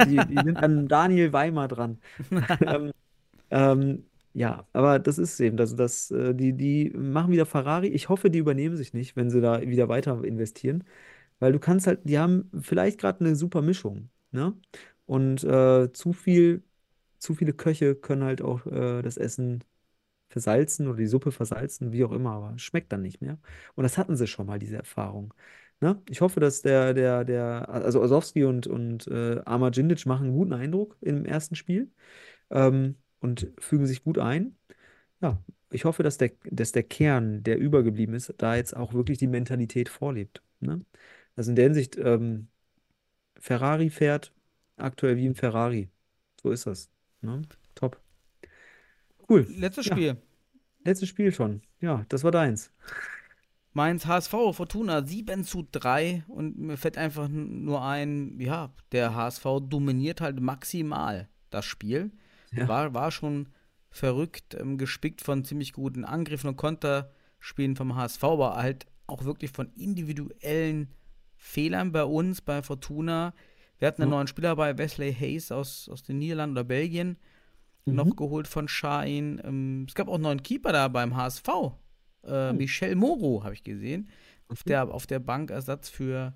[0.07, 1.99] die, die sind an Daniel Weimar dran.
[2.67, 2.93] ähm,
[3.51, 4.05] ähm,
[4.35, 7.89] ja, aber das ist eben, also das, äh, die, die machen wieder Ferrari.
[7.89, 10.85] Ich hoffe, die übernehmen sich nicht, wenn sie da wieder weiter investieren.
[11.41, 14.55] Weil du kannst halt, die haben vielleicht gerade eine super Mischung, ne?
[15.07, 16.65] Und äh, zu viel,
[17.19, 19.65] zu viele Köche können halt auch äh, das Essen
[20.29, 23.39] versalzen oder die Suppe versalzen, wie auch immer, aber schmeckt dann nicht mehr.
[23.75, 25.35] Und das hatten sie schon mal, diese Erfahrung.
[25.81, 26.03] Ne?
[26.09, 30.37] Ich hoffe, dass der, der, der, also Osowski und, und äh, Amar Djindjic machen einen
[30.37, 31.91] guten Eindruck im ersten Spiel
[32.51, 34.57] ähm, und fügen sich gut ein.
[35.23, 39.19] Ja, ich hoffe, dass der, dass der Kern, der übergeblieben ist, da jetzt auch wirklich
[39.19, 40.43] die Mentalität vorlebt.
[40.61, 40.85] Ne?
[41.37, 42.49] Also in der Hinsicht, ähm,
[43.37, 44.33] Ferrari fährt
[44.77, 45.89] aktuell wie ein Ferrari.
[46.43, 46.91] So ist das.
[47.23, 47.43] Ne?
[47.75, 48.01] Top.
[49.29, 49.47] Cool.
[49.49, 50.17] Letztes Ja, Spiel.
[50.85, 51.63] letztes Spiel schon.
[51.81, 52.73] Ja, das war deins.
[53.73, 59.45] Mainz HSV, Fortuna 7 zu 3 und mir fällt einfach nur ein, ja, der HSV
[59.63, 62.11] dominiert halt maximal das Spiel.
[62.53, 62.69] Ja.
[62.69, 63.49] War, war schon
[63.91, 69.51] verrückt, ähm, gespickt von ziemlich guten Angriffen und Konterspielen vom HSV, aber halt auch wirklich
[69.51, 70.93] von individuellen
[71.37, 73.35] Fehlern bei uns, bei Fortuna.
[73.79, 74.17] Wir hatten einen Ja.
[74.19, 77.17] neuen Spieler bei Wesley Hayes aus, aus den Niederlanden oder Belgien,
[77.85, 77.95] Mhm.
[77.97, 79.41] noch geholt von Schein.
[79.45, 81.49] Ähm, es gab auch einen neuen Keeper da beim HSV.
[82.25, 82.53] Äh, Oh.
[82.53, 84.09] Michel Moro habe ich gesehen.
[84.49, 86.35] Auf der, auf der Bank Ersatz für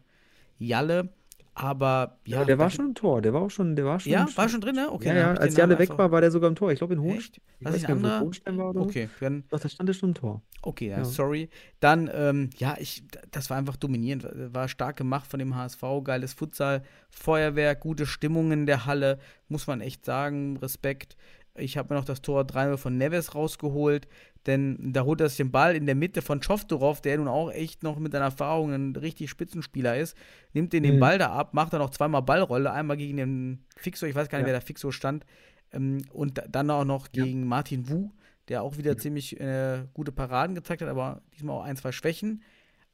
[0.58, 1.12] Jalle.
[1.58, 3.22] Aber ja, Ja, der war schon im Tor.
[3.22, 4.12] Der war auch schon, der war schon.
[4.12, 4.92] Ja, war schon drin, ne?
[4.92, 5.28] Okay, ja, ja.
[5.30, 6.70] Als Namen Jalle weg war, war der sogar im Tor.
[6.70, 7.16] Ich glaube in Hohenstein.
[7.18, 7.40] Echt?
[7.60, 8.20] Ich Was weiß nicht?
[8.20, 8.80] Hohenstein war oder.
[8.82, 10.42] Okay, dann, Doch, da stand er schon im Tor.
[10.60, 11.04] okay, ja, Ja.
[11.06, 11.48] sorry.
[11.80, 14.28] Dann, ähm, ja, ich, das war einfach dominierend.
[14.52, 15.80] War stark gemacht von dem HSV.
[16.04, 19.18] Geiles Futsal, Feuerwerk, gute Stimmung in der Halle.
[19.48, 20.58] Muss man echt sagen.
[20.58, 21.16] Respekt.
[21.54, 24.06] Ich habe mir noch das Tor 3 von Neves rausgeholt,
[24.46, 27.50] denn da holt er sich den Ball in der Mitte von Schoftorov, der nun auch
[27.50, 30.16] echt noch mit seiner Erfahrung ein richtig Spitzenspieler ist,
[30.52, 31.00] nimmt den den Mhm.
[31.00, 34.38] Ball da ab, macht dann noch zweimal Ballrolle, einmal gegen den Fixo, ich weiß gar
[34.38, 34.52] nicht, Ja.
[34.52, 35.26] wer da Fixo stand,
[35.72, 37.24] ähm, und dann auch noch Ja.
[37.24, 38.10] gegen Martin Wu,
[38.48, 42.42] der auch wieder ziemlich äh, gute Paraden gezeigt hat, aber diesmal auch ein, zwei Schwächen.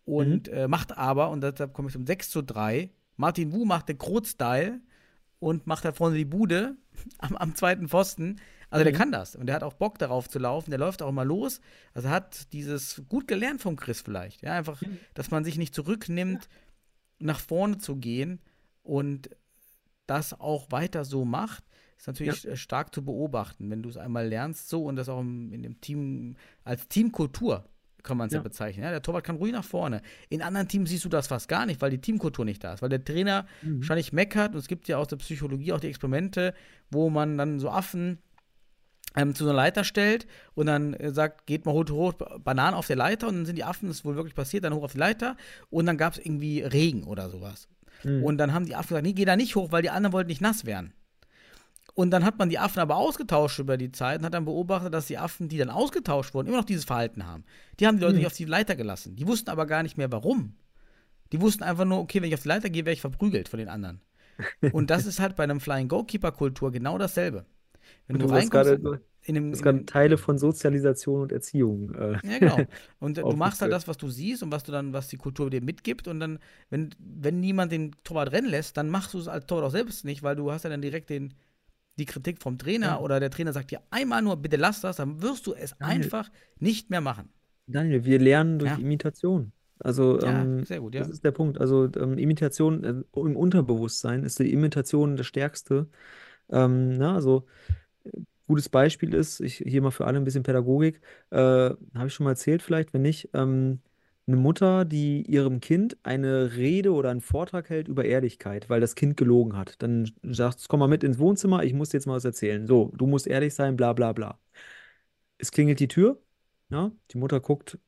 [0.04, 0.54] Und Mhm.
[0.54, 3.98] äh, macht aber, und deshalb komme ich zum 6 zu 3, Martin Wu macht den
[3.98, 4.80] Krot-Style
[5.38, 6.76] und macht da vorne die Bude
[7.18, 8.40] am, am zweiten Pfosten.
[8.70, 8.98] Also der Mhm.
[8.98, 11.60] kann das und der hat auch Bock darauf zu laufen, der läuft auch mal los.
[11.92, 14.42] Also er hat dieses gut gelernt vom Chris vielleicht.
[14.42, 14.98] Ja, einfach, Mhm.
[15.14, 16.48] dass man sich nicht zurücknimmt,
[17.18, 18.40] nach vorne zu gehen
[18.82, 19.28] und
[20.06, 21.64] das auch weiter so macht,
[21.98, 25.20] ist natürlich äh, stark zu beobachten, wenn du es einmal lernst so und das auch
[25.20, 27.64] in dem Team als Teamkultur
[28.02, 28.38] kann man es ja.
[28.38, 28.42] Ja.
[28.42, 28.84] bezeichnen.
[28.84, 30.02] Ja, der Torwart kann ruhig nach vorne.
[30.28, 32.82] In anderen Teams siehst du das fast gar nicht, weil die Teamkultur nicht da ist,
[32.82, 33.78] weil der Trainer Mhm.
[33.78, 36.54] wahrscheinlich meckert und es gibt ja aus der Psychologie auch die Experimente,
[36.90, 38.18] wo man dann so Affen
[39.14, 42.86] ähm, zu einer Leiter stellt und dann äh, sagt, geht mal hoch, hoch Bananen auf
[42.86, 44.92] der Leiter und dann sind die Affen, das ist wohl wirklich passiert, dann hoch auf
[44.92, 45.36] die Leiter
[45.70, 47.68] und dann gab es irgendwie Regen oder sowas.
[48.04, 48.24] Mhm.
[48.24, 50.28] Und dann haben die Affen gesagt, nee, geh da nicht hoch, weil die anderen wollten
[50.28, 50.94] nicht nass werden.
[51.94, 54.94] Und dann hat man die Affen aber ausgetauscht über die Zeit und hat dann beobachtet,
[54.94, 57.44] dass die Affen, die dann ausgetauscht wurden, immer noch dieses Verhalten haben.
[57.80, 58.18] Die haben die Leute Mhm.
[58.18, 59.14] nicht auf die Leiter gelassen.
[59.16, 60.54] Die wussten aber gar nicht mehr, warum.
[61.32, 63.58] Die wussten einfach nur, okay, wenn ich auf die Leiter gehe, werde ich verprügelt von
[63.58, 64.00] den anderen.
[64.72, 67.46] Und das ist halt bei einem Flying Goalkeeper-Kultur genau dasselbe.
[68.06, 68.72] Wenn du, Du reinkommst
[69.24, 71.94] in in gerade dem Teile von Sozialisation und Erziehung.
[71.94, 72.58] Äh, ja, genau.
[72.98, 75.48] Und du machst halt das, was du siehst und was du dann, was die Kultur
[75.50, 76.08] dir mitgibt.
[76.08, 76.38] Und dann,
[76.70, 80.04] wenn, wenn niemand den Torwart rennen lässt, dann machst du es als Torwart auch selbst
[80.04, 81.34] nicht, weil du hast ja dann direkt den,
[81.98, 83.00] die Kritik vom Trainer Ja.
[83.00, 86.04] oder der Trainer sagt dir einmal nur, bitte lass das, dann wirst du es Daniel.
[86.04, 87.28] einfach nicht mehr machen.
[87.66, 88.78] Daniel, wir lernen durch Ja.
[88.78, 89.52] Imitation.
[89.78, 91.00] Also, ähm, sehr gut, ja.
[91.00, 91.60] das ist der Punkt.
[91.60, 95.88] Also, ähm, Imitation äh, im Unterbewusstsein ist die Imitation das Stärkste.
[96.50, 97.46] Ähm, na, also,
[98.04, 98.10] äh,
[98.46, 102.24] gutes Beispiel ist, ich hier mal für alle ein bisschen Pädagogik, äh, habe ich schon
[102.24, 103.80] mal erzählt, vielleicht, wenn nicht, ähm,
[104.32, 108.94] eine Mutter, die ihrem Kind eine Rede oder einen Vortrag hält über Ehrlichkeit, weil das
[108.94, 109.82] Kind gelogen hat.
[109.82, 112.66] Dann sagt es, komm mal mit ins Wohnzimmer, ich muss dir jetzt mal was erzählen.
[112.66, 114.38] So, du musst ehrlich sein, bla bla bla.
[115.38, 116.20] Es klingelt die Tür,
[116.70, 117.78] ja, die Mutter guckt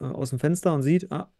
[0.00, 1.32] äh, aus dem Fenster und sieht, ah,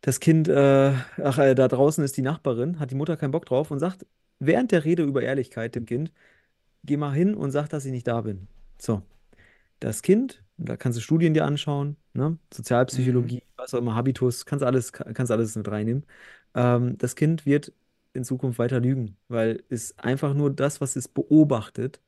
[0.00, 0.92] das Kind, äh,
[1.22, 4.06] ach, äh, da draußen ist die Nachbarin, hat die Mutter keinen Bock drauf und sagt
[4.38, 6.12] während der Rede über Ehrlichkeit dem Kind,
[6.84, 8.48] geh mal hin und sag, dass ich nicht da bin.
[8.78, 9.02] So,
[9.80, 12.38] das Kind, da kannst du Studien dir anschauen, ne?
[12.52, 16.06] Sozialpsychologie, was auch immer, Habitus, kannst alles, kannst alles mit reinnehmen.
[16.54, 17.72] Ähm, das Kind wird
[18.12, 22.00] in Zukunft weiter lügen, weil es einfach nur das, was es beobachtet,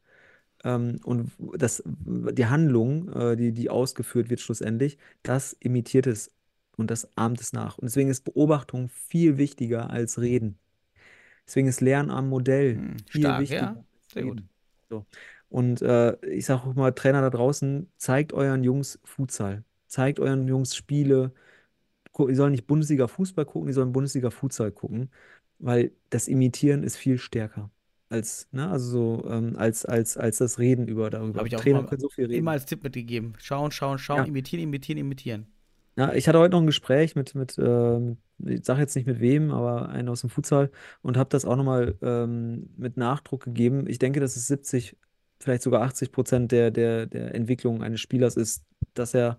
[0.65, 6.31] ähm, und das, die Handlung, äh, die, die ausgeführt wird schlussendlich, das imitiert es
[6.77, 7.79] und das ahmt es nach.
[7.79, 10.59] Und deswegen ist Beobachtung viel wichtiger als Reden.
[11.47, 13.85] Deswegen ist Lernen am Modell Hm, viel stark, wichtiger ja.
[14.13, 14.43] Sehr gut.
[14.91, 15.05] So.
[15.49, 19.65] Und äh, ich sage auch mal, Trainer da draußen, zeigt euren Jungs Futsal.
[19.87, 21.33] Zeigt euren Jungs Spiele.
[22.19, 25.11] Die sollen nicht Bundesliga Fußball gucken, die sollen Bundesliga Futsal gucken,
[25.59, 27.71] weil das Imitieren ist viel stärker
[28.09, 28.91] als, ne, also
[29.23, 31.39] so, ähm, als, als, als das Reden über darüber.
[31.39, 32.39] Habe ich auch Trainer mal können so viel reden.
[32.39, 33.35] immer als Tipp mitgegeben.
[33.39, 34.25] Schauen, schauen, schauen, Ja.
[34.25, 35.47] imitieren, imitieren, imitieren.
[35.97, 39.21] Ja, ich hatte heute noch ein Gespräch mit, mit ähm, ich sage jetzt nicht mit
[39.21, 40.71] wem, aber einen aus dem Futsal
[41.03, 43.87] und habe das auch nochmal ähm, mit Nachdruck gegeben.
[43.89, 44.97] Ich denke, dass es 70,
[45.41, 48.65] vielleicht sogar 80 Prozent der, der, der Entwicklung eines Spielers ist,
[48.95, 49.39] dass er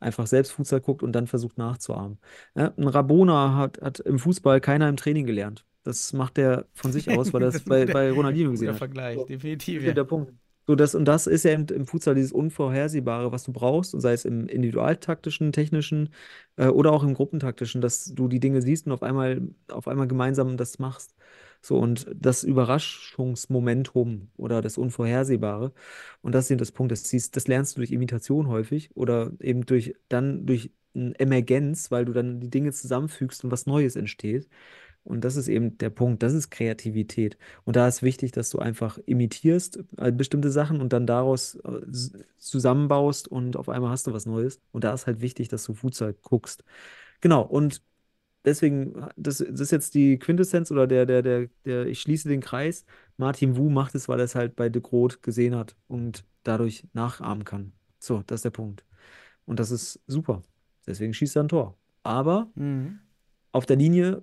[0.00, 2.18] einfach selbst Futsal guckt und dann versucht nachzuahmen.
[2.54, 5.64] Ja, ein Rabona hat, hat im Fußball keiner im Training gelernt.
[5.82, 8.78] Das macht er von sich aus, weil Das bei, bei Ronaldinho gesehen hat.
[8.78, 9.24] Vergleich, So.
[9.24, 9.82] definitiv.
[9.84, 10.32] Ja der Punkt.
[10.66, 14.00] So, das, und das ist ja im, im Futsal dieses Unvorhersehbare, was du brauchst, und
[14.02, 16.10] sei es im individualtaktischen, technischen
[16.56, 20.06] äh, oder auch im gruppentaktischen, dass du die Dinge siehst und auf einmal, auf einmal
[20.08, 21.14] gemeinsam das machst.
[21.60, 25.72] So, und das Überraschungsmomentum oder das Unvorhersehbare,
[26.22, 29.32] und das ist eben das Punkt, das, siehst, das lernst du durch Imitation häufig oder
[29.40, 33.96] eben durch dann durch eine Emergenz, weil du dann die Dinge zusammenfügst und was Neues
[33.96, 34.48] entsteht.
[35.04, 37.38] Und das ist eben der Punkt, das ist Kreativität.
[37.64, 41.80] Und da ist wichtig, dass du einfach imitierst äh, bestimmte Sachen und dann daraus äh,
[42.36, 44.60] zusammenbaust und auf einmal hast du was Neues.
[44.70, 46.62] Und da ist halt wichtig, dass du Futsal guckst.
[47.20, 47.82] Genau, und
[48.44, 52.40] deswegen, das, das ist jetzt die Quintessenz oder der, der, der, der, ich schließe den
[52.40, 52.84] Kreis.
[53.16, 56.84] Martin Wu macht es, weil er es halt bei De Groot gesehen hat und dadurch
[56.92, 57.72] nachahmen kann.
[57.98, 58.84] So, das ist der Punkt.
[59.44, 60.42] Und das ist super.
[60.86, 61.76] Deswegen schießt er ein Tor.
[62.02, 63.00] Aber Mhm.
[63.52, 64.22] auf der Linie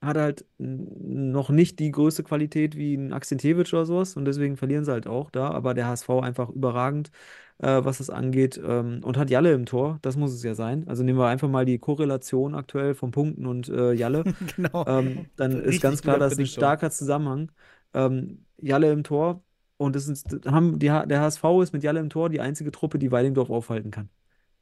[0.00, 4.84] hat halt noch nicht die größte Qualität wie ein Akzentewitsch oder sowas und deswegen verlieren
[4.84, 5.50] sie halt auch da.
[5.50, 7.10] Aber der HSV einfach überragend,
[7.58, 10.86] äh, was das angeht ähm, und hat Jalle im Tor, das muss es ja sein.
[10.88, 14.24] Also nehmen wir einfach mal die Korrelation aktuell von Punkten und äh, Jalle.
[14.56, 14.84] Genau.
[14.86, 17.50] Ähm, dann ist Richtig ganz klar, guter das ist ein starker Zusammenhang.
[17.94, 19.42] Ähm, Jalle im Tor
[19.78, 22.98] und das ist, haben die, der HSV ist mit Jalle im Tor die einzige Truppe,
[22.98, 24.08] die Weilingdorf aufhalten kann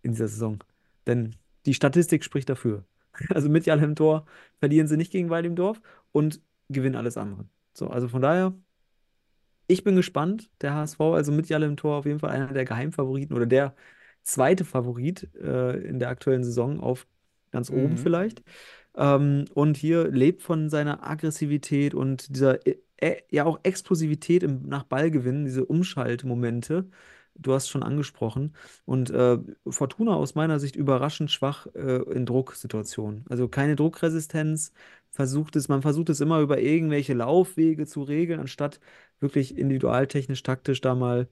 [0.02, 0.62] in dieser Saison.
[1.06, 1.36] Denn
[1.66, 2.85] die Statistik spricht dafür.
[3.35, 4.27] Also mit Jalle im Tor
[4.61, 5.81] verlieren sie nicht gegen Weilingdorf
[6.12, 7.47] und gewinnen alles andere.
[7.74, 8.55] So, also von daher,
[9.66, 10.51] ich bin gespannt.
[10.61, 13.74] Der HSV, also mit Jalle im Tor, auf jeden Fall einer der Geheimfavoriten oder der
[14.23, 17.07] zweite Favorit äh, in der aktuellen Saison auf
[17.51, 17.99] ganz oben Mhm.
[17.99, 18.43] vielleicht.
[18.97, 24.62] Ähm, und hier lebt von seiner Aggressivität und dieser äh, äh, ja auch Explosivität im,
[24.69, 26.89] nach Ballgewinn, diese Umschaltmomente.
[27.36, 28.55] Du hast schon angesprochen.
[28.85, 29.39] Und äh,
[29.69, 33.24] Fortuna aus meiner Sicht überraschend schwach äh, in Drucksituationen.
[33.28, 34.73] Also keine Druckresistenz.
[35.11, 38.81] Versucht es, man versucht es immer über irgendwelche Laufwege zu regeln, anstatt
[39.20, 41.28] wirklich individualtechnisch, taktisch da mal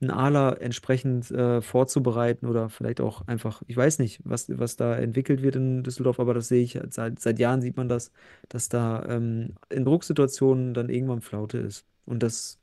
[0.00, 4.96] einen Ala entsprechend äh, vorzubereiten oder vielleicht auch einfach, ich weiß nicht, was, was da
[4.96, 8.10] entwickelt wird in Düsseldorf, aber das sehe ich seit, seit Jahren sieht man das,
[8.48, 11.86] dass da ähm, in Drucksituationen dann irgendwann Flaute ist.
[12.04, 12.58] Und das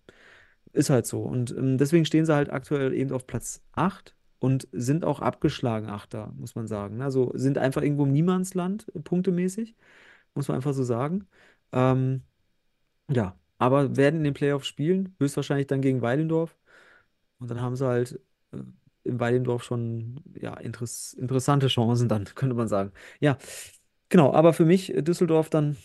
[0.73, 1.21] ist halt so.
[1.21, 5.87] Und ähm, deswegen stehen sie halt aktuell eben auf Platz 8 und sind auch abgeschlagen
[5.89, 7.01] Achter, muss man sagen.
[7.01, 9.75] Also sind einfach irgendwo im Niemandsland, äh, punktemäßig,
[10.35, 11.27] muss man einfach so sagen.
[11.73, 12.23] Ähm,
[13.09, 16.57] ja, aber werden in den Playoffs spielen, höchstwahrscheinlich dann gegen Weilendorf.
[17.39, 18.19] Und dann haben sie halt
[18.51, 18.57] äh,
[19.03, 22.91] in Weilendorf schon ja, interess interessante Chancen dann, könnte man sagen.
[23.19, 23.37] Ja,
[24.09, 25.77] genau, aber für mich äh, Düsseldorf dann,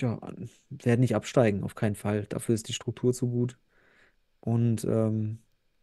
[0.00, 0.18] ja,
[0.70, 2.26] werden nicht absteigen, auf keinen Fall.
[2.28, 3.58] Dafür ist die Struktur zu gut.
[4.46, 5.38] Und ähm,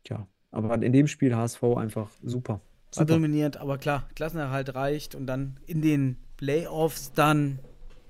[0.08, 2.62] ja, aber in dem Spiel HSV einfach super.
[2.92, 3.06] Super.
[3.06, 7.60] dominiert, aber klar, Klassenerhalt reicht und dann in den Playoffs dann.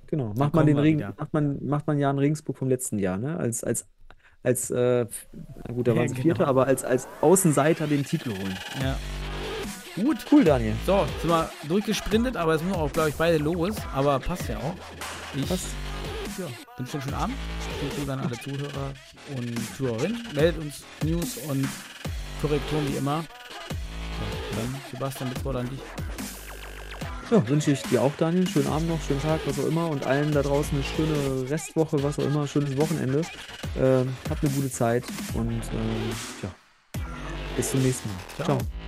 [0.08, 0.34] Genau.
[0.38, 3.38] Macht man den Regen, macht man, macht man Jan Regensburg vom letzten Jahr, ne?
[3.38, 3.88] Als, als,
[4.44, 5.08] als äh,
[5.74, 6.24] gut, da waren sie genau.
[6.24, 8.58] Vierter, aber als, als Außenseiter den Titel holen.
[8.80, 8.96] Ja.
[9.96, 10.18] Gut.
[10.32, 10.76] Cool, Daniel.
[10.86, 13.76] So, sind wir durchgesprintet, aber jetzt müssen auch, glaube ich, beide los.
[13.94, 14.76] Aber passt ja auch.
[15.36, 15.68] Ich Passt.
[16.38, 16.47] Ja,
[16.77, 17.35] wünsche einen schönen Abend.
[17.95, 18.93] Vielen Dank an alle Zuhörer
[19.35, 20.27] und Zuhörerinnen.
[20.34, 21.68] Meldet uns News und
[22.41, 23.18] Korrekturen wie immer.
[23.18, 25.80] Ja, dann, Sebastian, das Wort an dich.
[27.31, 28.47] Ja, wünsche ich dir auch, Daniel.
[28.47, 29.89] Schönen Abend noch, schönen Tag, was auch immer.
[29.89, 33.22] Und allen da draußen eine schöne Restwoche, was auch immer, schönes Wochenende.
[33.80, 35.03] Ähm, habt eine gute Zeit
[35.34, 36.11] und ähm,
[36.43, 36.49] ja,
[37.55, 38.18] bis zum nächsten Mal.
[38.35, 38.57] Ciao.
[38.57, 38.82] Ciao.